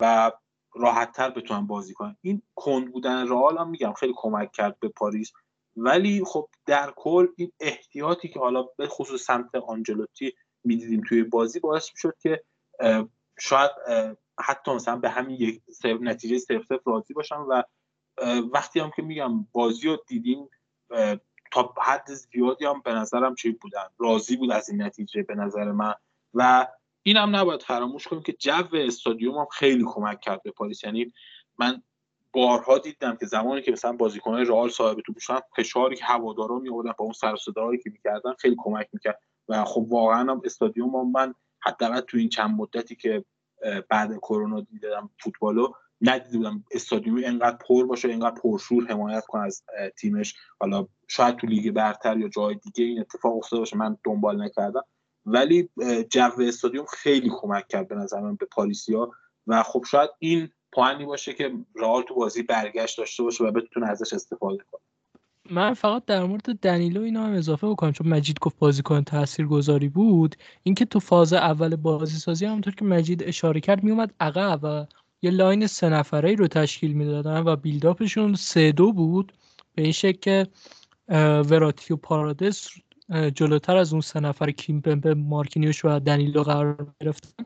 و 0.00 0.32
راحت 0.74 1.12
تر 1.12 1.30
بتونن 1.30 1.66
بازی 1.66 1.94
کنن. 1.94 2.16
این 2.20 2.42
کند 2.54 2.92
بودن 2.92 3.28
رئال 3.28 3.58
هم 3.58 3.70
میگم 3.70 3.92
خیلی 3.92 4.12
کمک 4.16 4.52
کرد 4.52 4.80
به 4.80 4.88
پاریس. 4.88 5.32
ولی 5.76 6.22
خب 6.26 6.48
در 6.66 6.92
کل 6.96 7.26
این 7.36 7.52
احتیاطی 7.60 8.28
که 8.28 8.40
حالا 8.40 8.62
به 8.62 8.86
خصوص 8.88 9.22
سمت 9.22 9.54
آنجلوتی 9.54 10.32
می‌دیدیم 10.64 11.02
توی 11.08 11.22
بازی 11.22 11.60
باعث 11.60 11.90
می‌شد 11.94 12.14
که 12.22 12.44
شاید 13.38 13.70
حتی 14.40 14.70
مثلا 14.70 14.96
به 14.96 15.10
همین 15.10 15.36
یک 15.36 15.62
نتیجه 15.84 16.38
صرف 16.38 16.64
صرف 16.66 16.80
راضی 16.86 17.14
باشم 17.14 17.46
و 17.48 17.62
وقتی 18.52 18.80
هم 18.80 18.90
که 18.96 19.02
میگم 19.02 19.46
بازی 19.52 19.88
رو 19.88 19.96
دیدیم 20.06 20.48
تا 21.52 21.74
حد 21.82 22.12
زیادی 22.12 22.64
هم 22.64 22.80
به 22.84 22.92
نظرم 22.92 23.34
چی 23.34 23.50
بودن؟ 23.50 23.86
راضی 23.98 24.36
بود 24.36 24.52
از 24.52 24.68
این 24.68 24.82
نتیجه 24.82 25.22
به 25.22 25.34
نظر 25.34 25.72
من 25.72 25.94
و 26.34 26.66
این 27.02 27.16
هم 27.16 27.36
نباید 27.36 27.62
فراموش 27.62 28.08
کنیم 28.08 28.22
که 28.22 28.32
جو 28.32 28.68
استادیوم 28.72 29.38
هم 29.38 29.46
خیلی 29.52 29.84
کمک 29.86 30.20
کرد 30.20 30.42
به 30.42 30.50
پاریس. 30.50 30.84
یعنی 30.84 31.12
من 31.58 31.82
بارها 32.32 32.78
دیدم 32.78 33.16
که 33.16 33.26
زمانی 33.26 33.62
که 33.62 33.72
مثلا 33.72 33.92
بازیکنهای 33.92 34.44
رئال 34.44 34.68
صاحب 34.68 35.00
تو 35.00 35.12
بودن 35.12 35.42
فشاری 35.56 35.96
که 35.96 36.04
هوادارا 36.04 36.58
می 36.58 36.70
آوردن 36.70 36.92
با 36.98 37.04
اون 37.04 37.12
سر 37.12 37.36
که 37.78 37.90
می‌کردن 37.90 38.32
خیلی 38.38 38.56
کمک 38.58 38.88
می‌کرد 38.92 39.20
و 39.48 39.64
خب 39.64 39.86
واقعا 39.88 40.20
هم 40.20 40.40
استادیوم 40.44 40.96
هم 40.96 41.10
من 41.10 41.34
حداقل 41.66 42.00
تو 42.00 42.16
این 42.16 42.28
چند 42.28 42.50
مدتی 42.50 42.96
که 42.96 43.24
بعد 43.88 44.16
کرونا 44.16 44.60
دیدم 44.60 45.10
فوتبالو 45.20 45.72
ندیده 46.00 46.38
بودم 46.38 46.64
استادیوم 46.70 47.16
اینقدر 47.16 47.56
پر 47.56 47.86
باشه 47.86 48.08
اینقدر 48.08 48.40
پرشور 48.40 48.86
حمایت 48.86 49.26
کنه 49.26 49.42
از 49.42 49.62
تیمش. 49.98 50.34
حالا 50.60 50.86
شاید 51.08 51.36
تو 51.36 51.46
لیگ 51.46 51.70
برتر 51.70 52.16
یا 52.16 52.28
جای 52.28 52.54
دیگه 52.54 52.84
این 52.84 53.00
اتفاق 53.00 53.36
افتاده 53.36 53.60
باشه 53.60 53.76
من 53.76 53.96
دنبال 54.04 54.42
نکردم. 54.42 54.84
ولی 55.26 55.68
جو 56.10 56.30
استادیوم 56.40 56.86
خیلی 56.86 57.30
کمک 57.40 57.68
کرد 57.68 57.88
به 57.88 57.94
نظر 57.94 58.20
من 58.20 58.36
به 58.36 58.46
پالیسیا 58.46 59.10
و 59.46 59.62
خب 59.62 59.84
شاید 59.90 60.10
این 60.18 60.50
پوانی 60.72 61.04
باشه 61.04 61.32
که 61.32 61.52
رئال 61.76 62.02
تو 62.02 62.14
بازی 62.14 62.42
برگشت 62.42 62.98
داشته 62.98 63.22
باشه 63.22 63.44
و 63.44 63.50
بتونه 63.50 63.90
ازش 63.90 64.12
استفاده 64.12 64.64
کنه. 64.70 64.80
من 65.50 65.74
فقط 65.74 66.04
در 66.04 66.24
مورد 66.24 66.58
دنیلو 66.58 67.02
اینا 67.02 67.26
هم 67.26 67.32
اضافه 67.32 67.66
بکنم 67.66 67.92
چون 67.92 68.08
مجید 68.08 68.38
گفت 68.38 68.58
بازیکن 68.58 69.04
تاثیرگذاری 69.04 69.88
بود. 69.88 70.36
اینکه 70.62 70.84
تو 70.84 71.00
فاز 71.00 71.32
اول 71.32 71.76
بازی 71.76 72.18
سازی 72.18 72.46
همونطور 72.46 72.74
که 72.74 72.84
مجید 72.84 73.22
اشاره 73.22 73.60
کرد 73.60 73.82
میومد 73.82 74.14
عقب 74.20 74.60
و 74.62 74.86
یه 75.22 75.30
لاین 75.30 75.66
سه 75.66 75.88
نفره 75.88 76.34
رو 76.34 76.46
تشکیل 76.46 76.92
می‌دادن 76.92 77.40
و 77.40 77.56
بیلداپشون 77.56 78.34
سه 78.34 78.72
دو 78.72 78.92
بود. 78.92 79.32
به 79.74 79.82
این 79.82 79.92
شکل 79.92 80.18
که 80.18 80.46
وراتی 81.50 81.94
و 81.94 81.96
پارادس 81.96 82.68
جلوتر 83.34 83.76
از 83.76 83.92
اون 83.92 84.00
سه 84.00 84.20
نفر 84.20 84.50
کیمپمپه 84.50 85.14
مارکینیوش 85.14 85.84
و 85.84 85.98
دنیلو 85.98 86.42
قرار 86.42 86.86
گرفتن. 87.00 87.44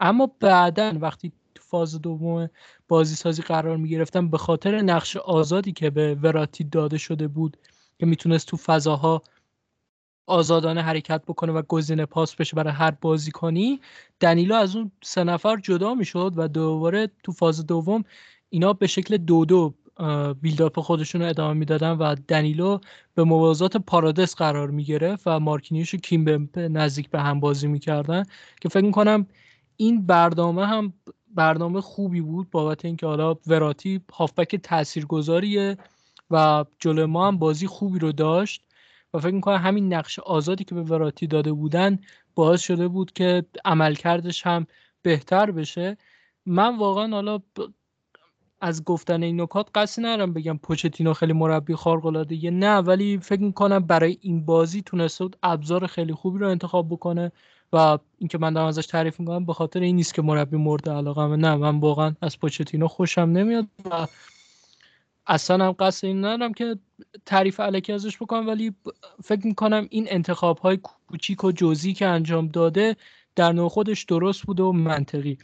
اما 0.00 0.30
بعدا 0.40 0.92
وقتی 1.00 1.32
تو 1.54 1.62
فاز 1.62 2.00
دوم 2.00 2.50
بازی 2.88 3.14
سازی 3.14 3.42
قرار 3.42 3.76
می 3.76 3.88
گرفتن 3.88 4.28
به 4.30 4.38
خاطر 4.38 4.80
نقش 4.80 5.16
آزادی 5.16 5.72
که 5.72 5.90
به 5.90 6.14
وراتی 6.14 6.64
داده 6.64 6.98
شده 6.98 7.28
بود 7.28 7.56
که 7.98 8.06
می‌تونست 8.06 8.48
تو 8.48 8.56
فضاها 8.56 9.22
آزادانه 10.26 10.82
حرکت 10.82 11.22
بکنه 11.26 11.52
و 11.52 11.62
گزینه 11.62 12.06
پاس 12.06 12.36
بشه 12.36 12.56
برای 12.56 12.72
هر 12.72 12.90
بازی 12.90 13.30
کنی 13.30 13.80
دنیلو 14.20 14.54
از 14.54 14.76
اون 14.76 14.92
سه 15.04 15.24
نفر 15.24 15.56
جدا 15.56 15.94
می‌شد 15.94 16.32
و 16.36 16.48
دوباره 16.48 17.10
تو 17.22 17.32
فاز 17.32 17.66
دوم 17.66 18.04
اینا 18.48 18.72
به 18.72 18.86
شکل 18.86 19.16
دو 19.16 19.44
دو 19.44 19.74
بیلداپ 20.40 20.80
خودشون 20.80 21.22
رو 21.22 21.28
ادامه 21.28 21.54
می‌دادن 21.54 21.90
و 21.90 22.14
دنیلو 22.28 22.78
به 23.14 23.24
موازات 23.24 23.76
پارادس 23.76 24.34
قرار 24.34 24.70
می‌گرفت 24.70 25.22
و 25.26 25.40
مارکینیوش 25.40 25.94
و 25.94 25.96
کیم 25.96 26.50
نزدیک 26.56 27.10
به 27.10 27.20
هم 27.20 27.40
بازی 27.40 27.66
می‌کردن 27.66 28.22
که 28.60 28.68
فکر 28.68 28.84
می‌کنم 28.84 29.26
این 29.76 30.06
برنامه 30.06 30.66
هم 30.66 30.92
برنامه 31.34 31.80
خوبی 31.80 32.20
بود 32.20 32.50
بابت 32.50 32.84
اینکه 32.84 33.06
حالا 33.06 33.34
وراتی 33.46 34.00
هافبک 34.12 34.56
تاثیرگذاریه 34.56 35.76
و 36.30 36.64
جلو 36.78 37.06
ما 37.06 37.28
هم 37.28 37.38
بازی 37.38 37.66
خوبی 37.66 37.98
رو 37.98 38.12
داشت 38.12 38.64
و 39.14 39.18
فکر 39.18 39.34
می‌کنم 39.34 39.56
همین 39.56 39.94
نقش 39.94 40.18
آزادی 40.18 40.64
که 40.64 40.74
به 40.74 40.82
وراتی 40.82 41.26
داده 41.26 41.52
بودن 41.52 41.98
باعث 42.34 42.60
شده 42.62 42.88
بود 42.88 43.12
که 43.12 43.44
عملکردش 43.64 44.46
هم 44.46 44.66
بهتر 45.02 45.50
بشه. 45.50 45.96
من 46.46 46.78
واقعا 46.78 47.08
حالا 47.14 47.38
از 48.60 48.84
گفتن 48.84 49.22
این 49.22 49.40
نکات 49.40 49.68
قصدی 49.74 50.02
ندارم 50.02 50.32
بگم 50.32 50.58
پوچتینو 50.58 51.12
خیلی 51.14 51.32
مربی 51.32 51.74
خارق 51.74 52.06
العاده 52.06 52.50
نه 52.50 52.78
ولی 52.78 53.18
فکر 53.18 53.40
می‌کنم 53.42 53.78
برای 53.78 54.18
این 54.20 54.44
بازی 54.44 54.82
تونسته 54.82 55.24
بود 55.24 55.36
ابزار 55.42 55.86
خیلی 55.86 56.12
خوبی 56.14 56.38
رو 56.38 56.48
انتخاب 56.48 56.88
بکنه. 56.88 57.32
و 57.72 57.98
اینکه 58.18 58.38
من 58.38 58.52
دارم 58.52 58.66
ازش 58.66 58.86
تعریف 58.86 59.20
می‌کنم 59.20 59.44
به 59.44 59.52
خاطر 59.52 59.80
این 59.80 59.96
نیست 59.96 60.14
که 60.14 60.22
مربی 60.22 60.56
مورد 60.56 60.88
علاقه 60.88 61.36
نه 61.36 61.54
من 61.56 61.80
واقعا 61.80 62.14
از 62.22 62.38
پوچتینو 62.38 62.88
خوشم 62.88 63.20
نمیاد 63.20 63.66
و 63.90 64.06
اصلا 65.26 65.66
هم 65.66 65.72
قصد 65.72 66.06
این 66.06 66.24
ندارم 66.24 66.52
که 66.52 66.76
تعریف 67.26 67.60
علکی 67.60 67.92
ازش 67.92 68.16
بکنم 68.16 68.46
ولی 68.46 68.74
فکر 69.24 69.46
می‌کنم 69.46 69.86
این 69.90 70.06
انتخاب 70.10 70.58
های 70.58 70.76
کوچیک 70.76 71.44
و 71.44 71.52
جزئی 71.52 71.92
که 71.92 72.06
انجام 72.06 72.48
داده 72.48 72.96
در 73.36 73.52
نوع 73.52 73.68
خودش 73.68 74.04
درست 74.04 74.42
بوده 74.42 74.62
و 74.62 74.72
منطقی. 74.72 75.38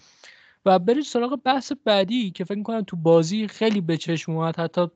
و 0.66 0.78
برید 0.78 1.04
سراغ 1.04 1.40
بحث 1.44 1.72
بعدی 1.84 2.30
که 2.30 2.44
فکر 2.44 2.58
می‌کنم 2.58 2.82
تو 2.82 2.96
بازی 2.96 3.48
خیلی 3.48 3.80
به 3.80 3.96
چشم 3.96 4.32
اومد. 4.32 4.56
حتی 4.58 4.86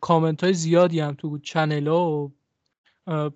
کامنت 0.00 0.44
های 0.44 0.52
زیادی 0.52 1.00
هم 1.00 1.14
تو 1.14 1.38
channel 1.38 1.88
ها 1.88 2.10
و 2.10 2.32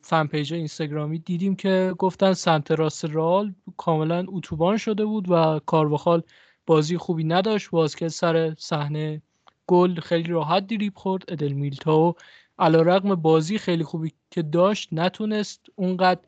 fan 0.02 0.26
page 0.26 0.54
اینستاگرامی 0.54 1.18
دیدیم 1.18 1.56
که 1.56 1.94
گفتن 1.98 2.32
سمت 2.32 2.70
راست 2.70 3.04
رئال 3.04 3.54
کاملا 3.76 4.24
اتوبان 4.28 4.76
شده 4.76 5.04
بود 5.04 5.30
و 5.30 5.60
کارواخال 5.66 6.22
بازی 6.66 6.98
خوبی 6.98 7.24
نداشت. 7.24 7.96
که 7.96 8.08
سر 8.08 8.54
صحنه 8.58 9.22
گل 9.66 10.00
خیلی 10.00 10.28
راحت 10.32 10.66
دریبل 10.66 10.92
خورد. 10.96 11.22
ادر 11.28 11.52
میلیتائو 11.52 12.14
علی 12.58 12.82
رغم 12.82 13.14
بازی 13.14 13.58
خیلی 13.58 13.84
خوبی 13.84 14.12
که 14.30 14.42
داشت 14.42 14.88
نتونست 14.92 15.66
اونقدر 15.76 16.20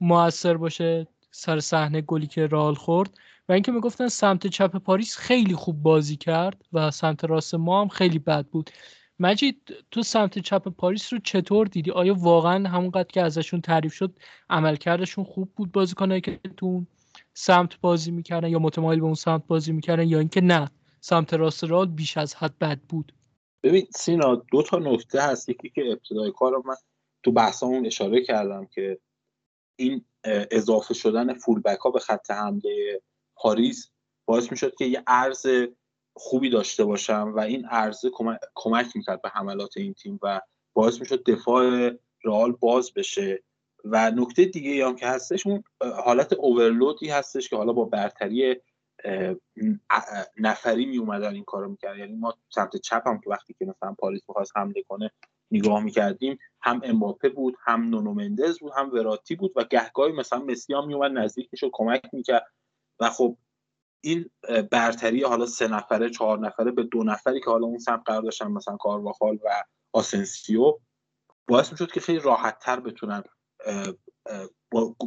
موثر 0.00 0.56
باشه 0.56 1.06
سر 1.30 1.60
صحنه 1.60 2.00
گلی 2.00 2.26
که 2.26 2.46
رال 2.46 2.74
خورد. 2.74 3.18
و 3.48 3.52
اینکه 3.52 3.72
می‌گفتن 3.72 4.08
سمت 4.08 4.46
چپ 4.46 4.76
پاریس 4.76 5.16
خیلی 5.16 5.54
خوب 5.54 5.82
بازی 5.82 6.16
کرد 6.16 6.64
و 6.72 6.90
سمت 6.90 7.24
راست 7.24 7.54
ما 7.54 7.80
هم 7.80 7.88
خیلی 7.88 8.18
بد 8.18 8.46
بود. 8.46 8.70
مجید 9.20 9.74
تو 9.90 10.02
سمت 10.02 10.38
چپ 10.38 10.68
پاریس 10.68 11.12
رو 11.12 11.18
چطور 11.18 11.66
دیدی؟ 11.66 11.90
آیا 11.90 12.14
واقعا 12.14 12.68
همونقدر 12.68 13.08
که 13.08 13.22
ازشون 13.22 13.60
تعریف 13.60 13.94
شد 13.94 14.18
عملکردشون 14.50 15.24
خوب 15.24 15.52
بود 15.56 15.72
بازیکنایی 15.72 16.20
که 16.20 16.40
تو 16.56 16.84
سمت 17.34 17.80
بازی 17.80 18.10
می‌کردن 18.10 18.48
یا 18.48 18.58
متمایل 18.58 19.00
به 19.00 19.06
اون 19.06 19.14
سمت 19.14 19.46
بازی 19.46 19.72
می‌کردن 19.72 20.08
یا 20.08 20.18
اینکه 20.18 20.40
نه 20.40 20.70
سمت 21.00 21.34
راست 21.34 21.64
رال 21.64 21.86
بیش 21.86 22.16
از 22.16 22.34
حد 22.34 22.58
بد 22.58 22.78
بود؟ 22.80 23.12
ببین 23.62 23.86
سینا 23.96 24.34
دو 24.34 24.62
تا 24.62 24.78
نکته 24.78 25.22
هست. 25.22 25.48
یکی 25.48 25.70
که 25.70 25.82
ابتدای 25.92 26.32
کار 26.32 26.62
من 26.66 26.74
تو 27.22 27.32
بحثمون 27.32 27.86
اشاره 27.86 28.22
کردم 28.24 28.66
که 28.66 28.98
این 29.76 30.04
اضافه 30.50 30.94
شدن 30.94 31.34
فولبک 31.34 31.78
ها 31.78 31.90
به 31.90 31.98
خط 31.98 32.30
حمله 32.30 33.02
پاریس 33.36 33.90
باعث 34.24 34.50
می‌شد 34.50 34.74
که 34.74 34.84
یه 34.84 35.02
عرض 35.06 35.46
خوبی 36.18 36.50
داشته 36.50 36.84
باشم 36.84 37.32
و 37.36 37.40
این 37.40 37.66
عرضه 37.66 38.10
کمک 38.54 38.86
می‌کرد 38.96 39.22
به 39.22 39.28
حملات 39.28 39.76
این 39.76 39.94
تیم 39.94 40.18
و 40.22 40.40
باعث 40.74 41.00
می‌شد 41.00 41.24
دفاع 41.24 41.90
رئال 42.24 42.52
باز 42.52 42.92
بشه. 42.94 43.42
و 43.84 44.10
نکته 44.10 44.44
دیگه 44.44 44.86
هم 44.86 44.96
که 44.96 45.06
هستش 45.06 45.46
اون 45.46 45.64
حالت 46.04 46.32
اوورلودی 46.32 47.08
هستش 47.08 47.48
که 47.48 47.56
حالا 47.56 47.72
با 47.72 47.84
برتری 47.84 48.56
نفری 50.38 50.86
می 50.86 50.98
اومدن 50.98 51.34
این 51.34 51.44
کارو 51.44 51.68
می‌کرد 51.70 51.98
یعنی 51.98 52.14
ما 52.16 52.34
سمت 52.54 52.76
چپ 52.76 53.02
هم 53.08 53.20
که 53.20 53.30
وقتی 53.30 53.54
که 53.58 53.64
مثلا 53.64 53.94
پاریس 53.98 54.22
می‌خواست 54.28 54.52
حمله 54.56 54.82
کنه 54.88 55.10
نگاه 55.50 55.84
می‌کردیم 55.84 56.38
هم 56.62 56.80
امباپه 56.84 57.28
بود 57.28 57.56
هم 57.64 57.82
نونو 57.82 58.14
مندز 58.14 58.58
بود 58.58 58.72
هم 58.76 58.90
وراتی 58.94 59.36
بود 59.36 59.52
و 59.56 59.64
گهگاهی 59.64 60.12
مثلا 60.12 60.38
مسی 60.38 60.74
هم 60.74 60.86
میومد 60.86 61.12
نزدیک 61.12 61.48
می‌شد 61.52 61.70
کمک 61.72 62.02
می‌کرد. 62.12 62.46
و 63.00 63.10
خب 63.10 63.36
این 64.00 64.30
برتری 64.70 65.22
حالا 65.22 65.46
سه 65.46 65.68
نفره 65.68 66.10
چهار 66.10 66.38
نفره 66.38 66.70
به 66.70 66.82
دو 66.82 67.02
نفری 67.02 67.40
که 67.40 67.50
حالا 67.50 67.66
اون 67.66 67.78
سمت 67.78 68.02
قرار 68.06 68.22
داشتن 68.22 68.46
مثلا 68.46 68.76
کارواخال 68.76 69.34
و 69.44 69.64
آسنسیو 69.92 70.78
باعث 71.48 71.72
می‌شد 71.72 71.92
که 71.92 72.00
خیلی 72.00 72.18
راحت 72.18 72.58
تر 72.58 72.80
بتونن 72.80 73.22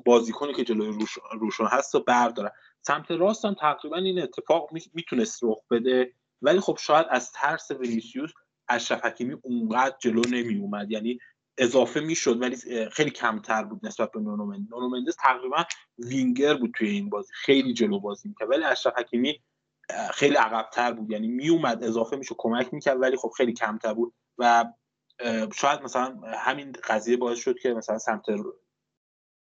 بازیکنی 0.06 0.54
که 0.54 0.64
جلوی 0.64 1.08
روشون 1.32 1.68
هست 1.68 1.96
و 1.96 2.00
بردارن. 2.00 2.52
سمت 2.82 3.12
راست 3.12 3.46
هم 3.46 3.54
تقریبا 3.54 3.98
این 3.98 4.22
اتفاق 4.22 4.70
می‌تونست 4.94 5.44
رخ 5.44 5.60
بده 5.72 6.14
ولی 6.42 6.60
خب 6.60 6.78
شاید 6.80 7.06
از 7.10 7.32
ترس 7.32 7.72
وینیسیوس 7.72 8.32
اشرف 8.70 9.06
حکیمی 9.06 9.38
اونقدر 9.44 9.96
جلو 10.00 10.22
نمی 10.32 10.58
اومد 10.60 10.92
یعنی 10.92 11.20
اضافه 11.58 11.99
می‌شد 11.99 12.41
ولی 12.41 12.56
خیلی 12.89 13.10
کمتر 13.10 13.64
بود 13.64 13.86
نسبت 13.86 14.12
به 14.12 14.20
نونو 14.20 14.45
مندز 14.45 14.72
نونو 14.72 14.93
مندز 14.93 15.16
تقریبا 15.16 15.66
وینگر 15.97 16.54
بود 16.54 16.72
توی 16.76 16.89
این 16.89 17.10
بازی 17.10 17.34
خیلی 17.34 17.74
جلو 17.74 17.99
بازی 17.99 18.30
می‌کرد. 18.30 18.49
ولی 18.49 18.64
اشرف 18.64 18.93
حکیمی 18.97 19.41
خیلی 20.14 20.36
عقبتر 20.36 20.91
بود. 20.91 21.12
یعنی 21.12 21.28
میومد 21.28 21.84
اضافه 21.84 22.16
می‌شد 22.16 22.36
کمک 22.38 22.74
می‌کرد 22.74 23.02
ولی 23.02 23.18
خب 23.18 23.32
خیلی 23.38 23.54
کمتر 23.54 23.93
بود. 23.93 24.14
و 24.38 24.66
شاید 25.54 25.82
مثلا 25.82 26.22
همین 26.34 26.72
قضیه 26.84 27.18
باعث 27.18 27.39
شد 27.39 27.60
که 27.60 27.74
مثلا 27.74 27.97
سمت 27.97 28.26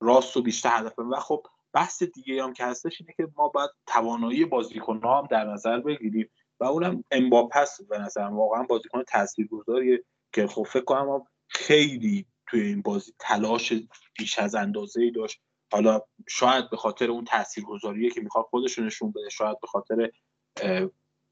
راست 0.01 0.37
و 0.37 0.41
بیشتر 0.41 0.79
هدف 0.79 0.99
و 0.99 1.15
خب 1.19 1.47
بحث 1.73 2.03
دیگه 2.03 2.43
هم 2.43 2.53
که 2.53 2.65
هستش 2.65 3.01
اینه 3.01 3.13
که 3.17 3.27
ما 3.37 3.47
باید 3.47 3.69
توانایی 3.87 4.45
بازیکن 4.45 5.01
هم 5.03 5.27
در 5.31 5.45
نظر 5.45 5.79
بگیریم. 5.79 6.29
و 6.59 6.63
اونم 6.63 7.03
امباپس 7.11 7.81
به 7.81 7.97
نظرم 7.99 8.37
واقعا 8.37 8.63
بازیکن 8.63 9.03
تاثیرگذاریه 9.03 10.03
که 10.33 10.47
خب 10.47 10.63
فکر 10.63 10.83
کنم 10.83 11.27
خیلی 11.51 12.25
توی 12.47 12.61
این 12.61 12.81
بازی 12.81 13.13
تلاش 13.19 13.73
بیش 14.17 14.39
از 14.39 14.55
اندازه 14.55 15.01
ای 15.01 15.11
داشت. 15.11 15.41
حالا 15.71 16.01
شاید 16.29 16.69
به 16.69 16.77
خاطر 16.77 17.11
اون 17.11 17.25
تاثیرگذاریه 17.25 18.09
که 18.09 18.21
می‌خواد 18.21 18.45
خودش 18.45 18.79
نشون 18.79 19.11
بده 19.11 19.29
شاید 19.29 19.57
به 19.61 19.67
خاطر 19.67 20.11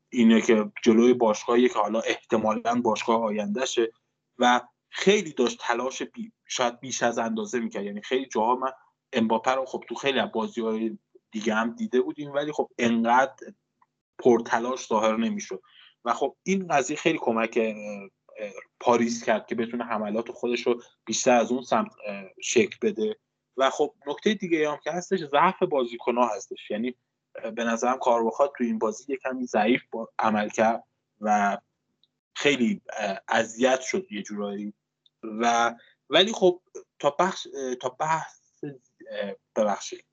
اینه 0.10 0.42
که 0.42 0.72
جلوی 0.84 1.14
باشگاهی 1.14 1.70
که 1.70 1.80
حالا 1.80 2.00
احتمالا 2.00 2.82
باشگاه 2.82 3.24
آیندهشه 3.24 3.92
و 4.38 4.62
خیلی 4.90 5.34
داشت 5.34 5.60
تلاش 5.62 6.02
بی 6.02 6.32
شاید 6.48 6.80
بیش 6.80 7.04
از 7.04 7.18
اندازه 7.18 7.60
می‌کرد. 7.60 7.84
یعنی 7.84 8.02
خیلی 8.02 8.26
جاها 8.26 8.56
من 8.56 8.72
امباپه 9.14 9.52
رو 9.52 9.66
خب 9.66 9.84
تو 9.90 9.96
خیلی 9.96 10.20
از 10.20 10.32
بازی 10.32 10.62
های 10.62 10.98
دیگه 11.32 11.54
هم 11.54 11.76
دیده 11.76 12.02
بودیم 12.02 12.34
ولی 12.34 12.52
خب 12.52 12.70
انقدر 12.78 13.54
پرتلاش 14.20 14.88
ظاهر 14.88 15.18
نمی‌شد. 15.18 15.62
و 16.06 16.14
خب 16.14 16.36
این 16.44 16.68
قضیه 16.68 16.98
خیلی 16.98 17.18
کمک 17.22 17.60
پاریس 18.80 19.24
کرد 19.24 19.48
که 19.48 19.56
بتونه 19.56 19.84
حملات 19.84 20.32
خودش 20.32 20.68
رو 20.68 20.82
بیشتر 21.06 21.32
از 21.32 21.52
اون 21.52 21.64
سمت 21.64 21.92
شکل 22.42 22.78
بده. 22.82 23.16
و 23.58 23.70
خب 23.70 23.94
نکته 24.08 24.34
دیگه 24.34 24.72
هم 24.72 24.80
که 24.84 24.92
هستش 24.92 25.20
ضعف 25.20 25.64
بازیکن 25.64 26.16
ها 26.16 26.36
هستش. 26.36 26.72
یعنی 26.72 26.96
به 27.56 27.64
نظرم 27.64 27.98
کارواخات 27.98 28.52
تو 28.58 28.64
این 28.64 28.80
بازی 28.80 29.04
یه 29.08 29.18
کمی 29.18 29.46
ضعیف 29.46 29.82
عمل 30.20 30.50
کرد 30.50 30.84
و 31.22 31.58
خیلی 32.36 32.82
اذیت 33.28 33.82
شد 33.82 34.12
یه 34.12 34.22
جورایی. 34.22 34.74
و 35.24 35.76
ولی 36.10 36.34
خب 36.34 36.62
تا 37.00 37.10
بخش 37.20 37.48
تا 37.82 37.90
بحث 37.90 38.64
ببخشید. 39.56 40.06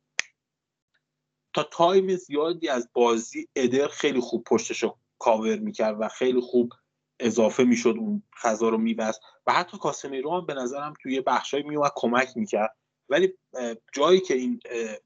تا 1.52 1.62
time 1.62 2.16
زیادی 2.16 2.68
از 2.68 2.88
بازی 2.92 3.48
ادر 3.56 3.88
خیلی 3.88 4.20
خوب 4.20 4.44
پشتش 4.44 4.82
رو 4.82 4.98
کاور 5.18 5.56
می‌کرد 5.56 5.96
و 6.00 6.08
خیلی 6.08 6.40
خوب 6.40 6.72
اضافه 7.20 7.64
می‌شد 7.64 7.94
اون 7.98 8.22
فضا 8.42 8.68
رو 8.68 8.78
میبست. 8.78 9.20
و 9.46 9.52
حتی 9.52 9.78
کاسمیرو 9.78 10.30
هم 10.30 10.46
به 10.46 10.54
نظرم 10.54 10.94
توی 11.02 11.20
بخشای 11.20 11.62
میومد 11.62 11.92
کمک 11.94 12.28
می‌کرد. 12.36 12.76
ولی 13.08 13.34
جایی 13.92 14.20
که 14.20 14.34
این 14.34 14.60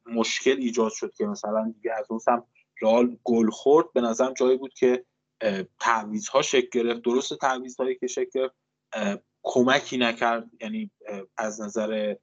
مشکل 0.07 0.57
ایجاد 0.59 0.93
شد 0.93 1.15
که 1.15 1.27
مثلا 1.27 1.73
دیگه 1.75 1.93
از 1.93 2.07
اون 2.11 2.19
سمت 2.19 2.45
رئال 2.81 3.17
گل 3.25 3.51
خورد 3.51 3.93
به 3.93 4.01
نظرم 4.01 4.35
جایی 4.35 4.57
بود 4.57 4.75
که 4.75 5.05
تعویض 5.81 6.29
ها 6.29 6.43
شکل 6.43 6.69
گرفت. 6.73 7.03
درست 7.03 7.39
تعویض 7.39 7.77
هایی 7.77 7.95
که 7.95 8.07
شکل 8.07 8.31
گرفت 8.35 8.55
کمکی 9.43 9.99
نکرد. 9.99 10.51
یعنی 10.61 10.91
از 11.37 11.61
نظر 11.61 12.15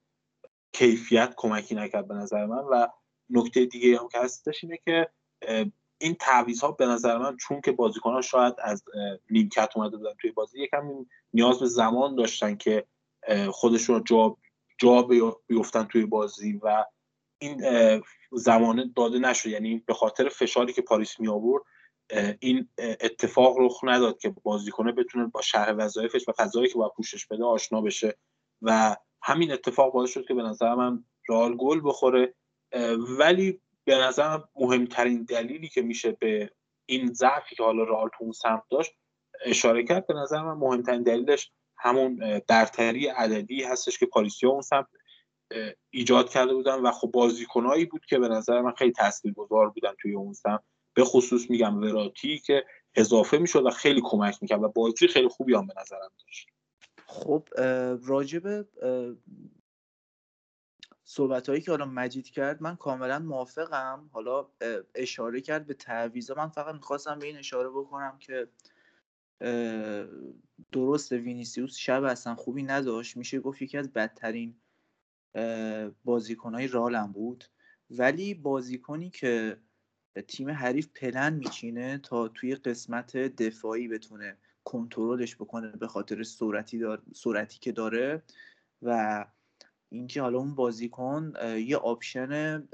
کیفیت 0.71 1.33
کمکی 1.37 1.75
نکرد 1.75 2.07
به 2.07 2.13
نظر 2.13 2.45
من. 2.45 2.63
و 2.63 2.87
نکته 3.29 3.65
دیگه 3.65 3.99
هم 3.99 4.07
که 4.07 4.19
هستش 4.19 4.63
اینه 4.63 4.79
که 4.85 5.09
این 5.97 6.15
تعویض 6.19 6.61
ها 6.61 6.71
به 6.71 6.85
نظر 6.85 7.17
من 7.17 7.37
چون 7.37 7.61
که 7.61 7.71
بازیکن 7.71 8.13
ها 8.13 8.21
شاید 8.21 8.53
از 8.57 8.83
نیمکت 9.29 9.69
اومده 9.75 9.97
بودن 9.97 10.13
توی 10.21 10.31
بازی 10.31 10.61
یکم 10.61 11.05
نیاز 11.33 11.59
به 11.59 11.65
زمان 11.65 12.15
داشتن 12.15 12.55
که 12.55 12.85
خودشون 13.51 14.03
جا 14.03 14.37
جا 14.77 15.07
بیفتن 15.47 15.83
توی 15.83 16.05
بازی 16.05 16.59
و 16.63 16.85
این 17.41 17.61
زمانه 18.31 18.91
داده 18.95 19.19
نشد. 19.19 19.49
یعنی 19.49 19.83
به 19.87 19.93
خاطر 19.93 20.29
فشاری 20.29 20.73
که 20.73 20.81
پاریس 20.81 21.19
می 21.19 21.27
آورد 21.27 21.61
این 22.39 22.69
اتفاق 22.79 23.55
رخ 23.59 23.79
نداد 23.83 24.17
که 24.17 24.35
بازیکنه 24.43 24.91
بتونه 24.91 25.25
با 25.25 25.41
شهر 25.41 25.75
وظایفش 25.77 26.29
و 26.29 26.31
فضایی 26.31 26.69
که 26.69 26.77
باید 26.77 26.91
پوشش 26.95 27.25
بده 27.25 27.43
آشنا 27.43 27.81
بشه 27.81 28.17
و 28.61 28.97
همین 29.21 29.51
اتفاق 29.51 29.93
باعث 29.93 30.09
شد 30.09 30.25
که 30.27 30.33
به 30.33 30.43
نظر 30.43 30.75
من 30.75 31.03
رال 31.27 31.55
گل 31.55 31.81
بخوره. 31.83 32.33
ولی 33.19 33.61
به 33.87 33.97
نظرم 33.97 34.49
مهمترین 34.55 35.23
دلیلی 35.23 35.67
که 35.67 35.81
میشه 35.81 36.11
به 36.11 36.49
این 36.85 37.13
ضعفی 37.13 37.55
که 37.55 37.63
حالا 37.63 37.83
رئال 37.83 38.09
تو 38.17 38.33
سمت 38.33 38.63
داشت 38.71 38.91
اشاره 39.45 39.83
کرد 39.83 40.07
به 40.07 40.13
نظر 40.13 40.41
من 40.41 40.53
مهمترین 40.53 41.03
دلیلش 41.03 41.51
همون 41.77 42.41
برتری 42.47 43.07
عددی 43.07 43.63
هستش 43.63 43.97
که 43.97 44.05
پاریسیا 44.05 44.49
اون 44.49 44.61
سمت 44.61 44.87
ایجاد 45.89 46.29
کرده 46.29 46.53
بودن 46.53 46.75
و 46.75 46.91
خب 46.91 47.11
بازیکنایی 47.11 47.85
بود 47.85 48.05
که 48.05 48.19
به 48.19 48.27
نظر 48.27 48.61
من 48.61 48.71
خیلی 48.71 48.91
تاثیرگذار 48.91 49.69
بودن 49.69 49.93
توی 50.01 50.13
اون 50.13 50.33
سمت. 50.33 50.63
به 50.93 51.03
خصوص 51.03 51.49
میگم 51.49 51.81
وراتی 51.81 52.39
که 52.39 52.65
اضافه 52.95 53.37
می‌شد 53.37 53.65
و 53.65 53.69
خیلی 53.69 54.01
کمک 54.03 54.37
می‌کرد 54.41 54.63
و 54.63 54.69
بازی 54.69 55.07
خیلی 55.07 55.27
خوبی 55.27 55.55
هم 55.55 55.67
به 55.67 55.73
نظرم 55.81 56.11
داشت. 56.25 56.47
خب 57.05 57.47
راجب 58.05 58.65
صحبت 61.09 61.49
هایی 61.49 61.61
که 61.61 61.71
حالا 61.71 61.85
مجید 61.85 62.29
کرد 62.29 62.61
من 62.61 62.75
کاملا 62.75 63.19
موافقم. 63.19 64.09
حالا 64.13 64.47
اشاره 64.95 65.41
کرد 65.41 65.65
به 65.65 65.73
تعویضا 65.73 66.33
من 66.33 66.49
فقط 66.49 66.75
می‌خواستم 66.75 67.19
به 67.19 67.25
این 67.25 67.37
اشاره 67.37 67.69
بکنم 67.69 68.17
که 68.19 68.47
درست 70.71 71.11
وینیسیوس 71.11 71.75
شب 71.75 72.03
اصلا 72.03 72.35
خوبی 72.35 72.63
نداشت. 72.63 73.17
میشه 73.17 73.39
گفت 73.39 73.61
یکی 73.61 73.77
از 73.77 73.93
بدترین 73.93 74.55
بازیکنهای 76.05 76.67
رئالم 76.67 77.11
بود. 77.11 77.43
ولی 77.89 78.33
بازیکنی 78.33 79.09
که 79.09 79.57
تیم 80.27 80.49
حریف 80.49 80.87
پلن 80.87 81.33
میچینه 81.33 81.97
تا 81.97 82.27
توی 82.27 82.55
قسمت 82.55 83.17
دفاعی 83.17 83.87
بتونه 83.87 84.37
کنترلش 84.63 85.35
بکنه 85.35 85.71
به 85.71 85.87
خاطر 85.87 86.23
سرعتی, 86.23 86.79
دار... 86.79 87.01
سرعتی 87.13 87.59
که 87.59 87.71
داره 87.71 88.23
و 88.81 89.25
اینکه 89.89 90.21
حالا 90.21 90.37
اون 90.37 90.55
بازیکن 90.55 91.33
یه 91.57 91.77
option 91.77 92.67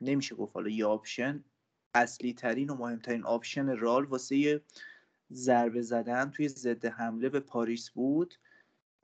نمیشه 0.00 0.34
گفت 0.34 0.54
حالا 0.54 0.68
یه 0.68 0.86
option 0.86 1.44
اصلی 1.94 2.32
ترین 2.32 2.70
و 2.70 2.74
مهمترین 2.74 3.24
option 3.24 3.76
رئال 3.76 4.04
واسه 4.04 4.60
ضربه 5.32 5.82
زدن 5.82 6.30
توی 6.30 6.48
ضد 6.48 6.86
حمله 6.86 7.28
به 7.28 7.40
پاریس 7.40 7.90
بود. 7.90 8.34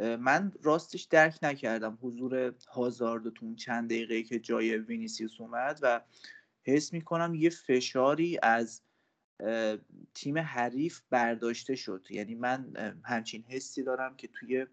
من 0.01 0.53
راستش 0.62 1.03
درک 1.03 1.38
نکردم 1.42 1.99
حضور 2.03 2.55
هازارد 2.68 3.28
تو 3.28 3.47
اون 3.47 3.57
چند 3.57 3.90
دقیقه 3.90 4.22
که 4.22 4.38
جای 4.38 4.76
وینیسیوس 4.76 5.40
اومد 5.40 5.78
و 5.82 6.01
حس 6.62 6.92
می‌کنم 6.92 7.34
یه 7.34 7.51
فشاری 7.51 8.38
از 8.42 8.82
تیم 10.14 10.38
حریف 10.38 11.01
برداشته 11.11 11.74
شد. 11.74 12.07
یعنی 12.11 12.34
من 12.34 12.72
همچین 13.05 13.45
حسی 13.49 13.82
دارم 13.82 14.16
که 14.16 14.28
توی 14.28 14.66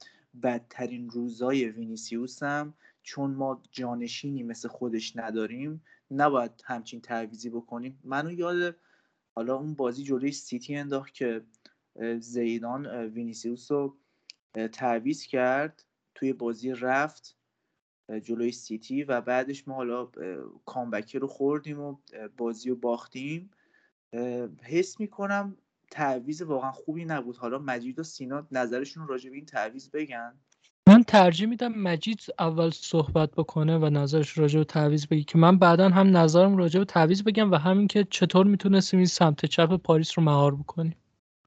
بدترین 0.44 1.10
روزای 1.10 1.66
وینیسیوسم 1.66 2.74
چون 3.04 3.32
ما 3.32 3.64
جانشینی 3.72 4.44
مثل 4.44 4.68
خودش 4.68 5.18
نداریم 5.18 5.84
نباید 6.12 6.52
همچین 6.66 7.02
تعویضی 7.02 7.50
بکنیم. 7.50 8.00
منو 8.04 8.32
یاد 8.32 8.76
حالا 9.36 9.56
اون 9.56 9.74
بازی 9.74 10.04
جلوی 10.04 10.32
سیتی 10.32 10.76
انداخت 10.76 11.14
که 11.14 11.42
زیدان 12.20 12.88
وینیسیوس 12.88 13.72
رو 13.72 13.98
تعویض 14.72 15.24
کرد 15.24 15.86
توی 16.16 16.34
بازی 16.34 16.72
رفت 16.72 17.38
جلوی 18.24 18.52
سیتی 18.52 19.04
و 19.04 19.22
بعدش 19.22 19.68
ما 19.68 19.76
حالا 19.76 20.12
comeback 20.66 21.14
ی 21.14 21.20
رو 21.20 21.28
خوردیم 21.28 21.80
و 21.80 21.98
بازی 22.38 22.70
رو 22.70 22.76
باختیم. 22.76 23.52
حس 24.64 25.00
می‌کنم 25.00 25.58
تعویض 25.92 26.42
واقعا 26.42 26.72
خوبی 26.72 27.06
نبود. 27.06 27.38
حالا 27.38 27.60
مجید 27.60 28.00
و 28.00 28.04
سینا 28.04 28.48
نظرشون 28.52 29.08
راجع 29.08 29.30
به 29.30 29.36
این 29.36 29.46
تعویض 29.46 29.92
بگن؟ 29.92 30.34
من 30.88 31.04
ترجیح 31.04 31.48
میدم 31.48 31.72
مجید 31.72 32.20
اول 32.40 32.70
صحبت 32.70 33.32
بکنه 33.32 33.78
و 33.78 33.90
نظرش 33.90 34.38
راجع 34.38 34.60
به 34.60 34.66
تعویض 34.66 35.08
بگی 35.08 35.24
که 35.24 35.38
من 35.38 35.58
بعدا 35.58 35.90
هم 35.90 36.18
نظرم 36.18 36.58
راجع 36.58 36.80
به 36.80 36.86
تعویض 36.86 37.24
بگم 37.24 37.52
و 37.52 37.56
همین 37.56 37.88
که 37.88 38.08
چطور 38.10 38.46
می‌تونستیم 38.46 38.98
این 39.00 39.08
سمت 39.08 39.46
چپ 39.46 39.76
پاریس 39.78 40.18
رو 40.18 40.24
مهار 40.24 40.56
بکنیم. 40.56 40.96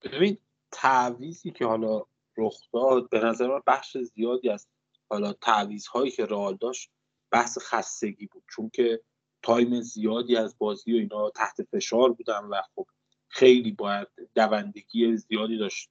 ببین 0.02 0.38
تعویزی 0.72 1.50
که 1.50 1.66
حالا 1.66 2.02
رخ 2.36 2.54
داد 2.72 3.10
به 3.10 3.20
نظر 3.20 3.46
من 3.46 3.60
بخش 3.66 3.96
زیادی 3.98 4.48
از 4.48 4.66
حالا 5.10 5.32
تعویض 5.32 5.86
هایی 5.86 6.10
که 6.10 6.26
رئال 6.26 6.56
داشت 6.60 6.90
بحث 7.30 7.58
خستگی 7.58 8.26
بود. 8.26 8.42
چون 8.50 8.70
که 8.74 9.00
تایم 9.42 9.80
زیادی 9.80 10.36
از 10.36 10.54
بازی 10.58 10.92
و 10.92 10.96
اینا 10.96 11.30
تحت 11.30 11.56
فشار 11.72 12.12
بودن 12.12 12.44
و 12.44 12.62
خب 12.74 12.86
خیلی 13.34 13.72
باید 13.72 14.08
دوندگی 14.34 15.16
زیادی 15.16 15.58
داشت 15.58 15.90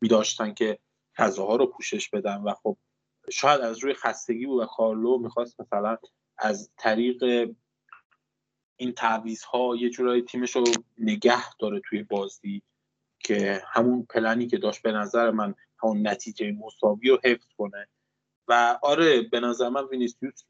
می 0.00 0.08
داشتن 0.08 0.54
که 0.54 0.78
فضاها 1.16 1.56
رو 1.56 1.66
پوشش 1.66 2.08
بدن 2.08 2.36
و 2.36 2.54
خب 2.62 2.76
شاید 3.30 3.60
از 3.60 3.78
روی 3.78 3.94
خستگی 3.94 4.46
بود 4.46 4.62
و 4.62 4.66
کارلو 4.66 5.18
می‌خواست 5.18 5.60
مثلا 5.60 5.98
از 6.38 6.70
طریق 6.76 7.48
این 8.76 8.92
تعویض 8.92 9.42
ها 9.42 9.76
یه 9.76 9.90
جورایی 9.90 10.22
تیمش 10.22 10.56
رو 10.56 10.64
نگه 10.98 11.56
داره 11.58 11.80
توی 11.88 12.02
بازی 12.02 12.62
که 13.18 13.62
همون 13.66 14.06
پلنی 14.10 14.46
که 14.46 14.58
داشت 14.58 14.82
به 14.82 14.92
نظر 14.92 15.30
من 15.30 15.54
همون 15.82 16.08
نتیجه 16.08 16.52
مساوی 16.52 17.08
رو 17.08 17.20
حفظ 17.24 17.46
کنه. 17.58 17.88
و 18.48 18.78
آره 18.82 19.22
به 19.22 19.40
نظر 19.40 19.68
من 19.68 19.84
وینیسیوس 19.84 20.42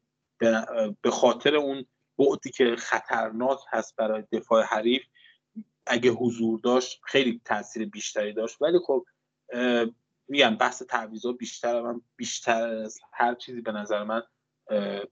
به 1.01 1.11
خاطر 1.11 1.55
اون 1.55 1.85
بعدی 2.17 2.51
که 2.51 2.75
خطرناک 2.75 3.59
هست 3.69 3.95
برای 3.95 4.23
دفاع 4.31 4.63
حریف 4.63 5.03
اگه 5.87 6.11
حضور 6.11 6.59
داشت 6.59 7.01
خیلی 7.03 7.41
تاثیر 7.45 7.89
بیشتری 7.89 8.33
داشت. 8.33 8.61
ولی 8.61 8.79
خب 8.85 9.05
میگم 10.27 10.55
بحث 10.55 10.83
تعویضا 10.83 11.31
بیشتر 11.31 11.81
من 11.81 12.01
بیشتر 12.15 12.67
از 12.67 12.99
هر 13.13 13.35
چیزی 13.35 13.61
به 13.61 13.71
نظر 13.71 14.03
من 14.03 14.23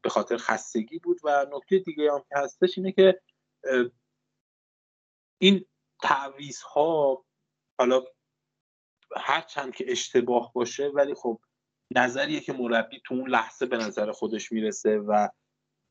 به 0.02 0.10
خاطر 0.10 0.38
خستگی 0.38 1.00
بود. 1.00 1.20
و 1.24 1.46
نکته 1.52 1.80
دیگه 1.80 2.12
هم 2.12 2.20
که 2.30 2.38
هستش 2.38 2.78
اینه 2.78 2.92
که 2.92 3.22
این 5.38 5.66
تعویض 6.02 6.62
ها 6.62 7.26
حالا 7.80 8.04
هر 9.18 9.42
چند 9.42 9.76
که 9.76 9.92
اشتباه 9.92 10.54
باشه 10.54 10.88
ولی 10.88 11.14
خب 11.14 11.40
نظریه 11.92 12.40
که 12.40 12.54
مربی 12.54 13.02
تو 13.06 13.16
اون 13.16 13.30
لحظه 13.30 13.66
به 13.66 13.78
نظر 13.78 14.12
خودش 14.12 14.52
می‌رسه 14.52 14.98
و 14.98 15.30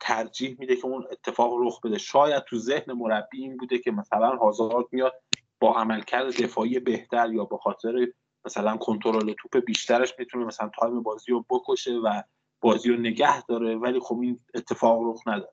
ترجیح 0.01 0.57
میده 0.59 0.77
که 0.77 0.87
اون 0.87 1.07
اتفاق 1.11 1.53
رخ 1.59 1.81
بده. 1.81 1.99
شاید 1.99 2.45
تو 2.45 2.59
ذهن 2.59 2.93
مربی 2.93 3.43
این 3.43 3.57
بوده 3.57 3.79
که 3.79 3.91
مثلا 3.91 4.37
هازارد 4.37 4.87
میاد 4.93 5.15
با 5.61 5.75
عملکرد 5.75 6.43
دفاعی 6.43 6.79
بهتر 6.79 7.33
یا 7.33 7.45
به 7.45 7.57
خاطر 7.57 8.09
مثلا 8.45 8.77
کنترل 8.77 9.33
توپ 9.33 9.65
بیشترش 9.65 10.15
می‌تونه 10.19 10.45
مثلا 10.45 10.71
تایم 10.79 11.03
بازی 11.03 11.33
رو 11.33 11.45
بکشه 11.51 11.93
و 11.93 12.23
بازی 12.61 12.89
رو 12.91 12.97
نگه 12.97 13.43
داره 13.43 13.77
ولی 13.77 14.01
خب 14.01 14.19
این 14.21 14.41
اتفاق 14.55 15.01
رخ 15.03 15.21
نداره. 15.27 15.53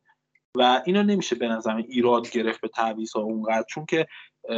و 0.56 0.82
اینا 0.86 1.02
نمیشه 1.02 1.36
به 1.36 1.48
نظر 1.48 1.76
ایراد 1.76 2.30
گرفت 2.30 2.62
به 2.62 2.68
تعویض 2.68 3.12
ها 3.12 3.22
اونقدر. 3.22 3.66
چون 3.70 3.86
که 3.86 4.08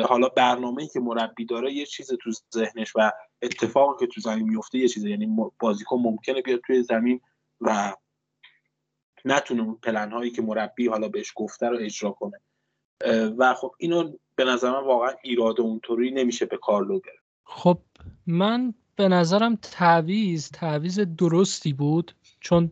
حالا 0.10 0.30
برنامه‌ای 0.30 0.88
که 0.88 1.00
مربی 1.00 1.46
داره 1.46 1.74
یه 1.74 1.86
چیز 1.86 2.12
تو 2.24 2.32
ذهنش 2.54 2.94
و 2.96 3.12
اتفاقی 3.42 4.06
که 4.06 4.14
تو 4.14 4.22
زمین 4.22 4.50
میفته 4.50 4.78
یه 4.78 4.88
چیزه. 4.88 5.10
یعنی 5.10 5.52
بازیکن 5.60 6.00
ممکنه 6.00 6.42
بیاد 6.42 6.60
توی 6.68 6.84
زمین 6.84 7.22
و 7.62 7.94
نتونه 9.26 9.64
اون 9.64 9.78
پلن 9.84 10.12
هایی 10.12 10.32
که 10.32 10.42
مربی 10.42 10.88
حالا 10.88 11.08
بهش 11.08 11.34
گفته 11.36 11.70
رو 11.70 11.78
اجرا 11.80 12.12
کنه. 12.12 12.40
و 13.38 13.54
خب 13.54 13.72
اینو 13.78 14.14
به 14.36 14.46
نظر 14.46 14.72
من 14.72 14.86
واقعا 14.86 15.12
ایراد 15.24 15.62
اونطوری 15.62 16.12
نمیشه 16.12 16.46
به 16.46 16.58
کارلو 16.58 17.00
گرفت. 17.00 17.24
خب 17.44 17.80
من 18.28 18.74
به 18.96 19.08
نظرم 19.08 19.56
تعویز 19.56 20.52
تعویز 20.52 21.00
درستی 21.00 21.74
بود 21.74 22.16
چون 22.40 22.72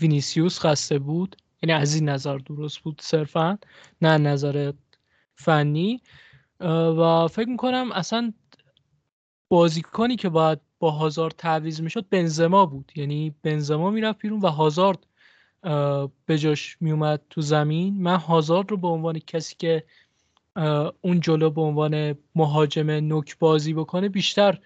وینیسیوس 0.00 0.60
خسته 0.60 0.98
بود. 0.98 1.36
یعنی 1.62 1.72
از 1.72 1.94
این 1.94 2.08
نظر 2.08 2.38
درست 2.38 2.78
بود 2.78 3.00
صرفا 3.00 3.58
نه 4.02 4.18
نظر 4.18 4.72
فنی. 5.34 6.02
و 6.60 7.28
فکر 7.28 7.48
می‌کنم 7.48 7.92
اصلا 7.92 8.32
بازیکنی 9.48 10.16
که 10.16 10.28
باید 10.28 10.58
با 10.78 10.90
هازارد 10.90 11.34
تعویز 11.38 11.82
می‌شد 11.82 12.08
بنزما 12.10 12.66
بود. 12.66 12.92
یعنی 12.96 13.34
بنزما 13.42 13.90
می‌رفت 13.90 14.18
بیرون 14.18 14.40
و 14.40 14.46
هازارد 14.46 15.06
به 16.26 16.38
جاش 16.38 16.76
میومد 16.80 17.22
تو 17.30 17.40
زمین. 17.40 18.02
من 18.02 18.16
هازارد 18.16 18.70
رو 18.70 18.76
به 18.76 18.88
عنوان 18.88 19.18
کسی 19.18 19.54
که 19.58 19.84
اون 21.00 21.20
جلو 21.20 21.50
به 21.50 21.60
عنوان 21.60 22.14
مهاجم 22.34 22.90
نوک 22.90 23.38
بازی 23.38 23.72
بکنه 23.72 24.08
بیشتر 24.08 24.58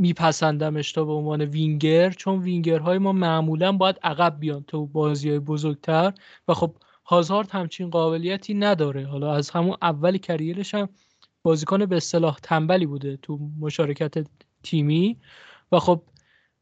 میپسندمش 0.00 0.92
تا 0.92 1.04
به 1.04 1.12
عنوان 1.12 1.40
وینگر. 1.40 2.10
چون 2.10 2.42
وینگرهای 2.42 2.98
ما 2.98 3.12
معمولا 3.12 3.72
باید 3.72 3.98
عقب 4.02 4.36
بیان 4.40 4.64
تو 4.64 4.86
بازی 4.86 5.30
های 5.30 5.38
بزرگتر. 5.38 6.12
و 6.48 6.54
خب 6.54 6.76
هازارد 7.04 7.50
همچین 7.50 7.90
قابلیتی 7.90 8.54
نداره. 8.54 9.06
حالا 9.06 9.34
از 9.34 9.50
همون 9.50 9.76
اول 9.82 10.18
کریرش 10.18 10.74
هم 10.74 10.88
بازیکن 11.42 11.86
به 11.86 11.96
اصطلاح 11.96 12.38
تنبلی 12.42 12.86
بوده 12.86 13.16
تو 13.16 13.38
مشارکت 13.60 14.26
تیمی. 14.62 15.16
و 15.72 15.78
خب 15.78 16.02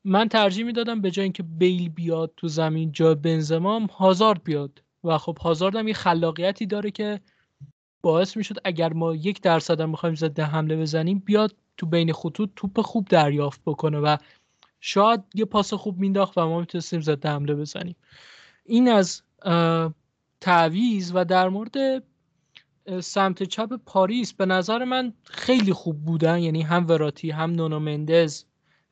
من 0.05 0.29
ترجیح 0.29 0.65
می‌دادم 0.65 1.01
به 1.01 1.11
جای 1.11 1.23
اینکه 1.23 1.43
بیل 1.43 1.89
بیاد 1.89 2.33
تو 2.37 2.49
زمین 2.49 2.93
جا 2.93 3.15
بنزما 3.15 3.87
هازارد 3.87 4.45
بیاد. 4.45 4.83
و 5.05 5.19
خب 5.19 5.39
هازارد 5.39 5.77
هم 5.77 5.89
یه 5.89 5.95
خلاقیتی 5.95 6.67
داره 6.67 6.91
که 6.91 7.21
باعث 8.03 8.37
می‌شد 8.37 8.57
اگر 8.65 8.93
ما 8.93 9.15
یک 9.15 9.41
درصد 9.41 9.81
هم 9.81 9.91
می‌خوایم 9.91 10.15
زده 10.15 10.45
حمله 10.45 10.77
بزنیم 10.77 11.19
بیاد 11.19 11.57
تو 11.77 11.87
بین 11.87 12.13
خطوط 12.13 12.51
توپ 12.57 12.81
خوب 12.81 13.09
دریافت 13.09 13.61
بکنه 13.67 13.99
و 13.99 14.17
شاید 14.81 15.21
یه 15.35 15.45
پاس 15.45 15.75
خوب 15.75 15.99
مینداخت 15.99 16.39
و 16.39 16.49
ما 16.49 16.61
می‌تونستیم 16.61 17.01
زده 17.01 17.29
حمله 17.29 17.55
بزنیم. 17.55 17.97
این 18.65 18.89
از 18.89 19.23
تعویز 20.41 21.13
و 21.15 21.25
در 21.25 21.49
مورد 21.49 22.05
سمت 23.01 23.43
چپ 23.43 23.81
پاریس 23.87 24.33
به 24.33 24.47
نظر 24.47 24.85
من 24.85 25.13
خیلی 25.25 25.73
خوب 25.73 26.05
بودن 26.05 26.39
یعنی 26.39 26.63
هم 26.63 26.87
وراتی 26.87 27.31
هم 27.31 27.51
نونو 27.51 27.79
مندز. 27.79 28.45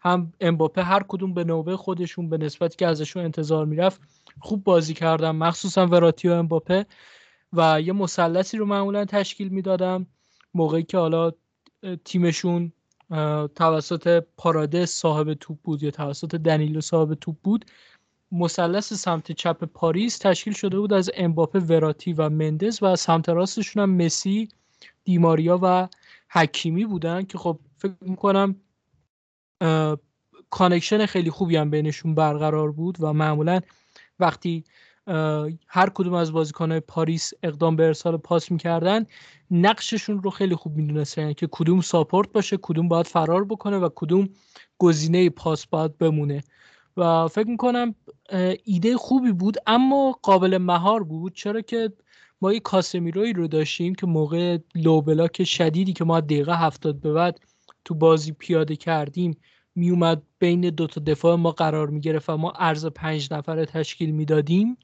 هم 0.03 0.33
امباپه 0.41 0.83
هر 0.83 1.03
کدوم 1.09 1.35
به 1.35 1.45
نوبه 1.45 1.77
خودشون 1.77 2.29
به 2.29 2.39
نسبتی 2.39 2.77
که 2.77 2.87
ازشون 2.87 3.25
انتظار 3.25 3.67
می‌رفت 3.67 4.01
خوب 4.41 4.65
بازی 4.65 4.95
کردن. 4.95 5.31
مخصوصا 5.31 5.87
وراتی 5.87 6.29
و 6.29 6.33
امباپه. 6.33 6.87
و 7.53 7.81
یه 7.81 7.93
مثلثی 7.93 8.57
رو 8.57 8.67
معمولا 8.67 9.05
تشکیل 9.05 9.49
می‌دادم. 9.49 10.07
موقعی 10.55 10.83
که 10.83 10.99
حالا 10.99 11.33
تیمشون 12.05 12.73
توسط 13.55 14.25
پارادس 14.37 14.91
صاحب 14.91 15.35
توپ 15.35 15.59
بود 15.65 15.83
یا 15.83 15.91
توسط 15.91 16.35
دنیلو 16.35 16.81
صاحب 16.81 17.15
توپ 17.15 17.37
بود 17.43 17.65
مثلث 18.33 18.93
سمت 18.93 19.33
چپ 19.33 19.65
پاریس 19.65 20.19
تشکیل 20.19 20.53
شده 20.53 20.79
بود 20.79 20.93
از 20.93 21.11
امباپه 21.17 21.59
وراتی 21.59 22.13
و 22.13 22.29
مندز 22.29 22.79
و 22.83 22.97
سمت 22.97 23.29
راستشون 23.29 23.83
هم 23.83 23.91
مسی 23.91 24.49
دیماریا 25.05 25.59
و 25.63 25.89
حکیمی 26.31 26.85
بودن 26.85 27.23
که 27.23 27.39
خب 27.39 27.59
فکر 27.79 27.93
می‌کنم 28.01 28.57
connection 30.51 31.07
خیلی 31.07 31.31
خوبی 31.31 31.57
هم 31.57 31.71
بینشون 31.71 32.15
برقرار 32.15 32.73
بود 32.73 32.97
و 33.01 33.13
معمولا 33.13 33.61
وقتی 34.19 34.65
هر 35.67 35.91
کدوم 35.95 36.15
از 36.15 36.33
بازیکنهای 36.33 36.81
پاریس 36.81 37.33
اقدام 37.43 37.77
به 37.77 37.87
ارسال 37.87 38.17
پاس 38.17 38.51
می‌کردن 38.51 39.07
نقششون 39.51 40.23
رو 40.23 40.31
خیلی 40.31 40.55
خوب 40.55 40.77
می‌دونستن 40.77 41.23
یعنی 41.23 41.35
که 41.35 41.49
کدوم 41.51 41.81
support 41.81 42.33
باشه 42.33 42.59
کدوم 42.63 42.89
باید 42.89 43.07
فرار 43.07 43.45
بکنه 43.45 43.79
و 43.79 43.89
کدوم 43.95 44.29
گزینه 44.79 45.31
پاس 45.31 45.67
باید 45.67 45.99
بمونه. 45.99 46.43
و 46.97 47.29
فکر 47.29 47.49
می‌کنم 47.49 47.95
ایده 48.65 48.97
خوبی 48.97 49.33
بود 49.33 49.57
اما 49.67 50.19
قابل 50.23 50.59
مهار 50.59 51.03
بود. 51.03 51.35
چرا 51.35 51.61
که 51.61 51.93
ما 52.41 52.53
یه 52.53 52.61
کاسمیروی 52.61 53.33
رو 53.33 53.49
داشتیم 53.49 53.95
که 53.95 54.07
موقع 54.07 54.59
low 54.75 55.01
block 55.01 55.45
شدیدی 55.45 55.93
که 55.93 56.05
ما 56.05 56.21
دقیقه 56.21 56.57
هفتاد 56.57 57.01
به 57.01 57.13
بعد 57.13 57.41
تو 57.85 57.95
بازی 57.95 58.33
پیاده 58.33 58.77
کردیم 58.77 59.37
میومد 59.75 60.23
بین 60.39 60.61
دو 60.61 60.87
تا 60.87 61.01
دفاع 61.01 61.37
ما 61.37 61.51
قرار 61.51 61.91
می‌گرفت 61.91 62.31
و 62.31 62.37
ما 62.37 62.53
ارز 62.57 62.87
پنج 62.87 63.29
نفره 63.33 63.67
تشکیل 63.67 64.11
می‌دادیم. 64.11 64.77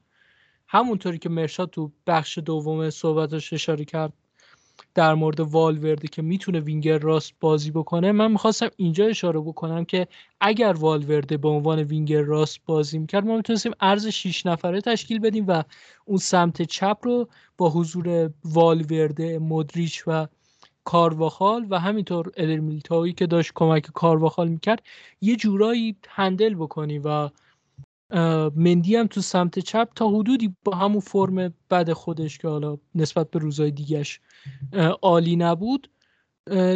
همونطوری 0.67 1.17
که 1.17 1.29
مرشاد 1.29 1.69
تو 1.69 1.91
بخش 2.07 2.37
دوم 2.37 2.89
صحبتش 2.89 3.53
اشاره 3.53 3.85
کرد 3.85 4.13
در 4.95 5.13
مورد 5.13 5.39
والورده 5.39 6.07
که 6.07 6.21
می‌تونه 6.21 6.59
وینگر 6.59 6.97
راست 6.97 7.33
بازی 7.39 7.71
بکنه 7.71 8.11
من 8.11 8.31
می‌خواستم 8.31 8.69
اینجا 8.77 9.05
اشاره 9.05 9.39
بکنم 9.39 9.85
که 9.85 10.07
اگر 10.41 10.73
والورده 10.73 11.37
به 11.37 11.47
عنوان 11.49 11.79
وینگر 11.79 12.21
راست 12.21 12.59
بازی 12.65 12.97
می‌کرد 12.99 13.25
ما 13.25 13.37
می‌تونستیم 13.37 13.71
ارز 13.79 14.07
6 14.07 14.45
نفره 14.45 14.81
تشکیل 14.81 15.19
بدیم 15.19 15.45
و 15.47 15.63
اون 16.05 16.17
سمت 16.17 16.61
چپ 16.61 16.97
رو 17.03 17.29
با 17.57 17.69
حضور 17.69 18.31
والورده 18.45 19.39
مدریچ 19.39 20.03
و 20.07 20.27
کارواخال 20.89 21.67
و 21.69 21.79
همینطور 21.79 22.31
ادر 22.37 23.11
که 23.11 23.27
داشت 23.27 23.51
کمک 23.55 23.81
کارواخال 23.81 24.47
می‌کرد 24.47 24.83
یه 25.21 25.35
جورایی 25.35 25.95
هندل 26.07 26.55
بکنی 26.55 26.99
و 26.99 27.29
مندی 28.55 28.95
هم 28.95 29.07
تو 29.07 29.21
سمت 29.21 29.59
چپ 29.59 29.89
تا 29.95 30.09
حدودی 30.09 30.55
با 30.63 30.75
همون 30.75 30.99
فرم 30.99 31.53
بد 31.69 31.93
خودش 31.93 32.37
که 32.37 32.47
حالا 32.47 32.77
نسبت 32.95 33.31
به 33.31 33.39
روزهای 33.39 33.71
دیگهش 33.71 34.19
عالی 35.01 35.35
نبود 35.35 35.89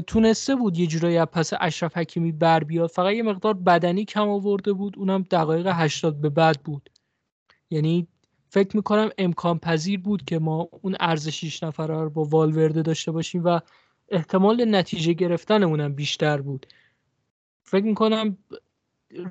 تونسته 0.08 0.56
بود 0.56 0.78
یه 0.78 0.88
جورایی 0.88 1.18
از 1.18 1.28
پس 1.28 1.52
اشرف 1.60 1.98
حکیمی 1.98 2.32
بر 2.32 2.64
بیاد. 2.64 2.90
فقط 2.90 3.14
یه 3.14 3.24
مقدار 3.24 3.54
بدنی 3.54 4.06
کم 4.06 4.30
آورده 4.30 4.74
بود 4.74 4.98
اونم 4.98 5.22
دقایق 5.32 5.68
80 5.68 6.22
به 6.22 6.30
بعد 6.30 6.60
بود. 6.64 6.90
یعنی 7.70 8.08
فکر 8.50 8.78
می‌کنم 8.78 9.10
امکان 9.18 9.60
پذیر 9.60 10.00
بود 10.00 10.26
که 10.26 10.40
ما 10.40 10.68
اون 10.82 10.96
ارز 11.00 11.30
6 11.30 11.64
نفره 11.64 12.02
رو 12.02 12.10
با 12.10 12.24
والورده 12.24 12.82
داشته 12.82 13.12
باشیم 13.12 13.42
و 13.46 13.60
احتمال 14.14 14.76
نتیجه 14.76 15.14
گرفتنمون 15.14 15.90
بیشتر 15.90 16.42
بود. 16.42 16.66
فکر 17.64 17.86
می‌کنم 17.86 18.38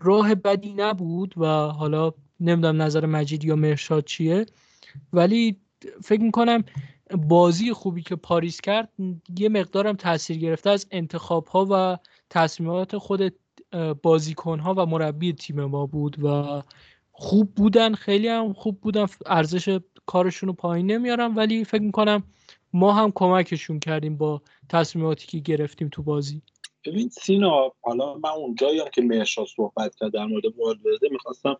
راه 0.02 0.34
بدی 0.34 0.72
نبود 0.72 1.34
و 1.38 1.46
حالا 1.46 2.12
نمی‌دونم 2.40 2.82
نظر 2.82 3.06
مجید 3.06 3.44
یا 3.44 3.56
مرشاد 3.56 4.04
چیه. 4.04 4.46
ولی 5.12 5.60
فکر 6.04 6.22
می‌کنم 6.22 6.64
بازی 7.28 7.72
خوبی 7.72 8.02
که 8.02 8.16
پاریس 8.16 8.60
کرد 8.60 8.88
یه 9.38 9.48
مقدارم 9.48 9.96
تاثیر 9.96 10.38
گرفته 10.38 10.70
از 10.70 10.86
انتخاب 10.90 11.46
ها 11.46 11.66
و 11.70 11.98
تصمیمات 12.30 12.96
خود 12.98 13.34
بازیکن 14.02 14.58
ها 14.58 14.74
و 14.74 14.86
مربی 14.86 15.32
تیم 15.32 15.64
ما 15.64 15.86
بود 15.86 16.24
و 16.24 16.62
خوب 17.12 17.54
بودن 17.54 17.94
خیلی 17.94 18.28
هم 18.28 18.52
خوب 18.52 18.80
بودن. 18.80 19.06
ارزش 19.26 19.78
کارشون 20.06 20.46
رو 20.46 20.52
پایین 20.52 20.90
نمیارم 20.90 21.36
ولی 21.36 21.64
فکر 21.64 21.82
می‌کنم 21.82 22.22
ما 22.72 22.92
هم 22.92 23.12
کمکشون 23.14 23.80
کردیم 23.80 24.16
با 24.16 24.42
تصمیماتی 24.68 25.26
که 25.26 25.38
گرفتیم 25.38 25.88
تو 25.88 26.02
بازی. 26.02 26.42
ببین 26.84 27.08
سینا 27.08 27.72
حالا 27.80 28.14
من 28.14 28.30
اونجایی 28.30 28.80
هم 28.80 28.88
که 28.88 29.02
مرشاد 29.02 29.46
صحبت 29.56 29.94
کرد 29.94 30.12
در 30.12 30.26
مورد 30.26 30.44
والورده 30.58 31.08
می‌خواستم 31.10 31.56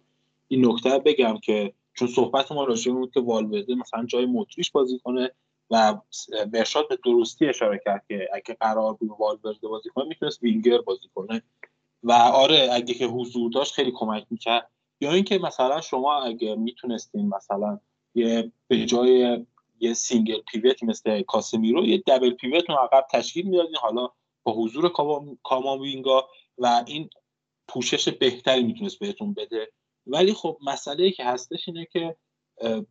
این 0.49 0.67
نکته 0.67 0.99
بگم 0.99 1.39
که 1.39 1.73
چون 1.95 2.09
صحبت 2.09 2.53
ما 2.53 2.65
راجع 2.65 2.93
بود 2.93 3.13
که 3.15 3.21
والورده 3.21 3.75
مثلا 3.75 4.05
جای 4.05 4.27
مدریش 4.27 4.71
بازی 4.71 4.99
کنه 4.99 5.31
و 5.71 6.01
مرشاد 6.53 6.89
به 6.89 6.99
درستی 7.05 7.47
اشاره 7.47 7.81
کرد 7.85 8.05
که 8.09 8.29
اگه 8.35 8.55
قرار 8.61 8.95
بود 8.95 9.11
والورده 9.19 9.69
بازی 9.69 9.89
کنه 9.89 10.05
می‌تونست 10.05 10.43
وینگر 10.43 10.79
بازی 10.79 11.09
کنه. 11.15 11.43
و 12.03 12.13
آره 12.13 12.69
اگه 12.73 12.95
که 12.95 13.07
حضور 13.07 13.51
داشت 13.51 13.75
خیلی 13.75 13.93
کمک 13.95 14.27
می‌کرد. 14.31 14.71
یا 15.01 15.13
اینکه 15.13 15.39
مثلا 15.39 15.81
شما 15.81 16.23
اگه 16.23 16.55
می‌تونستین 16.55 17.29
مثلا 17.29 17.79
یه 18.15 18.53
به 18.69 18.87
جای 18.87 19.47
یه 19.83 19.95
single 19.95 20.41
pivot 20.41 20.83
مثل 20.83 21.23
کاسمیرو 21.23 21.85
یه 21.85 22.03
double 22.07 22.31
pivot 22.31 22.71
رو 22.71 22.77
عقب 22.77 23.07
تشکیل 23.13 23.47
می‌دادین 23.47 23.77
حالا 23.77 24.09
با 24.43 24.53
حضور 24.53 24.93
کاماوینگا 25.43 26.29
و 26.59 26.85
این 26.87 27.11
پوشش 27.69 28.09
بهتری 28.09 28.63
می‌تونست 28.63 28.99
بهتون 28.99 29.35
بده. 29.35 29.73
ولی 30.07 30.33
خب 30.33 30.59
مسئله 30.67 31.11
که 31.11 31.25
هستش 31.25 31.69
اینه 31.69 31.87
که 31.93 32.17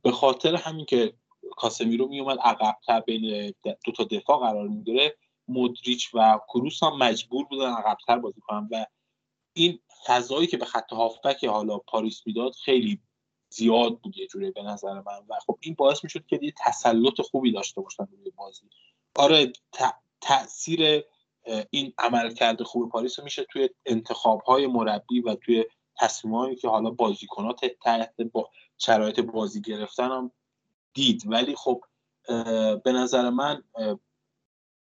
به 0.02 0.12
خاطر 0.12 0.56
همین 0.56 0.86
که 0.86 1.14
کاسمیرو 1.58 2.08
میومد 2.08 2.40
عقبتر 2.40 3.00
بین 3.00 3.54
دو 3.86 3.92
تا 3.92 4.04
دفاع 4.04 4.40
قرار 4.40 4.68
می‌گیره 4.68 5.18
مدریچ 5.48 6.10
و 6.14 6.40
کروس 6.48 6.84
هم 6.84 6.98
مجبور 6.98 7.46
بودن 7.46 7.74
عقبتر 7.74 8.18
بازی 8.18 8.42
کنن. 8.42 8.68
و 8.72 8.86
این 9.54 9.80
فضایی 10.08 10.48
که 10.48 10.58
به 10.58 10.66
خط 10.66 10.94
هافبک 10.94 11.46
حالا 11.46 11.78
پاریس 11.78 12.28
می‌داد 12.28 12.54
خیلی 12.54 13.00
زیاد 13.52 14.00
بود 14.00 14.18
یه 14.18 14.28
جوری 14.28 14.52
به 14.52 14.62
نظر 14.62 14.94
من. 14.94 15.20
و 15.30 15.40
خب 15.48 15.58
این 15.62 15.76
باعث 15.78 16.04
می‌شد 16.04 16.26
که 16.26 16.40
یه 16.42 16.54
تسلط 16.58 17.22
خوبی 17.22 17.52
داشته 17.52 17.82
باشن 17.82 18.08
روی 18.12 18.32
بازی. 18.36 18.64
آره 19.16 19.54
تاثیر 20.22 21.04
این 21.70 21.94
عمل 21.98 22.34
کرده 22.34 22.64
خوب 22.64 22.92
پاریس 22.92 23.20
میشه 23.20 23.44
توی 23.44 23.70
انتخاب 23.86 24.42
های 24.42 24.68
مربی 24.68 25.20
و 25.20 25.36
توی 25.36 25.66
تصمیمایی 25.98 26.56
که 26.56 26.68
حالا 26.68 26.90
بازیکنات 26.90 27.66
تحت 27.66 28.22
با 28.22 28.50
شرایط 28.78 29.20
بازی 29.20 29.62
گرفتن 29.62 30.12
هم 30.12 30.32
دید. 30.94 31.24
ولی 31.26 31.56
خب 31.56 31.84
به 32.84 32.92
نظر 32.92 33.30
من 33.30 33.64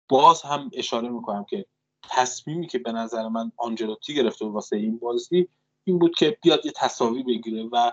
باز 0.09 0.41
هم 0.41 0.71
اشاره 0.73 1.09
می‌کنم 1.09 1.45
که 1.45 1.65
تصمیمی 2.09 2.67
که 2.67 2.79
به 2.79 2.91
نظر 2.91 3.27
من 3.27 3.51
آنجلوتی 3.57 4.15
گرفته 4.15 4.45
واسه 4.45 4.75
این 4.75 4.97
بازی 4.99 5.49
این 5.83 5.99
بود 5.99 6.15
که 6.15 6.37
بیاد 6.41 6.65
یه 6.65 6.71
تصاوی 6.75 7.23
بگیره 7.23 7.63
و 7.63 7.91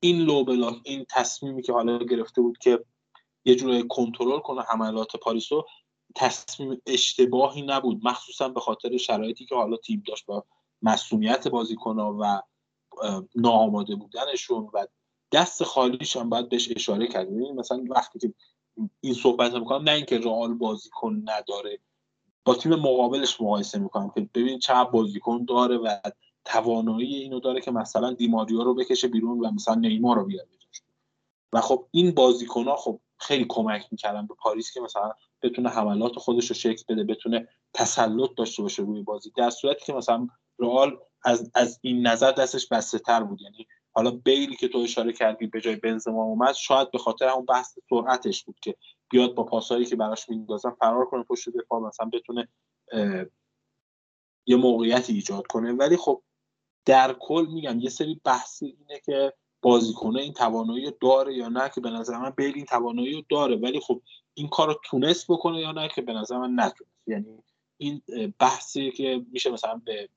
این 0.00 0.18
لو 0.18 0.74
این 0.84 1.06
تصمیمی 1.10 1.62
که 1.62 1.72
حالا 1.72 1.98
گرفته 1.98 2.40
بود 2.40 2.58
که 2.58 2.84
یه 3.44 3.54
جوری 3.54 3.88
کنترل 3.88 4.38
کنه 4.38 4.62
حملات 4.62 5.16
پاریسو 5.16 5.64
تصمیم 6.14 6.82
اشتباهی 6.86 7.62
نبود. 7.62 8.00
مخصوصا 8.04 8.48
به 8.48 8.60
خاطر 8.60 8.96
شرایطی 8.96 9.46
که 9.46 9.54
حالا 9.54 9.76
تیم 9.76 10.02
داشت 10.06 10.26
با 10.26 10.44
مسئولیت 10.82 11.48
بازیکنها 11.48 12.16
و 12.20 12.42
ناآماده 13.34 13.96
بودنشون 13.96 14.70
و 14.74 14.86
دست 15.32 15.64
خالیش 15.64 16.16
هم 16.16 16.28
باید 16.28 16.48
بهش 16.48 16.72
اشاره 16.76 17.06
کرد. 17.06 17.30
مثلا 17.32 17.84
وقتی 17.88 18.18
که 18.18 18.34
این 19.00 19.14
صحبت 19.14 19.52
رو 19.52 19.60
می‌کنم 19.60 19.82
نه 19.82 19.90
اینکه 19.90 20.18
رئال 20.18 20.54
بازیکن 20.54 21.22
نداره. 21.24 21.78
با 22.44 22.54
تیم 22.54 22.74
مقابلش 22.74 23.40
مقایسه 23.40 23.78
می‌کنم 23.78 24.10
که 24.10 24.28
ببین 24.34 24.58
چه 24.58 24.84
بازیکن 24.92 25.44
داره 25.44 25.76
و 25.76 26.00
توانایی 26.48 27.14
اینو 27.14 27.40
داره 27.40 27.60
که 27.60 27.70
مثلا 27.70 28.12
دیماریو 28.12 28.64
رو 28.64 28.74
بکشه 28.74 29.08
بیرون 29.08 29.40
و 29.40 29.50
مثلا 29.50 29.74
نیمار 29.74 30.16
رو 30.16 30.24
بیاره 30.24 30.48
و 31.52 31.60
خب 31.60 31.86
این 31.90 32.10
بازیکن 32.10 32.64
ها 32.64 32.76
خب 32.76 33.00
خیلی 33.18 33.46
کمک 33.48 33.88
می‌کردن 33.90 34.26
به 34.26 34.34
پاریس 34.34 34.72
که 34.72 34.80
مثلا 34.80 35.12
بتونه 35.42 35.68
حملات 35.68 36.18
خودش 36.18 36.46
رو 36.46 36.54
شکل 36.54 36.82
بده 36.88 37.04
بتونه 37.04 37.48
تسلط 37.74 38.30
داشته 38.36 38.62
باشه 38.62 38.82
روی 38.82 39.02
بازی. 39.02 39.32
در 39.36 39.50
صورتی 39.50 39.84
که 39.84 39.92
مثلا 39.92 40.28
رئال 40.58 40.98
از, 41.24 41.50
از 41.54 41.78
این 41.82 42.06
نظر 42.06 42.32
دستش 42.32 42.68
بسته 42.68 42.98
تر 42.98 43.22
بود. 43.22 43.42
یعنی 43.42 43.66
حالا 43.92 44.10
بیلی 44.10 44.56
که 44.56 44.68
تو 44.68 44.78
اشاره 44.78 45.12
کردی 45.12 45.46
به 45.46 45.60
جای 45.60 45.76
بنزما 45.76 46.22
اومد 46.22 46.54
شاید 46.54 46.90
به 46.90 46.98
خاطر 46.98 47.28
همون 47.28 47.44
بحث 47.44 47.78
سرعتش 47.90 48.44
بود 48.44 48.56
که 48.62 48.74
بیاد 49.10 49.34
با 49.34 49.44
پاسایی 49.44 49.84
که 49.84 49.96
براش 49.96 50.28
میندازن 50.28 50.70
فرار 50.70 51.04
کنه 51.04 51.22
پشت 51.22 51.48
دفاع 51.48 51.80
مثلا 51.80 52.10
بتونه 52.12 52.48
یه 54.46 54.56
موقعیتی 54.56 55.12
ایجاد 55.12 55.46
کنه. 55.46 55.72
ولی 55.72 55.96
خب 55.96 56.22
در 56.88 57.16
کل 57.20 57.46
میگم 57.50 57.80
یه 57.80 57.90
سری 57.90 58.20
بحثی 58.24 58.66
اینه 58.66 59.00
که 59.06 59.32
بازیکنه 59.62 60.22
این 60.22 60.32
توانایی 60.32 60.92
داره 61.00 61.34
یا 61.34 61.48
نه 61.48 61.70
که 61.74 61.80
به 61.80 61.90
نظر 61.90 62.18
من 62.18 62.30
بیل 62.30 62.52
این 62.54 62.64
توانایی 62.64 63.26
داره. 63.28 63.56
ولی 63.56 63.80
خب 63.80 64.02
این 64.34 64.48
کار 64.48 64.68
رو 64.68 64.80
تونست 64.84 65.26
بکنه 65.30 65.60
یا 65.60 65.72
نه 65.72 65.88
که 65.88 66.02
به 66.02 66.12
نظر 66.12 66.38
من 66.38 66.64
نتونست. 66.64 67.08
یعنی 67.08 67.42
این 67.76 68.02
بحثی 68.38 68.90
که 68.90 69.24
میشه 69.32 69.50
مثلا 69.50 69.80
به 69.84 70.08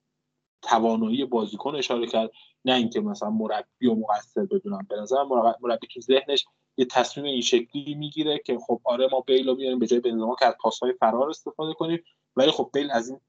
توانایی 0.62 1.24
بازیکن 1.24 1.76
اشاره 1.76 2.06
کرد 2.06 2.30
نه 2.64 2.74
اینکه 2.74 3.00
مثلا 3.00 3.30
مربی 3.30 3.86
و 3.86 3.94
مقصر 3.94 4.44
بدونم. 4.44 4.86
به 4.88 4.96
نظر 4.96 5.22
مربی 5.60 5.86
تو 5.94 6.00
ذهنش 6.00 6.44
یه 6.76 6.84
تصمیم 6.84 7.26
این 7.26 7.40
شکلی 7.40 7.94
می‌گیره 7.94 8.38
که 8.46 8.58
خب 8.66 8.80
آره 8.84 9.08
ما 9.12 9.20
بیل 9.20 9.48
رو 9.48 9.54
میاریم 9.54 9.78
به 9.78 9.86
جای 9.86 10.00
بنزما 10.00 10.36
که 10.38 10.46
از 10.46 10.54
پاسهای 10.60 10.92
فرار 11.00 11.30
استفاده 11.30 11.74
کنیم. 11.74 12.04
ولی 12.36 12.50
خب 12.50 12.70
بیل 12.74 12.90
از 12.90 13.08
این 13.08 13.20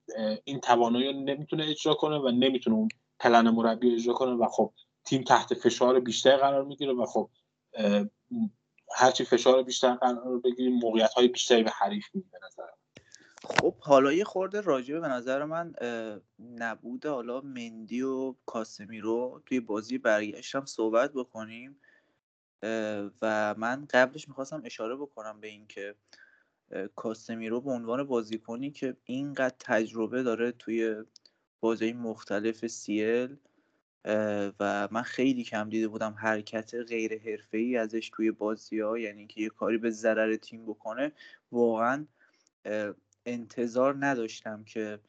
این 0.44 0.60
توانایی 0.60 1.08
رو 1.08 1.14
نمی‌تونه 1.14 1.66
اجرا 1.66 1.94
کنه 1.94 2.18
و 2.18 2.32
نمی‌تونه 2.32 2.76
اون 2.76 2.88
پلن 3.24 3.50
مربی 3.50 3.94
اجرا 3.94 4.14
کنه 4.14 4.32
و 4.32 4.48
خب 4.48 4.74
تیم 5.06 5.24
تحت 5.24 5.54
فشار 5.54 6.00
بیشتر 6.00 6.38
قرار 6.38 6.64
می‌گیره 6.64 6.94
و 6.94 7.06
خب 7.06 7.30
هرچی 8.96 9.26
فشار 9.26 9.64
بیشتر 9.64 9.96
قرار 9.96 10.40
بگیریم 10.40 10.74
موقعیت 10.74 11.14
های 11.14 11.28
بیشتری 11.28 11.64
به 11.64 11.72
حریف 11.72 12.06
میده 12.14 12.28
به 12.32 12.40
نظر 12.46 12.64
خب 13.44 13.76
حالا 13.80 14.14
یه 14.14 14.24
خورده 14.24 14.62
راجبه 14.62 15.00
به 15.00 15.08
نظر 15.08 15.46
من 15.46 15.74
نبوده 16.40 17.10
حالا 17.10 17.42
مندی 17.42 18.02
و 18.02 18.36
کاسمی 18.46 19.00
رو 19.00 19.42
توی 19.46 19.60
بازی 19.60 19.98
برگشتم 19.98 20.66
صحبت 20.66 21.14
بکنیم 21.14 21.80
و 23.22 23.56
من 23.58 23.86
قبلش 23.90 24.28
می‌خواستم 24.28 24.62
اشاره 24.66 24.96
بکنم 24.96 25.42
به 25.42 25.48
اینکه 25.48 25.96
کاسمیرو 26.96 27.62
به 27.62 27.72
عنوان 27.72 28.04
بازیکنی 28.04 28.72
که 28.72 28.98
اینقدر 29.04 29.56
تجربه 29.60 30.24
داره 30.24 30.52
توی 30.52 30.96
بازی 31.64 31.94
مختلف 31.94 32.68
سیل 32.68 33.36
و 34.60 34.88
من 34.92 35.02
خیلی 35.02 35.44
کم 35.44 35.70
دیده 35.70 35.88
بودم 35.88 36.16
حرکت 36.18 36.76
غیر 36.76 37.22
ای 37.52 37.78
ازش 37.78 38.10
توی 38.14 38.32
بازی 38.32 38.80
ها 38.80 38.98
یعنی 38.98 39.28
که 39.28 39.42
یه 39.42 39.50
کاری 39.50 39.78
به 39.78 39.90
ضرر 39.90 40.36
تیم 40.36 40.66
بکنه. 40.66 41.12
واقعا 41.52 42.06
انتظار 43.26 43.96
نداشتم 44.06 44.64
که 44.64 45.00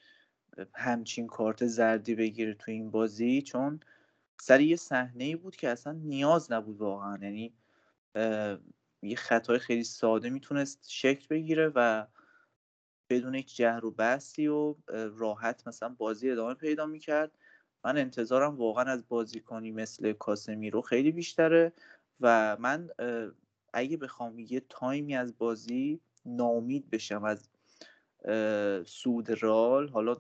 همچین 0.75 1.27
کارت 1.27 1.67
زردی 1.67 2.15
بگیره 2.15 2.55
تو 2.55 2.71
این 2.71 2.91
بازی 2.91 3.43
چون 3.43 3.81
سر 4.41 4.61
یه 4.61 4.77
صحنه 4.77 5.37
بود 5.37 5.57
که 5.57 5.69
اصلا 5.69 5.93
نیاز 5.93 6.53
نبود 6.53 6.77
واقعا. 6.77 7.19
یعنی 7.23 7.53
یه 9.03 9.17
خطای 9.17 9.59
خیلی 9.59 9.85
ساده 9.85 10.31
می‌تونست 10.31 10.91
شکل 10.91 11.27
بگیره 11.31 11.73
و 11.75 12.07
بدون 13.11 13.35
یک 13.35 13.57
جهر 13.57 13.85
و 13.85 13.91
بحثی 13.91 14.47
و 14.47 14.75
راحت 15.17 15.69
مثلا 15.69 15.89
بازی 15.89 16.31
ادامه 16.31 16.55
پیدا 16.55 16.87
می‌کرد. 16.87 17.39
من 17.85 17.99
انتظارم 17.99 18.57
واقعا 18.57 18.85
از 18.85 19.09
بازیکنی 19.09 19.71
مثل 19.73 20.13
کاسمیرو 20.13 20.81
خیلی 20.81 21.13
بیشتره 21.13 21.73
و 22.21 22.57
من 22.61 22.91
اگه 23.73 23.97
بخوام 23.97 24.39
یه 24.39 24.63
تایمی 24.69 25.17
از 25.17 25.39
بازی 25.39 26.01
ناامید 26.27 26.91
بشم 26.91 27.25
از 27.25 27.49
سود 28.87 29.43
رال 29.43 29.89
حالا 29.89 30.17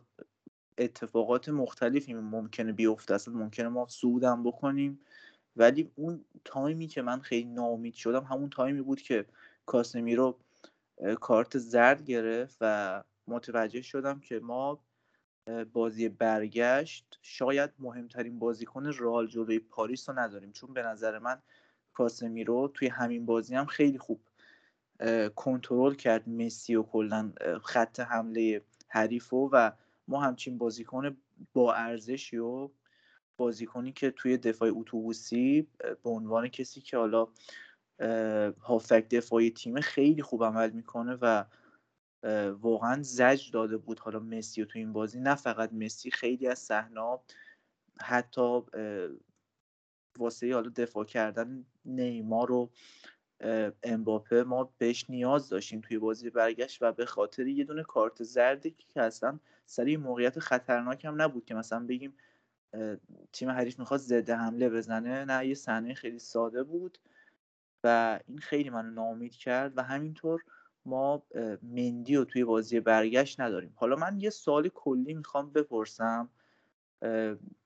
اتفاقات 0.78 1.48
مختلفی 1.48 2.14
ممکنه 2.14 2.72
بیفته 2.72 3.14
اصلا 3.14 3.34
ممکنه 3.34 3.68
ما 3.68 3.86
سودم 3.88 4.42
بکنیم. 4.42 5.00
ولی 5.56 5.90
اون 5.94 6.24
تایمی 6.44 6.86
که 6.86 7.02
من 7.02 7.20
خیلی 7.20 7.48
ناامید 7.48 7.94
شدم 7.94 8.24
همون 8.24 8.50
تایمی 8.50 8.82
بود 8.82 9.00
که 9.02 9.26
کاسمیرو 9.66 10.38
کارت 11.20 11.58
زرد 11.58 12.04
گرفت 12.04 12.56
و 12.60 13.02
متوجه 13.26 13.82
شدم 13.82 14.20
که 14.20 14.40
ما 14.40 14.84
بازی 15.72 16.08
برگشت 16.08 17.18
شاید 17.22 17.70
مهمترین 17.78 18.38
بازیکن 18.38 18.86
رئال 18.86 19.26
جلوی 19.26 19.58
پاریس 19.58 20.08
رو 20.08 20.18
نداریم. 20.18 20.52
چون 20.52 20.74
به 20.74 20.82
نظر 20.82 21.18
من 21.18 21.42
کاسمیرو 21.92 22.70
توی 22.74 22.88
همین 22.88 23.26
بازی 23.26 23.54
هم 23.54 23.66
خیلی 23.66 23.98
خوب 23.98 24.20
کنترل 25.36 25.94
کرد 25.94 26.28
مسی 26.28 26.74
و 26.74 26.82
کلا 26.82 27.32
خط 27.62 28.00
حمله 28.00 28.62
حریف 28.88 29.32
و 29.32 29.72
ما 30.08 30.20
همچین 30.20 30.58
بازیکن 30.58 31.16
با 31.52 31.74
ارزشی 31.74 32.36
و 32.36 32.70
بازیکنی 33.36 33.92
که 33.92 34.10
توی 34.10 34.38
دفاع 34.38 34.70
اتوبوسی 34.72 35.68
به 35.78 36.10
عنوان 36.10 36.48
کسی 36.48 36.80
که 36.80 36.96
حالا 36.96 37.28
هافک 38.60 39.08
دفاعی 39.10 39.50
تیم 39.50 39.80
خیلی 39.80 40.22
خوب 40.22 40.44
عمل 40.44 40.70
می‌کنه 40.70 41.18
و 41.22 41.44
واقعا 42.60 43.02
زج 43.02 43.50
داده 43.50 43.76
بود. 43.76 43.98
حالا 44.00 44.18
مسی 44.20 44.62
و 44.62 44.64
تو 44.64 44.78
این 44.78 44.92
بازی 44.92 45.20
نه 45.20 45.34
فقط 45.34 45.72
مسی 45.72 46.10
خیلی 46.10 46.48
از 46.48 46.58
صحنه 46.58 47.18
حتی 48.00 48.60
واسه 50.18 50.54
حالا 50.54 50.70
دفاع 50.76 51.04
کردن 51.04 51.66
نیمار 51.84 52.52
و 52.52 52.70
امباپه 53.82 54.42
ما 54.44 54.74
بهش 54.78 55.10
نیاز 55.10 55.48
داشتیم 55.48 55.80
توی 55.80 55.98
بازی 55.98 56.30
برگشت 56.30 56.82
و 56.82 56.92
به 56.92 57.06
خاطر 57.06 57.46
یه 57.46 57.64
دونه 57.64 57.82
کارت 57.82 58.22
زردی 58.22 58.70
که 58.70 59.02
اصلا 59.02 59.40
سری 59.66 59.96
موقعیت 59.96 60.38
خطرناک 60.38 61.04
هم 61.04 61.22
نبود 61.22 61.44
که 61.44 61.54
مثلا 61.54 61.86
بگیم 61.86 62.14
تیم 63.32 63.50
حریف 63.50 63.78
می‌خواد 63.78 64.00
ضد 64.00 64.30
حمله 64.30 64.70
بزنه. 64.70 65.24
نه 65.24 65.46
یه 65.48 65.54
صحنه 65.54 65.94
خیلی 65.94 66.18
ساده 66.18 66.62
بود. 66.64 66.98
و 67.84 68.20
این 68.26 68.38
خیلی 68.38 68.70
منو 68.70 68.90
ناامید 68.90 69.36
کرد 69.36 69.78
و 69.78 69.82
همینطور 69.82 70.42
ما 70.86 71.22
مندی 71.62 72.16
رو 72.16 72.24
توی 72.24 72.44
بازی 72.44 72.80
برگشت 72.80 73.40
نداریم. 73.40 73.72
حالا 73.76 73.96
من 73.96 74.20
یه 74.20 74.30
سوال 74.30 74.68
کلی 74.68 75.14
می‌خوام 75.14 75.50
بپرسم. 75.50 76.30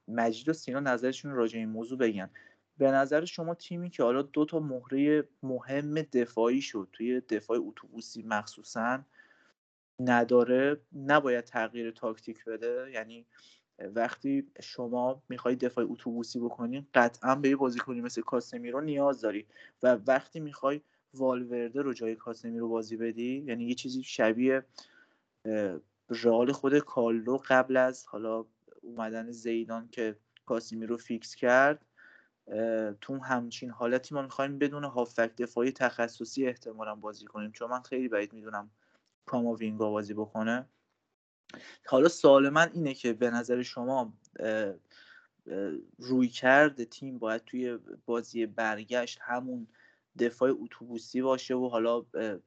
مجید 0.09 0.49
و 0.49 0.53
سینا 0.53 0.81
نظرشون 0.81 1.33
راجع 1.33 1.59
این 1.59 1.69
موضوع 1.69 1.99
بگن. 1.99 2.31
به 2.79 2.91
نظر 2.91 3.25
شما 3.25 3.55
تیمی 3.55 3.91
که 3.91 4.03
حالا 4.03 4.23
دو 4.23 4.45
تا 4.45 4.61
مهره 4.61 5.29
مهم 5.43 5.95
دفاعی 5.95 6.61
شد 6.61 6.89
توی 6.93 7.21
دفاع 7.21 7.59
اتوبوسی 7.61 8.23
مخصوصا 8.23 9.01
نداره 10.01 10.81
نباید 10.93 11.45
تغییر 11.45 11.91
تاکتیک 11.91 12.45
بده؟ 12.45 12.91
یعنی 12.93 13.27
وقتی 13.79 14.51
شما 14.63 15.23
می‌خوای 15.29 15.57
دفاع 15.57 15.87
اتوبوسی 15.91 16.39
بکنی 16.41 16.87
قطعا 16.95 17.35
به 17.35 17.49
یه 17.49 17.57
بازیکنی 17.57 18.01
مثل 18.01 18.23
کاسمیرو 18.23 18.81
نیاز 18.81 19.21
داری 19.21 19.47
و 19.83 19.99
وقتی 20.07 20.41
می‌خوای 20.41 20.81
والورده 21.15 21.83
رو 21.83 21.93
جای 21.93 22.17
کاسمیرو 22.17 22.69
بازی 22.69 22.97
بدی 22.97 23.45
یعنی 23.47 23.65
یه 23.65 23.75
چیزی 23.75 24.03
شبیه 24.03 24.65
رئال 26.11 26.53
خود 26.53 26.79
کالو 26.79 27.39
قبل 27.49 27.77
از 27.77 28.07
حالا 28.07 28.45
اومدن 28.83 29.31
زیدان 29.31 29.89
که 29.89 30.17
کاسمیرو 30.47 30.97
فیکس 30.97 31.35
کرد 31.35 31.87
تو 33.01 33.19
همچین 33.25 33.71
حالتی 33.71 34.15
ما 34.15 34.23
می‌خوایم 34.23 34.59
بدون 34.59 34.85
هافک 34.85 35.37
دفاعی 35.37 35.73
تخصصی 35.73 36.47
احتمالا 36.47 36.95
بازی 36.95 37.27
کنیم. 37.27 37.53
چون 37.53 37.71
من 37.71 37.83
خیلی 37.83 38.09
باید 38.09 38.33
می‌دونم 38.33 38.71
کاماوینگا 39.27 39.91
بازی 39.91 40.15
بکنه. 40.15 40.67
حالا 41.87 42.09
سوال 42.09 42.49
من 42.49 42.71
اینه 42.75 42.95
که 42.95 43.13
به 43.13 43.31
نظر 43.31 43.63
شما 43.63 44.13
روی 45.99 46.29
کرده 46.29 46.85
تیم 46.85 47.19
باید 47.19 47.45
توی 47.45 47.79
بازی 48.07 48.47
برگشت 48.47 49.19
همون 49.23 49.67
دفاع 50.19 50.51
اتوبوسی 50.51 51.23
باشه 51.23 51.55
و 51.55 51.69
حالا 51.69 52.05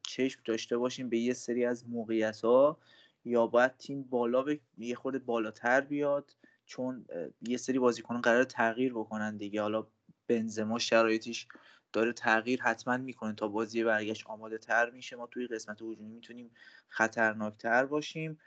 چشم 0.08 0.41
داشته 0.45 0.78
باشیم 0.78 1.10
به 1.10 1.18
یه 1.18 1.34
سری 1.34 1.66
از 1.66 1.89
موقعیت 1.89 2.41
ها 2.41 2.78
یا 3.26 3.47
باید 3.47 3.78
تیم 3.78 4.04
بالا 4.04 4.43
به 4.43 4.60
یه 4.78 4.95
خورده 4.95 5.20
بالاتر 5.20 5.82
بیاد 5.82 6.36
چون 6.66 7.06
یه 7.41 7.58
سری 7.58 7.80
بازیکنان 7.80 8.22
قرار 8.22 8.43
تغییر 8.43 8.93
بکنن 8.93 9.38
دیگه. 9.38 9.62
حالا 9.62 9.88
بنزما 10.28 10.80
شرایطش 10.80 11.47
داره 11.93 12.14
تغییر 12.14 12.62
حتما 12.62 12.97
می‌کنه 12.97 13.34
تا 13.34 13.47
بازی 13.47 13.84
برگشت 13.84 14.28
آماده 14.28 14.58
تر 14.58 14.89
میشه. 14.89 15.16
ما 15.16 15.28
توی 15.28 15.47
قسمت 15.47 15.82
هجومی 15.82 16.10
می‌تونیم 16.10 16.52
خطرناکتر 16.88 17.86
باشیم. 17.86 18.39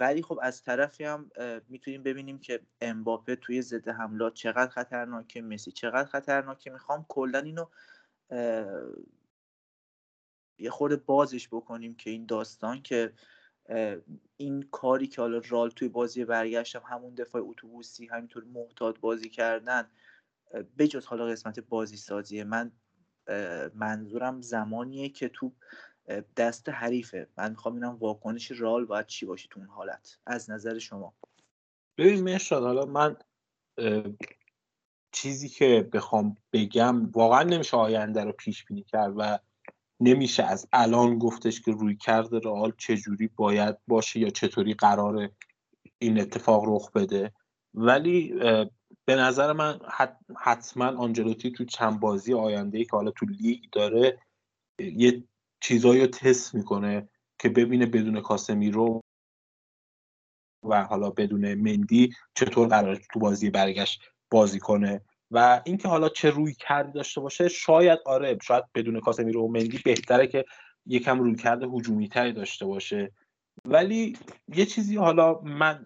ولی 0.00 0.22
خب 0.22 0.38
از 0.42 0.62
طرفی 0.62 1.04
هم 1.04 1.30
می‌تونیم 1.68 2.02
ببینیم 2.02 2.38
که 2.38 2.60
امباپه 2.80 3.36
توی 3.36 3.62
ضد 3.62 3.88
حملات 3.88 4.34
چقدر 4.34 4.70
خطرناکه 4.70 5.42
مسی 5.42 5.72
چقدر 5.72 6.08
خطرناکه. 6.08 6.70
می‌خوام 6.70 7.06
کلا 7.08 7.38
اینو 7.38 7.66
یه 10.58 10.70
خورده 10.70 10.96
بازش 10.96 11.48
بکنیم 11.48 11.94
که 11.94 12.10
این 12.10 12.26
داستان 12.26 12.82
که 12.82 13.12
این 14.36 14.62
کاری 14.62 15.06
که 15.06 15.20
حالا 15.20 15.42
رال 15.48 15.70
توی 15.70 15.88
بازی 15.88 16.24
برگشتم 16.24 16.82
همون 16.86 17.14
دفاع 17.14 17.42
اتوبوسی 17.44 18.06
همینطور 18.06 18.44
محتاط 18.44 18.98
بازی 19.00 19.28
کردن 19.28 19.90
بجز 20.78 21.06
حالا 21.06 21.26
قسمت 21.26 21.60
بازی 21.60 21.96
سازیه 21.96 22.44
من 22.44 22.72
منظورم 23.74 24.40
زمانیه 24.40 25.08
که 25.08 25.28
تو 25.28 25.52
دست 26.36 26.68
حریفه. 26.68 27.28
من 27.38 27.50
می‌خوام 27.50 27.74
اینم 27.74 27.96
واکنش 27.96 28.50
رال 28.50 28.84
باید 28.84 29.06
چی 29.06 29.26
باشه 29.26 29.48
تو 29.50 29.60
اون 29.60 29.68
حالت. 29.68 30.18
از 30.26 30.50
نظر 30.50 30.78
شما. 30.78 31.14
ببین 31.98 32.34
مشاد 32.34 32.62
حالا 32.62 32.84
من 32.84 33.16
چیزی 35.12 35.48
که 35.48 35.88
بخوام 35.92 36.36
بگم 36.52 37.10
واقعا 37.10 37.42
نمیشه 37.42 37.76
آینده 37.76 38.24
رو 38.24 38.32
پیش 38.32 38.64
بینی 38.64 38.82
کرد 38.82 39.14
و 39.16 39.38
نمیشه 40.00 40.42
از 40.42 40.68
الان 40.72 41.18
گفتش 41.18 41.60
که 41.60 41.72
روی 41.72 41.96
کرده 41.96 42.38
رئال 42.38 42.72
چجوری 42.78 43.28
باید 43.28 43.76
باشه 43.86 44.20
یا 44.20 44.30
چطوری 44.30 44.74
قرار 44.74 45.30
این 45.98 46.20
اتفاق 46.20 46.64
رخ 46.66 46.92
بده. 46.92 47.32
ولی 47.74 48.34
به 49.04 49.16
نظر 49.16 49.52
من 49.52 49.80
حتما 50.36 50.84
آنجلوتی 50.84 51.50
تو 51.50 51.64
چند 51.64 52.00
بازی 52.00 52.34
آینده 52.34 52.78
ای 52.78 52.84
که 52.84 52.90
حالا 52.92 53.10
تو 53.10 53.26
لیگ 53.26 53.64
داره 53.72 54.18
یه 54.78 55.24
چیزایی 55.60 56.00
رو 56.00 56.06
تست 56.06 56.54
می‌کنه 56.54 57.08
که 57.38 57.48
ببینه 57.48 57.86
بدون 57.86 58.20
کاسمیرو 58.20 59.00
و 60.64 60.84
حالا 60.84 61.10
بدون 61.10 61.54
مندی 61.54 62.14
چطور 62.34 62.68
قرار 62.68 62.96
تو 63.12 63.18
بازی 63.18 63.50
برگشت 63.50 64.02
بازی 64.30 64.58
کنه 64.58 65.00
و 65.30 65.62
اینکه 65.64 65.88
حالا 65.88 66.08
چه 66.08 66.30
روی 66.30 66.54
کرد 66.54 66.92
داشته 66.92 67.20
باشه 67.20 67.48
شاید 67.48 67.98
آره 68.06 68.38
شاید 68.42 68.64
بدون 68.74 69.00
کاسمیرو 69.00 69.42
و 69.42 69.48
مندی 69.48 69.80
بهتره 69.84 70.26
که 70.26 70.44
یکم 70.86 71.20
روی 71.20 71.34
کرده 71.34 71.66
هجومی 71.66 72.08
تری 72.08 72.32
داشته 72.32 72.66
باشه. 72.66 73.12
ولی 73.64 74.18
یه 74.54 74.66
چیزی 74.66 74.96
حالا 74.96 75.40
من 75.40 75.84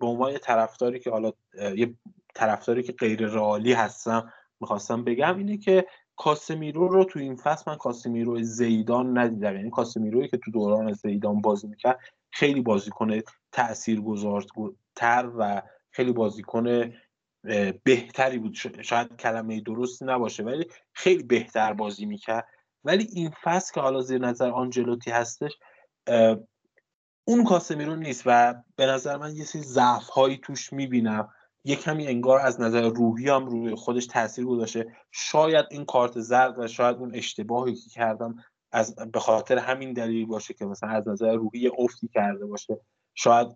به 0.00 0.06
عنوان 0.06 0.38
طرفداری 0.38 1.00
که 1.00 1.10
حالا 1.10 1.32
یه 1.76 1.94
طرفداری 2.34 2.82
که 2.82 2.92
غیر 2.92 3.26
رئالی 3.26 3.72
هستم 3.72 4.32
می‌خواستم 4.60 5.04
بگم 5.04 5.38
اینه 5.38 5.58
که 5.58 5.86
کاسمیرو 6.16 6.88
رو 6.88 7.04
تو 7.04 7.18
این 7.18 7.36
فصل 7.36 7.70
من 7.70 7.76
کاسمیرو 7.76 8.42
زیدان 8.42 9.18
ندیدم. 9.18 9.56
یعنی 9.56 9.70
کاسمیروی 9.70 10.28
که 10.28 10.36
تو 10.36 10.50
دوران 10.50 10.92
زیدان 10.92 11.40
بازی 11.40 11.66
می‌کرد 11.66 12.00
خیلی 12.30 12.60
بازیکن 12.60 13.20
تاثیرگذارتر 13.52 15.30
و 15.38 15.62
خیلی 15.90 16.12
بازیکن 16.12 16.92
بهتری 17.84 18.38
بود. 18.38 18.54
شاید 18.82 19.16
کلمه 19.16 19.60
درستی 19.60 20.04
نباشه 20.04 20.42
ولی 20.42 20.66
خیلی 20.92 21.22
بهتر 21.22 21.72
بازی 21.72 22.06
می‌کرد. 22.06 22.48
ولی 22.84 23.06
این 23.12 23.30
فصل 23.42 23.74
که 23.74 23.80
حالا 23.80 24.00
زیر 24.00 24.20
نظر 24.20 24.50
آنجلوتی 24.50 25.10
هستش 25.10 25.52
اون 27.24 27.44
کاسمیرو 27.44 27.96
نیست 27.96 28.22
و 28.26 28.54
به 28.76 28.86
نظر 28.86 29.16
من 29.16 29.36
یه 29.36 29.44
سری 29.44 29.62
ضعف 29.62 30.08
هایی 30.08 30.38
توش 30.38 30.72
می‌بینم. 30.72 31.28
یه 31.66 31.76
کمی 31.76 32.06
انگار 32.06 32.40
از 32.40 32.60
نظر 32.60 32.88
روحی 32.88 33.28
هم 33.28 33.46
روی 33.46 33.74
خودش 33.74 34.06
تاثیر 34.06 34.44
گذاشته. 34.44 34.86
شاید 35.10 35.66
این 35.70 35.84
کارت 35.84 36.20
زرد 36.20 36.58
و 36.58 36.66
شاید 36.68 36.96
اون 36.96 37.14
اشتباهی 37.14 37.74
که 37.74 37.90
کردم 37.90 38.36
از 38.72 38.94
به 39.12 39.20
خاطر 39.20 39.58
همین 39.58 39.92
دلیل 39.92 40.26
باشه 40.26 40.54
که 40.54 40.64
مثلا 40.64 40.90
از 40.90 41.08
نظر 41.08 41.34
روحی 41.34 41.70
افتی 41.78 42.08
کرده 42.08 42.46
باشه. 42.46 42.80
شاید 43.14 43.48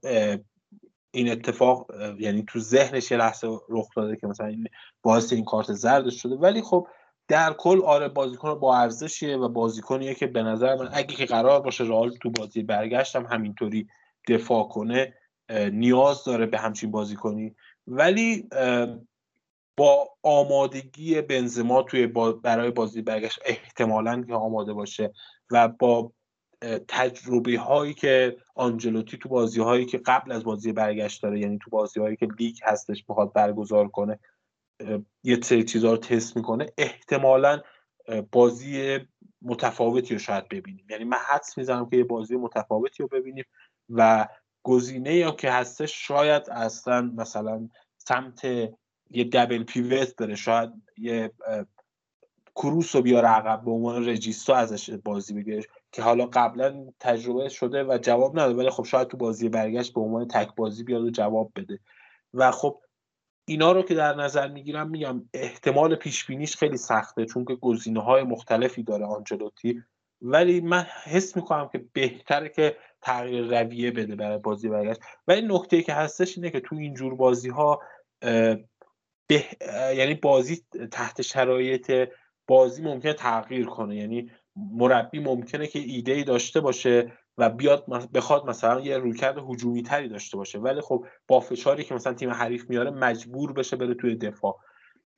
این 1.10 1.30
اتفاق 1.30 1.90
یعنی 2.18 2.44
تو 2.48 2.58
ذهنش 2.58 3.10
یه 3.10 3.16
لحظه 3.16 3.48
رخ 3.68 3.88
داده 3.96 4.16
که 4.16 4.26
مثلا 4.26 4.46
این 4.46 4.68
باعث 5.02 5.32
این 5.32 5.44
کارت 5.44 5.72
زردش 5.72 6.22
شده. 6.22 6.34
ولی 6.34 6.62
خب 6.62 6.86
در 7.28 7.52
کل 7.52 7.82
آره 7.84 8.08
بازیکن 8.08 8.54
با 8.54 8.76
ارزشیه 8.76 9.36
و 9.36 9.48
بازیکنیه 9.48 10.14
که 10.14 10.26
به 10.26 10.42
نظر 10.42 10.76
من 10.76 10.88
اگه 10.92 11.14
که 11.14 11.26
قرار 11.26 11.60
باشه 11.60 11.84
رئال 11.84 12.10
تو 12.22 12.30
بازی 12.30 12.62
برگشتم 12.62 13.26
همینطوری 13.26 13.88
دفاع 14.28 14.68
کنه 14.68 15.14
نیاز 15.72 16.24
داره 16.24 16.46
به 16.46 16.58
همچین 16.58 16.90
بازیکنی 16.90 17.56
ولی 17.86 18.48
با 19.76 20.08
آمادگی 20.22 21.20
بنزما 21.20 21.82
توی 21.82 22.06
برای 22.42 22.70
بازی 22.70 23.02
برگشت 23.02 23.38
احتمالا 23.44 24.22
که 24.22 24.34
آماده 24.34 24.72
باشه 24.72 25.12
و 25.50 25.68
با 25.68 26.12
تجربه 26.88 27.58
هایی 27.58 27.94
که 27.94 28.36
آنجلوتی 28.54 29.18
تو 29.18 29.28
بازی 29.28 29.60
هایی 29.60 29.86
که 29.86 29.98
قبل 29.98 30.32
از 30.32 30.44
بازی 30.44 30.72
برگشت 30.72 31.22
داره 31.22 31.40
یعنی 31.40 31.58
تو 31.62 31.70
بازی 31.70 32.00
هایی 32.00 32.16
که 32.16 32.28
لیگ 32.38 32.56
هستش 32.62 33.04
می‌خواد 33.08 33.32
برگزار 33.32 33.88
کنه 33.88 34.18
یه 35.24 35.40
سری 35.42 35.64
چیزها 35.64 35.90
رو 35.90 35.96
تست 35.96 36.36
می‌کنه 36.36 36.66
احتمالا 36.78 37.60
بازی 38.32 38.98
متفاوتی 39.42 40.14
رو 40.14 40.20
شاید 40.20 40.48
ببینیم. 40.48 40.86
یعنی 40.90 41.04
من 41.04 41.18
حدس 41.28 41.58
می‌زنم 41.58 41.90
که 41.90 41.96
یه 41.96 42.04
بازی 42.04 42.36
متفاوتی 42.36 43.02
رو 43.02 43.08
ببینیم 43.08 43.44
و 43.88 44.28
گزینه 44.62 45.14
یا 45.14 45.30
که 45.30 45.50
هستش 45.50 46.06
شاید 46.06 46.50
اصلا 46.50 47.12
مثلا 47.16 47.68
سمت 47.98 48.44
یه 49.10 49.24
دبل 49.24 49.64
پیوت 49.64 50.16
بره 50.16 50.34
شاید 50.34 50.70
یه 50.98 51.32
کروس 52.54 52.96
رو 52.96 53.02
بیاره 53.02 53.28
عقب 53.28 53.64
به 53.64 53.70
عنوان 53.70 54.08
رجیستا 54.08 54.54
ازش 54.54 54.90
بازی 54.90 55.34
بگیره 55.34 55.62
که 55.92 56.02
حالا 56.02 56.26
قبلا 56.26 56.92
تجربه 57.00 57.48
شده 57.48 57.84
و 57.84 57.98
جواب 58.02 58.38
نداده 58.38 58.58
ولی 58.58 58.70
خب 58.70 58.84
شاید 58.84 59.08
تو 59.08 59.16
بازی 59.16 59.48
برگشت 59.48 59.94
به 59.94 60.00
عنوان 60.00 60.28
تک 60.28 60.54
بازی 60.54 60.84
بیاد 60.84 61.02
و 61.02 61.10
جواب 61.10 61.52
بده. 61.56 61.78
و 62.34 62.50
خب 62.50 62.80
اینا 63.44 63.72
رو 63.72 63.82
که 63.82 63.94
در 63.94 64.14
نظر 64.14 64.48
می‌گیرم 64.48 64.90
میگم 64.90 65.28
احتمال 65.34 65.94
پیش 65.94 66.26
بینیش 66.26 66.56
خیلی 66.56 66.76
سخته 66.76 67.24
چون 67.24 67.44
که 67.44 67.54
گزینه 67.54 68.02
های 68.02 68.22
مختلفی 68.22 68.82
داره 68.82 69.04
آنچلوتی. 69.04 69.82
ولی 70.22 70.60
من 70.60 70.86
حس 71.04 71.36
می‌کنم 71.36 71.68
که 71.72 71.84
بهتره 71.92 72.48
که 72.48 72.76
تغییر 73.02 73.60
رویه 73.60 73.90
بده 73.90 74.16
برای 74.16 74.38
بازی 74.38 74.68
برگشت 74.68 75.00
و 75.28 75.32
این 75.32 75.52
نکته 75.52 75.82
که 75.82 75.92
هستش 75.92 76.38
اینه 76.38 76.50
که 76.50 76.60
تو 76.60 76.76
اینجور 76.76 77.14
بازی 77.14 77.48
ها 77.48 77.80
به... 79.26 79.44
یعنی 79.96 80.14
بازی 80.14 80.64
تحت 80.92 81.22
شرایط 81.22 82.08
بازی 82.46 82.82
ممکنه 82.82 83.12
تغییر 83.12 83.66
کنه. 83.66 83.96
یعنی 83.96 84.30
مربی 84.56 85.18
ممکنه 85.18 85.66
که 85.66 85.78
ایده 85.78 86.12
ای 86.12 86.24
داشته 86.24 86.60
باشه 86.60 87.12
و 87.38 87.50
بیاد 87.50 87.86
بخواد 88.14 88.46
مثلا 88.46 88.80
یه 88.80 88.98
رویکرد 88.98 89.38
هجومی 89.38 89.82
تری 89.82 90.08
داشته 90.08 90.36
باشه. 90.36 90.58
ولی 90.58 90.80
خب 90.80 91.06
با 91.28 91.40
فشاری 91.40 91.84
که 91.84 91.94
مثلا 91.94 92.14
تیم 92.14 92.30
حریف 92.30 92.70
میاره 92.70 92.90
مجبور 92.90 93.52
بشه 93.52 93.76
بره 93.76 93.94
توی 93.94 94.16
دفاع. 94.16 94.58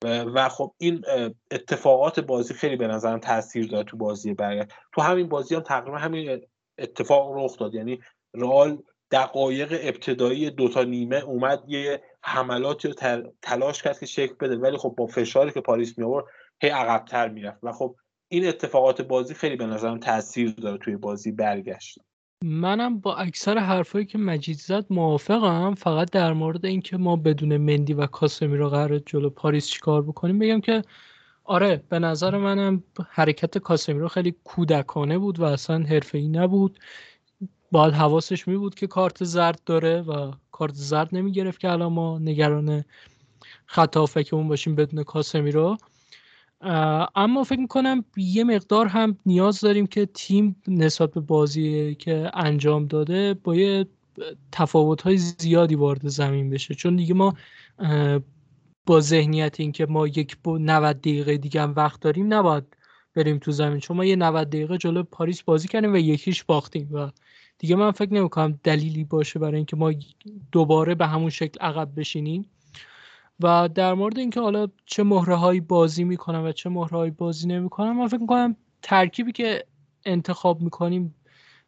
و 0.04 0.48
خب 0.48 0.74
این 0.78 1.04
اتفاقات 1.50 2.20
بازی 2.20 2.54
خیلی 2.54 2.76
به 2.76 2.86
نظرم 2.86 3.18
تاثیر 3.18 3.66
داره 3.66 3.84
تو 3.84 3.96
بازی 3.96 4.34
برگشت. 4.34 4.72
تو 4.94 5.02
همین 5.02 5.28
بازی 5.28 5.54
هم 5.54 5.60
تقریبا 5.60 5.98
همین 5.98 6.40
اتفاق 6.78 7.32
رخ 7.34 7.58
داد 7.58 7.74
یعنی 7.74 7.98
رئال 8.34 8.78
دقایق 9.10 9.78
ابتدایی 9.82 10.50
دوتا 10.50 10.84
نیمه 10.84 11.16
اومد 11.16 11.64
یه 11.68 12.02
حملاتی 12.22 12.88
رو 12.88 12.94
تلاش 13.42 13.82
کرد 13.82 13.98
که 13.98 14.06
شکل 14.06 14.34
بده 14.40 14.56
ولی 14.56 14.76
خب 14.76 14.94
با 14.98 15.06
فشاری 15.06 15.52
که 15.52 15.60
پاریس 15.60 15.98
می 15.98 16.04
آورد 16.04 16.24
هی 16.62 16.68
عقبتر 16.68 17.28
می‌رفت. 17.28 17.58
و 17.62 17.72
خب 17.72 17.96
این 18.28 18.48
اتفاقات 18.48 19.02
بازی 19.02 19.34
خیلی 19.34 19.56
به 19.56 19.66
نظرم 19.66 19.98
تاثیر 19.98 20.50
داره 20.50 20.78
توی 20.78 20.96
بازی 20.96 21.32
برگشت. 21.32 21.98
منم 22.44 23.00
با 23.00 23.16
اکثر 23.16 23.58
حرفایی 23.58 24.06
که 24.06 24.18
مجید 24.18 24.56
زد 24.56 24.86
موافقم. 24.90 25.74
فقط 25.74 26.10
در 26.10 26.32
مورد 26.32 26.66
اینکه 26.66 26.96
ما 26.96 27.16
بدون 27.16 27.56
مندی 27.56 27.94
و 27.94 28.06
کاسمی 28.06 28.56
رو 28.56 28.68
قرار 28.68 28.98
جلو 28.98 29.30
پاریس 29.30 29.68
چیکار 29.68 30.02
بکنیم 30.02 30.38
بگم 30.38 30.60
که 30.60 30.82
آره 31.44 31.82
به 31.88 31.98
نظر 31.98 32.36
منم 32.38 32.82
حرکت 33.08 33.58
کاسمی 33.58 33.98
رو 33.98 34.08
خیلی 34.08 34.34
کودکانه 34.44 35.18
بود 35.18 35.40
و 35.40 35.44
اصلا 35.44 35.84
ای 36.14 36.28
نبود. 36.28 36.78
باید 37.72 37.94
حواسش 37.94 38.48
می 38.48 38.56
بود 38.56 38.74
که 38.74 38.86
کارت 38.86 39.24
زرد 39.24 39.60
داره 39.66 40.00
و 40.00 40.32
کارت 40.52 40.74
زرد 40.74 41.08
نمی 41.12 41.32
گرفت 41.32 41.60
که 41.60 41.70
الان 41.70 41.92
ما 41.92 42.18
نگران 42.18 42.84
خطا 43.66 44.06
اون 44.32 44.48
باشیم 44.48 44.74
بدون 44.74 45.02
کاسمی 45.02 45.50
رو. 45.50 45.76
اما 47.14 47.44
فکر 47.44 47.60
می‌کنم 47.60 48.04
یه 48.16 48.44
مقدار 48.44 48.86
هم 48.86 49.18
نیاز 49.26 49.60
داریم 49.60 49.86
که 49.86 50.06
تیم 50.06 50.56
نسبت 50.68 51.10
به 51.10 51.20
بازی 51.20 51.94
که 51.94 52.30
انجام 52.34 52.86
داده 52.86 53.34
با 53.34 53.54
یه 53.54 53.86
تفاوت 54.52 55.02
های 55.02 55.16
زیادی 55.16 55.74
وارد 55.74 56.08
زمین 56.08 56.50
بشه. 56.50 56.74
چون 56.74 56.96
دیگه 56.96 57.14
ما 57.14 57.34
با 58.86 59.00
ذهنیت 59.00 59.60
اینکه 59.60 59.86
ما 59.86 60.06
یک 60.06 60.36
90 60.46 61.00
دقیقه 61.00 61.36
دیگه 61.36 61.62
هم 61.62 61.74
وقت 61.76 62.00
داریم 62.00 62.34
نباید 62.34 62.64
بریم 63.14 63.38
تو 63.38 63.52
زمین. 63.52 63.80
چون 63.80 63.96
ما 63.96 64.04
یه 64.04 64.16
90 64.16 64.48
دقیقه 64.48 64.78
جلو 64.78 65.02
پاریس 65.02 65.42
بازی 65.42 65.68
کردیم 65.68 65.92
و 65.92 65.96
یکیش 65.96 66.44
باختیم 66.44 66.88
و 66.92 67.10
دیگه 67.58 67.76
من 67.76 67.90
فکر 67.90 68.12
نمی‌کنم 68.12 68.60
دلیلی 68.64 69.04
باشه 69.04 69.38
برای 69.38 69.56
اینکه 69.56 69.76
ما 69.76 69.92
دوباره 70.52 70.94
به 70.94 71.06
همون 71.06 71.30
شکل 71.30 71.60
عقب 71.60 71.88
بشینیم. 71.96 72.50
و 73.40 73.68
در 73.74 73.94
مورد 73.94 74.18
اینکه 74.18 74.40
حالا 74.40 74.68
چه 74.86 75.02
مهره 75.02 75.34
هایی 75.34 75.60
بازی 75.60 76.04
می‌کنم 76.04 76.44
و 76.44 76.52
چه 76.52 76.70
مهره 76.70 76.98
هایی 76.98 77.10
بازی 77.10 77.48
نمی‌کنم 77.48 77.98
من 77.98 78.08
فکر 78.08 78.20
می‌کنم 78.20 78.56
ترکیبی 78.82 79.32
که 79.32 79.64
انتخاب 80.04 80.62
می‌کنیم 80.62 81.14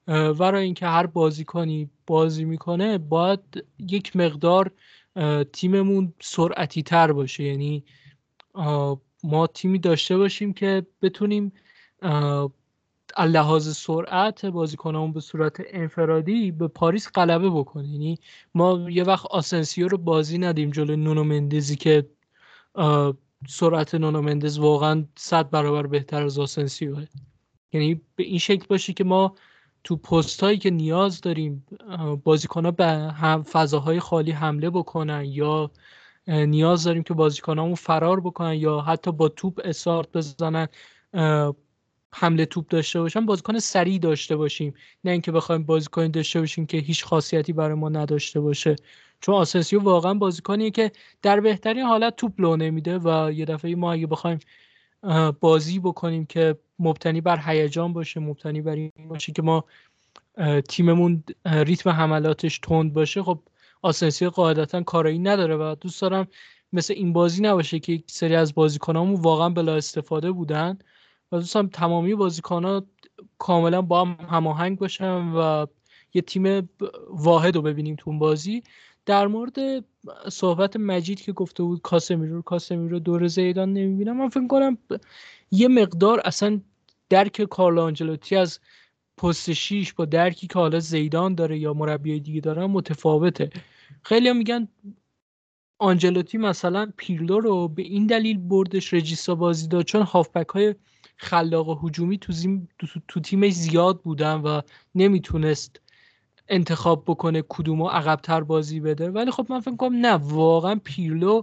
برای 0.06 0.64
اینکه 0.64 0.86
هر 0.86 1.06
بازیکنی 1.06 1.90
بازی 2.06 2.44
می‌کنه 2.44 2.98
باید 2.98 3.64
یک 3.78 4.16
مقدار 4.16 4.70
تیممون 5.52 6.14
سرعتی 6.20 6.82
تر 6.82 7.12
باشه. 7.12 7.44
یعنی 7.44 7.84
ما 9.24 9.46
تیمی 9.54 9.78
داشته 9.78 10.16
باشیم 10.16 10.52
که 10.52 10.86
بتونیم 11.02 11.52
لحاظ 13.18 13.76
سرعت 13.76 14.46
بازیکنامون 14.46 15.12
به 15.12 15.20
صورت 15.20 15.56
انفرادی 15.66 16.50
به 16.50 16.68
پاریس 16.68 17.10
غلبه 17.14 17.50
بکنه. 17.50 17.88
یعنی 17.88 18.18
ما 18.54 18.90
یه 18.90 19.04
وقت 19.04 19.26
آسنسیو 19.26 19.88
رو 19.88 19.98
بازی 19.98 20.38
ندیم 20.38 20.70
جلو 20.70 20.96
نونو 20.96 21.24
مندزی 21.24 21.76
که 21.76 22.10
سرعت 23.48 23.94
نونو 23.94 24.22
مندز 24.22 24.58
واقعا 24.58 25.04
صد 25.16 25.50
برابر 25.50 25.86
بهتر 25.86 26.22
از 26.22 26.38
آسنسیوه. 26.38 27.06
یعنی 27.72 28.00
به 28.16 28.24
این 28.24 28.38
شکل 28.38 28.66
باشی 28.68 28.94
که 28.94 29.04
ما 29.04 29.34
تو 29.84 29.96
پست 29.96 30.42
هایی 30.42 30.58
که 30.58 30.70
نیاز 30.70 31.20
داریم 31.20 31.66
بازیکن 32.24 32.64
ها 32.64 32.70
به 32.70 32.86
هم 32.92 33.42
فضاهای 33.42 34.00
خالی 34.00 34.30
حمله 34.30 34.70
بکنن 34.70 35.24
یا 35.24 35.70
نیاز 36.26 36.84
داریم 36.84 37.02
که 37.02 37.14
بازیکنامون 37.14 37.74
فرار 37.74 38.20
بکنن 38.20 38.54
یا 38.54 38.80
حتی 38.80 39.12
با 39.12 39.28
توپ 39.28 39.60
اسارت 39.64 40.12
بزنن 40.12 40.68
حمله 42.14 42.46
توپ 42.46 42.68
داشته 42.68 43.00
باشن 43.00 43.26
بازیکن 43.26 43.58
سریع 43.58 43.98
داشته 43.98 44.36
باشیم. 44.36 44.74
نه 45.04 45.10
اینکه 45.10 45.32
بخوایم 45.32 45.64
بازیکن 45.64 46.08
داشته 46.08 46.40
باشیم 46.40 46.66
که 46.66 46.78
هیچ 46.78 47.04
خاصیتی 47.04 47.52
برای 47.52 47.74
ما 47.74 47.88
نداشته 47.88 48.40
باشه. 48.40 48.76
چون 49.20 49.34
آسنسیو 49.34 49.80
واقعا 49.82 50.14
بازیکنیه 50.14 50.70
که 50.70 50.92
در 51.22 51.40
بهترین 51.40 51.84
حالت 51.84 52.16
توپ 52.16 52.40
لو 52.40 52.56
نمیده 52.56 52.98
و 52.98 53.32
یه 53.32 53.44
دفعه 53.44 53.74
ما 53.74 53.92
اگه 53.92 54.06
بخوایم 54.06 54.38
بازی 55.40 55.78
بکنیم 55.78 56.26
که 56.26 56.58
مبتنی 56.78 57.20
بر 57.20 57.40
هیجان 57.46 57.92
باشه 57.92 58.20
مبتنی 58.20 58.60
بر 58.60 58.74
این 58.74 58.92
باشه 59.08 59.32
که 59.32 59.42
ما 59.42 59.64
تیممون 60.68 61.24
ریتم 61.44 61.90
حملاتش 61.90 62.58
تند 62.58 62.92
باشه. 62.92 63.22
خب 63.22 63.38
آسنسیو 63.82 64.30
قاعدتا 64.30 64.82
کارایی 64.82 65.18
نداره 65.18 65.56
و 65.56 65.74
دوست 65.80 66.02
دارم 66.02 66.26
مثل 66.72 66.94
این 66.94 67.12
بازی 67.12 67.42
نباشه 67.42 67.78
که 67.78 67.92
یک 67.92 68.04
سری 68.06 68.34
از 68.34 68.54
بازیکنامون 68.54 69.20
واقعا 69.20 69.48
بلا 69.48 69.74
استفاده 69.74 70.32
بودن. 70.32 70.78
و 71.32 71.36
دوستم 71.36 71.66
تمامی 71.66 72.12
ها 72.50 72.82
کاملا 73.38 73.82
با 73.82 74.04
هم 74.04 74.26
هماهنگ 74.30 74.78
باشن 74.78 75.32
و 75.32 75.66
یه 76.14 76.22
تیم 76.22 76.68
واحد 77.10 77.56
رو 77.56 77.62
ببینیم 77.62 77.96
تو 77.96 78.10
اون 78.10 78.18
بازی. 78.18 78.62
در 79.06 79.26
مورد 79.26 79.84
صحبت 80.32 80.76
مجید 80.76 81.20
که 81.20 81.32
گفته 81.32 81.62
بود 81.62 81.82
کاسمیرو 81.82 82.42
کاسمیرو 82.42 82.98
دور 82.98 83.26
زیدان 83.26 83.72
نمی‌بینم. 83.72 84.16
من 84.16 84.28
فکر 84.28 84.46
کنم 84.46 84.78
یه 85.50 85.68
مقدار 85.68 86.20
اصلا 86.24 86.60
درک 87.08 87.42
کارلو 87.42 87.82
آنجلوتی 87.82 88.36
از 88.36 88.60
پست 89.16 89.52
شیش 89.52 89.92
با 89.92 90.04
درکی 90.04 90.46
که 90.46 90.58
حالا 90.58 90.80
زیدان 90.80 91.34
داره 91.34 91.58
یا 91.58 91.74
مربی 91.74 92.20
دیگه 92.20 92.40
داره 92.40 92.66
متفاوته. 92.66 93.50
خیلی 94.02 94.28
هم 94.28 94.36
میگن 94.36 94.68
آنجلوتی 95.78 96.38
مثلا 96.38 96.92
پیرلو 96.96 97.40
رو 97.40 97.68
به 97.68 97.82
این 97.82 98.06
دلیل 98.06 98.38
بردش 98.38 98.94
رجیستا 98.94 99.34
بازی 99.34 99.68
داد 99.68 99.84
چون 99.84 100.02
هافبک 100.02 100.48
های 100.48 100.74
خلاق 101.16 101.68
و 101.68 101.88
هجومی 101.88 102.18
تو, 102.18 102.32
تو, 103.08 103.20
تیمش 103.20 103.52
زیاد 103.52 104.00
بودن 104.02 104.34
و 104.34 104.60
نمی‌تونست 104.94 105.80
انتخاب 106.48 107.04
بکنه 107.06 107.42
کدوم 107.48 107.80
و 107.80 107.88
عقبتر 107.88 108.40
بازی 108.40 108.80
بده. 108.80 109.10
ولی 109.10 109.30
خب 109.30 109.46
من 109.50 109.60
فکر 109.60 109.76
کنم 109.76 109.96
نه 109.96 110.12
واقعا 110.12 110.80
پیرلو 110.84 111.42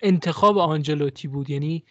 انتخاب 0.00 0.58
آنجلوتی 0.58 1.28
بود. 1.28 1.50
یعنی 1.50 1.84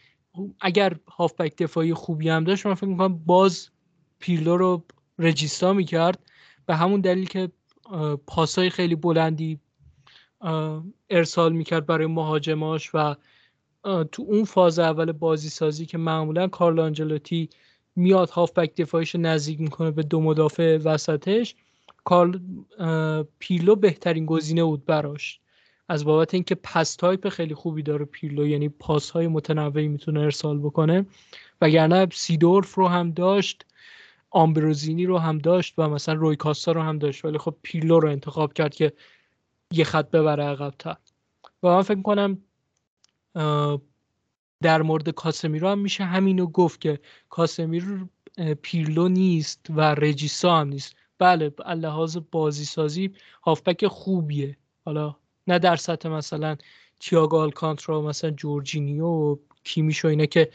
اگر 0.61 0.95
هافبک 1.07 1.57
دفاعی 1.57 1.93
خوبی 1.93 2.30
هم 2.30 2.43
داشت 2.43 2.65
من 2.65 2.74
فکر 2.74 2.86
می‌کنم 2.86 3.17
باز 3.17 3.69
پیرلو 4.19 4.57
رو 4.57 4.84
رجیستا 5.19 5.74
می‌کرد. 5.74 6.19
به 6.65 6.76
همون 6.76 7.01
دلیل 7.01 7.28
که 7.28 7.51
پاسای 8.28 8.69
خیلی 8.69 8.95
بلندی 8.95 9.59
ارسال 11.09 11.53
می‌کرد 11.53 11.86
برای 11.86 12.07
مهاجماش 12.07 12.95
و 12.95 13.15
تو 13.84 14.24
اون 14.28 14.43
فاز 14.43 14.80
اول 14.80 15.11
بازی 15.11 15.49
سازی 15.49 15.86
که 15.86 15.97
معمولا 15.97 16.47
کارل 16.47 16.80
آنجلوتی 16.80 17.49
میاد 17.95 18.29
هافبک 18.29 18.75
دفاعیش 18.75 19.15
نزدیک 19.15 19.61
می‌کنه 19.61 19.91
به 19.91 20.03
دو 20.03 20.21
مدافع 20.21 20.77
وسطش 20.77 21.55
کارل 22.03 22.39
پیلو 23.39 23.75
بهترین 23.75 24.25
گزینه 24.25 24.63
بود 24.63 24.85
براش. 24.85 25.39
از 25.89 26.05
بابت 26.05 26.33
اینکه 26.33 26.55
pass 26.55 26.95
type 26.95 27.29
خیلی 27.29 27.55
خوبی 27.55 27.83
داره 27.83 28.05
پیلو 28.05 28.47
یعنی 28.47 28.69
پاس 28.69 29.09
های 29.09 29.27
متنوعی 29.27 29.87
می‌تونه 29.87 30.19
ارسال 30.19 30.59
بکنه. 30.59 31.05
وگرنه 31.61 32.07
سیدورف 32.13 32.75
رو 32.75 32.87
هم 32.87 33.11
داشت 33.11 33.65
آمبروزینی 34.31 35.05
رو 35.05 35.17
هم 35.17 35.37
داشت 35.37 35.73
و 35.77 35.89
مثلا 35.89 36.15
روی 36.15 36.35
کاستا 36.35 36.71
رو 36.71 36.81
هم 36.81 36.99
داشت. 36.99 37.25
ولی 37.25 37.37
خب 37.37 37.55
پیلو 37.61 37.99
رو 37.99 38.09
انتخاب 38.09 38.53
کرد 38.53 38.75
که 38.75 38.93
یه 39.71 39.83
خط 39.83 40.11
ببره 40.11 40.43
عقبتر. 40.43 40.95
و 41.63 41.67
من 41.67 41.81
فکر 41.81 42.01
کنم 42.01 42.37
در 44.64 44.82
مورد 44.82 45.09
کاسمیرو 45.09 45.68
هم 45.68 45.80
میشه 45.80 46.03
همینو 46.03 46.47
گفت 46.47 46.82
که 46.82 46.99
کاسمیرو 47.30 48.07
پیرلو 48.61 49.07
نیست 49.07 49.66
و 49.70 49.82
رجیسا 49.82 50.59
هم 50.59 50.68
نیست. 50.68 50.95
بله 51.20 51.51
لحاظ 51.76 52.18
بازی 52.32 52.66
سازی 52.66 53.11
هافبک 53.43 53.88
خوبیه. 53.88 54.57
حالا 54.86 55.16
نه 55.47 55.59
در 55.59 55.76
سطح 55.76 56.09
مثلا 56.09 56.57
تیاگو 56.99 57.38
آلکانترا 57.38 58.01
مثلا 58.01 58.30
جورجینیو 58.32 59.05
و 59.05 59.36
کیمیش 59.64 60.05
و 60.05 60.07
اینه 60.07 60.28
که 60.28 60.51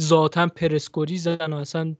ذاتا 0.00 0.46
پرسکوری 0.46 1.18
زن 1.18 1.52
و 1.52 1.56
اصلا 1.56 1.96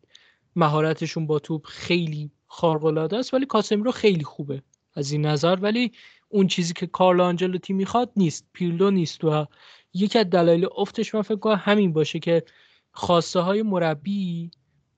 مهارتشون 0.57 1.27
با 1.27 1.39
توپ 1.39 1.67
خیلی 1.67 2.31
خارق 2.47 2.85
العاده 2.85 3.17
است 3.17 3.35
ولی 3.35 3.47
کاسمیرو 3.47 3.93
خیلی 3.93 4.25
خوبه 4.25 4.63
از 4.95 5.13
این 5.13 5.27
نظر. 5.27 5.57
ولی 5.57 5.93
اون 6.29 6.47
چیزی 6.47 6.73
که 6.73 6.87
کارلو 6.87 7.23
آنجلوتی 7.25 7.73
می‌خواد 7.73 8.11
نیست 8.17 8.47
پیرلو 8.53 8.91
نیست 8.91 9.25
و 9.25 9.47
یکی 9.95 10.19
از 10.19 10.31
دلایل 10.31 10.67
افتش 10.77 11.15
من 11.15 11.23
فکر 11.23 11.37
کنم 11.37 11.61
همین 11.65 11.93
باشه 11.93 12.19
که 12.19 12.43
خواسته 12.93 13.41
های 13.41 13.63
مربی 13.63 14.51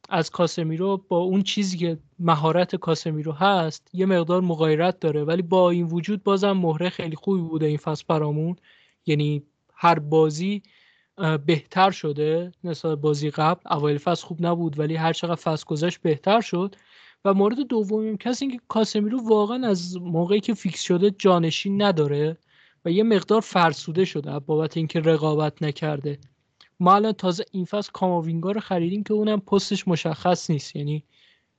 از 0.08 0.30
کاسمیرو 0.30 0.96
با 1.08 1.18
اون 1.18 1.42
چیزی 1.42 1.78
که 1.78 1.98
مهارت 2.18 2.76
کاسمیرو 2.76 3.32
هست 3.32 3.88
یه 3.92 4.06
مقدار 4.06 4.40
مغایرت 4.40 5.00
داره. 5.00 5.24
ولی 5.24 5.42
با 5.42 5.70
این 5.70 5.86
وجود 5.86 6.22
بازم 6.22 6.52
مهره 6.52 6.90
خیلی 6.90 7.16
خوبی 7.16 7.40
بوده 7.40 7.66
این 7.66 7.76
فصل 7.76 8.04
برامون. 8.08 8.56
یعنی 9.06 9.42
هر 9.74 9.98
بازی 9.98 10.62
بهتر 11.46 11.90
شده 11.90 12.52
نسبت 12.64 12.98
بازی 12.98 13.30
قبل. 13.30 13.60
اوایل 13.70 13.98
فصل 13.98 14.26
خوب 14.26 14.46
نبود 14.46 14.78
ولی 14.78 14.96
هر 14.96 15.12
چقدر 15.12 15.34
فصل 15.34 15.64
گذشت 15.66 16.02
بهتر 16.02 16.40
شد. 16.40 16.76
و 17.24 17.34
مورد 17.34 17.60
دومیم 17.60 18.16
کسی 18.16 18.44
اینکه 18.44 18.60
کاسمیرو 18.68 19.28
واقعا 19.28 19.68
از 19.68 19.96
موقعی 19.96 20.40
که 20.40 20.54
فیکس 20.54 20.82
شده 20.82 21.10
جانشین 21.10 21.82
نداره. 21.82 22.36
و 22.84 22.90
یه 22.90 23.02
مقدار 23.02 23.40
فرسوده 23.40 24.04
شده 24.04 24.38
بابت 24.38 24.76
اینکه 24.76 25.00
رقابت 25.00 25.62
نکرده. 25.62 26.18
ما 26.80 26.94
الان 26.94 27.12
تازه 27.12 27.44
این 27.52 27.64
فصل 27.64 27.90
کاماوینگا 27.92 28.50
رو 28.50 28.60
خریدیم 28.60 29.02
که 29.02 29.14
اونم 29.14 29.40
پستش 29.40 29.88
مشخص 29.88 30.50
نیست. 30.50 30.76
یعنی 30.76 31.04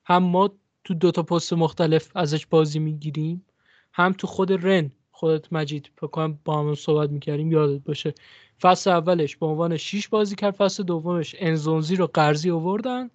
هم 0.06 0.24
ما 0.24 0.52
تو 0.84 0.94
دو 0.94 1.12
تا 1.12 1.24
پست 1.24 1.54
مختلف 1.54 2.12
ازش 2.16 2.46
بازی 2.46 2.80
می‌گیریم 2.80 3.46
هم 3.94 4.14
تو 4.14 4.28
خود 4.28 4.66
رن 4.66 4.92
خودت 5.12 5.54
مجید 5.54 5.90
فکر 5.96 6.28
با 6.46 6.60
هم 6.60 6.76
صحبت 6.76 7.10
می‌کردیم 7.10 7.52
یادت 7.52 7.84
باشه. 7.84 8.14
فصل 8.62 8.90
اولش 8.90 9.38
به 9.38 9.46
عنوان 9.46 9.78
6 9.78 10.08
بازی 10.08 10.36
کرد 10.36 10.56
فصل 10.56 10.84
دومش 10.84 11.36
انزونزی 11.40 11.96
رو 11.96 12.08
قرضی 12.08 12.52
آوردن 12.52 13.10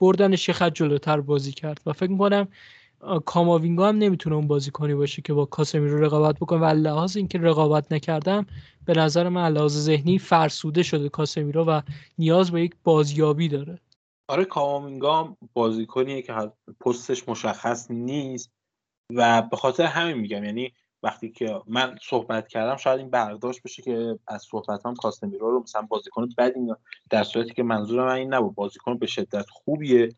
بردنش 0.00 0.48
یه 0.48 0.54
خط 0.54 0.72
جلوتر 0.72 1.20
بازی 1.20 1.52
کرد. 1.52 1.80
و 1.86 1.92
فکر 1.92 2.10
می‌کنم 2.10 2.48
کاماوینگا 3.24 3.88
هم 3.88 3.98
نمی‌تونه 3.98 4.36
اون 4.36 4.46
بازی 4.46 4.70
کنی 4.70 4.94
باشه 4.94 5.22
که 5.22 5.32
با 5.32 5.44
کاسمیرو 5.44 6.04
رقابت 6.04 6.36
بکنه. 6.36 6.58
و 6.60 6.64
لحاظ 6.64 7.16
اینکه 7.16 7.38
رقابت 7.38 7.92
نکردم 7.92 8.46
به 8.84 8.92
نظر 8.92 9.28
من 9.28 9.48
لحاظ 9.48 9.76
ذهنی 9.76 10.18
فرسوده 10.18 10.82
شده 10.82 11.08
کاسمیرو 11.08 11.64
و 11.64 11.80
نیاز 12.18 12.50
به 12.50 12.62
یک 12.62 12.74
بازیابی 12.84 13.48
داره. 13.48 13.78
آره 14.28 14.44
کاماوینگا 14.44 15.36
بازیکنیه 15.52 16.22
که 16.22 16.34
پستش 16.80 17.28
مشخص 17.28 17.90
نیست 17.90 18.50
و 19.14 19.42
به 19.42 19.56
خاطر 19.56 19.84
همین 19.84 20.16
میگم 20.16 20.44
یعنی 20.44 20.72
وقتی 21.02 21.30
که 21.30 21.60
من 21.66 21.98
صحبت 22.02 22.48
کردم 22.48 22.76
شاید 22.76 22.98
این 22.98 23.10
برداشت 23.10 23.62
بشه 23.62 23.82
که 23.82 24.18
از 24.26 24.42
صحبت 24.50 24.86
هم 24.86 24.94
کاسمیرو 24.94 25.50
رو 25.50 25.60
مثلا 25.62 25.82
بازیکن 25.82 26.28
بدی 26.38 26.60
در 27.10 27.24
صورتی 27.24 27.54
که 27.54 27.62
منظور 27.62 28.06
من 28.06 28.14
این 28.14 28.34
نبود. 28.34 28.54
بازیکن 28.54 28.98
به 28.98 29.06
شدت 29.06 29.46
خوبیه 29.50 30.08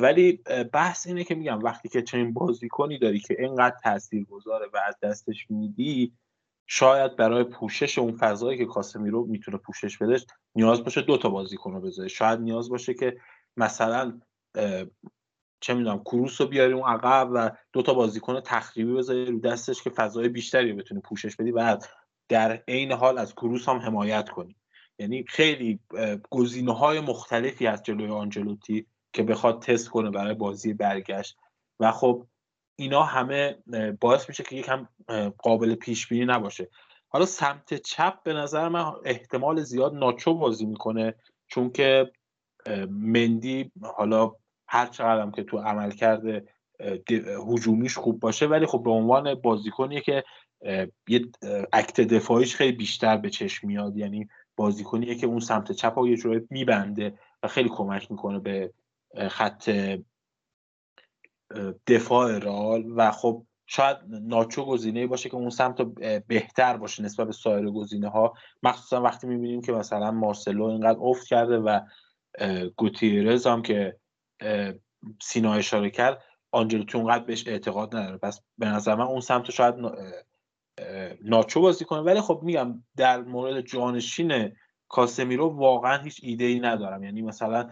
ولی 0.00 0.32
بحث 0.72 1.06
اینه 1.06 1.24
که 1.24 1.34
میگم 1.34 1.58
وقتی 1.58 1.88
که 1.88 2.02
چنین 2.02 2.32
بازیکنی 2.32 2.98
داری 2.98 3.18
که 3.18 3.36
اینقدر 3.38 3.76
تاثیر 3.82 4.24
گذاره 4.24 4.66
و 4.72 4.78
از 4.86 4.96
دستش 5.02 5.50
میدی 5.50 6.12
شاید 6.66 7.16
برای 7.16 7.44
پوشش 7.44 7.98
اون 7.98 8.16
فضایی 8.16 8.58
که 8.58 8.64
کاسمیرو 8.64 9.26
می‌تونه 9.26 9.56
پوشش 9.56 9.98
بدهش 9.98 10.26
نیاز 10.54 10.84
باشه 10.84 11.00
دو 11.00 11.16
تا 11.16 11.28
بازیکن 11.28 11.72
رو 11.72 11.80
بذاره. 11.80 12.08
شاید 12.08 12.40
نیاز 12.40 12.68
باشه 12.68 12.94
که 12.94 13.16
مثلا 13.56 14.20
چه 15.60 15.74
می‌دونم 15.74 15.98
کروس 15.98 16.40
رو 16.40 16.46
بیاری 16.46 16.72
اون 16.72 16.88
عقب 16.88 17.30
و 17.34 17.50
دو 17.72 17.82
تا 17.82 17.94
بازیکن 17.94 18.40
تخریبی 18.40 18.92
بذاری 18.92 19.24
رو 19.24 19.40
دستش 19.40 19.82
که 19.82 19.90
فضای 19.90 20.28
بیشتری 20.28 20.72
بتونه 20.72 21.00
پوشش 21.00 21.36
بدی. 21.36 21.50
و 21.50 21.78
در 22.28 22.62
عین 22.68 22.92
حال 22.92 23.18
از 23.18 23.34
کروس 23.34 23.68
هم 23.68 23.76
حمایت 23.76 24.28
کنی. 24.28 24.56
یعنی 24.98 25.24
خیلی 25.28 25.80
گزینه 26.30 26.72
های 26.72 27.00
مختلفی 27.00 27.66
از 27.66 27.82
جلوی 27.82 28.10
آنجلوتی 28.10 28.86
که 29.12 29.22
بخواد 29.22 29.62
تست 29.62 29.88
کنه 29.88 30.10
برای 30.10 30.34
بازی 30.34 30.72
برگشت. 30.74 31.36
و 31.80 31.92
خب 31.92 32.26
اینا 32.76 33.02
همه 33.02 33.56
باعث 34.00 34.28
میشه 34.28 34.42
که 34.42 34.56
یکم 34.56 34.88
قابل 35.38 35.74
پیش 35.74 36.08
بینی 36.08 36.24
نباشه. 36.24 36.68
حالا 37.08 37.26
سمت 37.26 37.74
چپ 37.74 38.22
به 38.22 38.32
نظر 38.32 38.68
من 38.68 38.92
احتمال 39.04 39.62
زیاد 39.62 39.94
ناچو 39.94 40.34
بازی 40.34 40.66
می‌کنه 40.66 41.14
چون 41.46 41.70
که 41.70 42.12
مندی 42.90 43.72
حالا 43.96 44.32
هر 44.68 44.86
چقدر 44.86 45.30
که 45.30 45.42
تو 45.42 45.58
عمل 45.58 45.90
کرده 45.90 46.46
هجومیش 47.48 47.98
خوب 47.98 48.20
باشه 48.20 48.46
ولی 48.46 48.66
خب 48.66 48.82
به 48.82 48.90
عنوان 48.90 49.34
بازیکنیه 49.34 50.00
که 50.00 50.24
یه 51.08 51.26
اکت 51.72 52.00
دفاعیش 52.00 52.56
خیلی 52.56 52.76
بیشتر 52.76 53.16
به 53.16 53.30
چشم 53.30 53.66
میاد. 53.66 53.96
یعنی 53.96 54.28
بازیکنیه 54.56 55.14
که 55.14 55.26
اون 55.26 55.40
سمت 55.40 55.72
چپ 55.72 55.94
ها 55.94 56.08
یه 56.08 56.16
جوری 56.16 56.46
میبنده 56.50 57.18
و 57.42 57.48
خیلی 57.48 57.68
کمک 57.68 58.10
می‌کنه 58.10 58.38
به 58.38 58.72
خط 59.28 59.70
دفاع 61.86 62.38
رال 62.38 62.84
و 62.96 63.10
خب 63.10 63.46
شاید 63.66 63.96
ناچو 64.08 64.64
گزینه 64.64 65.06
باشه 65.06 65.28
که 65.28 65.34
اون 65.34 65.50
سمت 65.50 65.82
بهتر 66.26 66.76
باشه 66.76 67.02
نسبت 67.02 67.26
به 67.26 67.32
سایر 67.32 67.70
گزینه 67.70 68.08
ها 68.08 68.34
مخصوصا 68.62 69.02
وقتی 69.02 69.26
می‌بینیم 69.26 69.60
که 69.60 69.72
مثلا 69.72 70.10
مارسلو 70.10 70.64
اینقدر 70.64 70.98
افت 71.00 71.26
کرده 71.26 71.58
و 71.58 71.80
گوتیرز 72.76 73.46
هم 73.46 73.62
که 73.62 73.96
سینا 75.22 75.54
اشاره 75.54 75.90
کرد 75.90 76.22
آنجلوتی 76.50 76.98
اونقدر 76.98 77.24
بهش 77.24 77.48
اعتقاد 77.48 77.96
نداره. 77.96 78.18
پس 78.18 78.40
به 78.58 78.66
نظر 78.66 78.94
من 78.94 79.04
اون 79.04 79.20
سمت 79.20 79.50
شاید 79.50 79.74
ناچو 81.22 81.60
بازی 81.60 81.84
کنه. 81.84 82.00
ولی 82.00 82.20
خب 82.20 82.40
میگم 82.42 82.84
در 82.96 83.20
مورد 83.20 83.60
جانشین 83.60 84.52
کاسمیرو 84.88 85.48
واقعا 85.48 86.02
هیچ 86.02 86.20
ایده 86.22 86.44
ای 86.44 86.60
ندارم. 86.60 87.04
یعنی 87.04 87.22
مثلا 87.22 87.70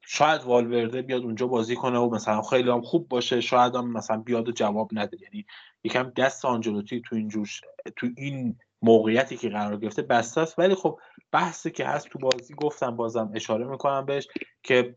شاید 0.00 0.44
والورده 0.44 1.02
بیاد 1.02 1.22
اونجا 1.22 1.46
بازی 1.46 1.76
کنه 1.76 1.98
و 1.98 2.14
مثلا 2.14 2.42
خیلی 2.42 2.70
هم 2.70 2.82
خوب 2.82 3.08
باشه 3.08 3.40
شاید 3.40 3.74
هم 3.74 3.92
مثلا 3.92 4.16
بیاد 4.16 4.48
و 4.48 4.52
جواب 4.52 4.90
نده. 4.92 5.18
یعنی 5.22 5.46
یکم 5.84 6.12
دست 6.16 6.44
آنجلوتی 6.44 7.00
تو 7.00 7.16
این 7.16 7.28
جوش 7.28 7.60
تو 7.96 8.08
این 8.16 8.58
موقعیتی 8.82 9.36
که 9.36 9.48
قرار 9.48 9.76
گرفته 9.76 10.02
بسته 10.02 10.40
است. 10.40 10.58
ولی 10.58 10.74
خب 10.74 10.98
بحثی 11.32 11.70
که 11.70 11.86
هست 11.86 12.08
تو 12.08 12.18
بازی 12.18 12.54
گفتم 12.54 12.96
بازم 12.96 13.30
اشاره 13.34 13.66
می‌کنم 13.66 14.06
بهش 14.06 14.28
که 14.62 14.94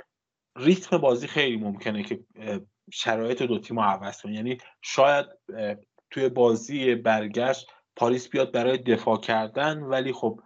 ریتم 0.57 0.97
بازی 0.97 1.27
خیلی 1.27 1.57
ممکنه 1.57 2.03
که 2.03 2.19
شرایط 2.91 3.43
دو 3.43 3.59
تیم 3.59 3.79
عوض 3.79 4.21
کنه. 4.21 4.33
یعنی 4.33 4.57
شاید 4.81 5.25
توی 6.11 6.29
بازی 6.29 6.95
برگشت 6.95 7.67
پاریس 7.95 8.29
بیاد 8.29 8.51
برای 8.51 8.77
دفاع 8.77 9.17
کردن 9.19 9.79
ولی 9.79 10.13
خب 10.13 10.41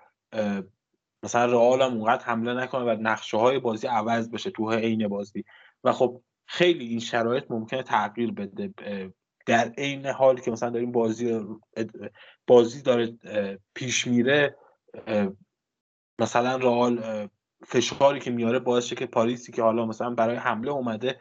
مثلا 1.23 1.45
رئال 1.45 1.81
هم 1.81 1.93
اونقدر 1.93 2.25
حمله 2.25 2.53
نکنه 2.53 2.83
و 2.83 2.97
نقشه 3.01 3.37
های 3.37 3.59
بازی 3.59 3.87
عوض 3.87 4.29
بشه 4.29 4.49
تو 4.49 4.71
عین 4.71 5.07
بازی. 5.07 5.45
و 5.83 5.91
خب 5.91 6.21
خیلی 6.45 6.85
این 6.85 6.99
شرایط 6.99 7.43
ممکنه 7.49 7.83
تغییر 7.83 8.31
بده 8.31 8.73
در 9.45 9.71
عین 9.77 10.05
حال 10.05 10.39
که 10.39 10.51
مثلا 10.51 10.69
داریم 10.69 10.91
بازی 10.91 11.39
بازی 12.47 12.81
داره 12.81 13.17
پیش 13.73 14.07
میره 14.07 14.57
مثلا 16.19 16.55
رئال 16.55 17.27
فشاری 17.67 18.19
که 18.19 18.31
میاره 18.31 18.59
باعث 18.59 18.93
که 18.93 19.05
پاریسی 19.05 19.51
که 19.51 19.63
حالا 19.63 19.85
مثلا 19.85 20.09
برای 20.09 20.35
حمله 20.35 20.71
اومده 20.71 21.19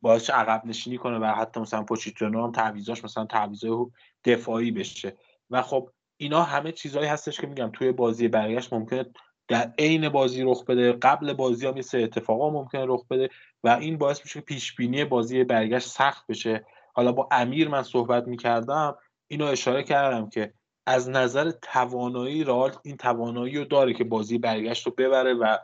باعث 0.00 0.30
عقب 0.30 0.66
نشینی 0.66 0.96
کنه 0.96 1.18
و 1.18 1.24
حتی 1.24 1.60
مثلا 1.60 1.82
پوچیتونو 1.82 2.44
هم 2.44 2.52
تعویضاش 2.52 3.04
مثلا 3.04 3.24
تعویضای 3.24 3.86
دفاعی 4.24 4.70
بشه. 4.70 5.16
و 5.50 5.62
خب 5.62 5.90
اینا 6.16 6.42
همه 6.42 6.72
چیزهایی 6.72 7.08
هستش 7.08 7.40
که 7.40 7.46
میگم 7.46 7.70
توی 7.72 7.92
بازی 7.92 8.28
برگشت 8.28 8.72
ممکنه 8.72 9.04
در 9.50 9.72
عین 9.78 10.08
بازی 10.08 10.42
رخ 10.42 10.64
بده 10.64 10.92
قبل 10.92 11.32
بازی 11.32 11.66
هم 11.66 11.80
سه 11.80 11.98
اتفاقا 11.98 12.50
ممکنه 12.50 12.84
رخ 12.88 13.04
بده 13.10 13.30
و 13.64 13.68
این 13.68 13.98
باعث 13.98 14.20
میشه 14.24 14.40
که 14.40 14.44
پیش 14.44 14.74
بینی 14.74 15.04
بازی 15.04 15.44
برگشت 15.44 15.88
سخت 15.88 16.26
بشه. 16.26 16.66
حالا 16.94 17.12
با 17.12 17.28
امیر 17.30 17.68
من 17.68 17.82
صحبت 17.82 18.28
می‌کردم 18.28 18.96
اینو 19.28 19.44
اشاره 19.46 19.82
کردم 19.82 20.28
که 20.28 20.52
از 20.86 21.08
نظر 21.08 21.50
توانایی 21.50 22.44
رال 22.44 22.72
این 22.82 22.96
توانایی 22.96 23.58
رو 23.58 23.64
داره 23.64 23.94
که 23.94 24.04
بازی 24.04 24.38
برگشت 24.38 24.86
رو 24.86 24.92
ببره 24.98 25.34
و 25.34 25.56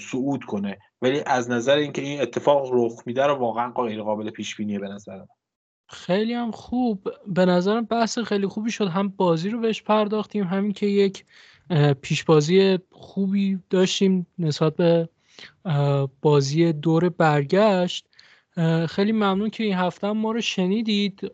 صعود 0.00 0.44
کنه. 0.44 0.78
ولی 1.02 1.22
از 1.26 1.50
نظر 1.50 1.76
اینکه 1.76 2.02
این 2.02 2.20
اتفاق 2.20 2.70
رخ 2.72 3.02
میده 3.06 3.26
رو 3.26 3.34
واقعا 3.34 3.70
غیر 3.70 4.02
قابل 4.02 4.30
پیش 4.30 4.56
بینیه 4.56 4.78
به 4.78 4.88
نظر 4.88 5.20
خیلی 5.88 6.32
هم 6.32 6.50
خوب. 6.50 7.08
به 7.26 7.44
نظرم 7.44 7.84
بحث 7.84 8.18
خیلی 8.18 8.46
خوبی 8.46 8.70
شد. 8.70 8.88
هم 8.88 9.08
بازی 9.08 9.50
رو 9.50 9.60
بهش 9.60 9.82
پرداختیم 9.82 10.44
همین 10.44 10.72
که 10.72 10.86
یک 10.86 11.24
پیش 12.02 12.24
بازی 12.24 12.78
خوبی 12.90 13.58
داشتیم 13.70 14.26
نسبت 14.38 14.76
به 14.76 15.08
بازی 16.22 16.72
دور 16.72 17.08
برگشت. 17.08 18.06
خیلی 18.88 19.12
ممنون 19.12 19.50
که 19.50 19.64
این 19.64 19.74
هفته 19.74 20.12
ما 20.12 20.32
رو 20.32 20.40
شنیدید. 20.40 21.32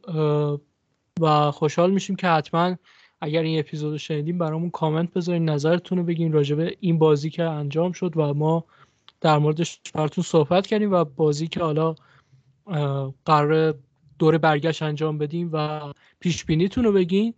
و 1.21 1.51
خوشحال 1.51 1.91
میشیم 1.91 2.17
که 2.17 2.27
حتما 2.27 2.77
اگر 3.21 3.43
این 3.43 3.59
اپیزود 3.59 3.93
رو 3.93 3.99
شنیدیم 3.99 4.39
برامون 4.39 4.71
کامنت 4.71 5.13
بذارین 5.13 5.49
نظرتون 5.51 5.99
رو 5.99 6.05
بگین. 6.05 6.33
راجع 6.33 6.57
به 6.57 6.77
این 6.81 6.99
بازی 6.99 7.31
که 7.31 7.43
انجام 7.43 7.93
شد 7.93 8.13
و 8.17 8.35
ما 8.35 8.65
در 9.21 9.39
موردش 9.39 9.81
براتون 9.95 10.25
صحبت 10.25 10.67
کردیم 10.67 10.93
و 10.93 11.05
بازی 11.05 11.49
که 11.49 11.61
حالا 11.61 11.95
قرار 13.25 13.75
دور 14.19 14.39
برگشت 14.39 14.83
انجام 14.83 15.19
بدیم 15.19 15.51
و 15.53 15.81
پیش 16.21 16.45
بینیتون 16.45 16.85
رو 16.85 16.93
بگین. 16.93 17.35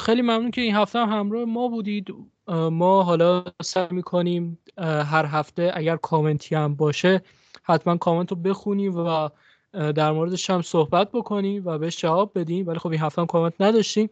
خیلی 0.00 0.22
ممنون 0.22 0.50
که 0.50 0.60
این 0.60 0.74
هفته 0.74 0.98
هم 0.98 1.18
همراه 1.18 1.44
ما 1.44 1.68
بودید. 1.68 2.14
ما 2.48 3.02
حالا 3.02 3.44
سعی 3.62 3.86
می‌کنیم 3.90 4.58
هر 4.78 5.26
هفته 5.26 5.72
اگر 5.74 5.96
کامنتی 5.96 6.54
هم 6.54 6.74
باشه 6.74 7.22
حتما 7.62 7.96
کامنت 7.96 8.30
رو 8.30 8.36
بخونیم 8.36 8.96
و 8.96 9.28
در 9.72 10.12
موردش 10.12 10.50
هم 10.50 10.62
صحبت 10.62 11.12
بکنیم 11.12 11.62
و 11.66 11.78
بهش 11.78 12.00
جواب 12.00 12.38
بدیم. 12.38 12.66
ولی 12.66 12.78
خب 12.78 12.90
این 12.90 13.00
هفته 13.00 13.20
هم 13.20 13.26
کامنت 13.26 13.60
نداشتیم. 13.60 14.10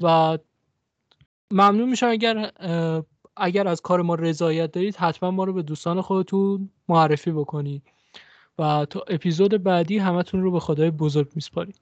و 0.00 0.38
ممنون 1.50 1.88
میشم 1.88 2.08
اگر 2.08 2.52
اگر 3.36 3.68
از 3.68 3.80
کار 3.80 4.02
ما 4.02 4.14
رضایت 4.14 4.72
دارید 4.72 4.96
حتما 4.96 5.30
ما 5.30 5.44
رو 5.44 5.52
به 5.52 5.62
دوستان 5.62 6.00
خودتون 6.00 6.70
معرفی 6.88 7.30
بکنید. 7.30 7.82
و 8.58 8.86
تا 8.90 9.00
اپیزود 9.08 9.62
بعدی 9.62 9.98
همتون 9.98 10.42
رو 10.42 10.50
به 10.50 10.60
خدای 10.60 10.90
بزرگ 10.90 11.28
میسپاریم. 11.34 11.74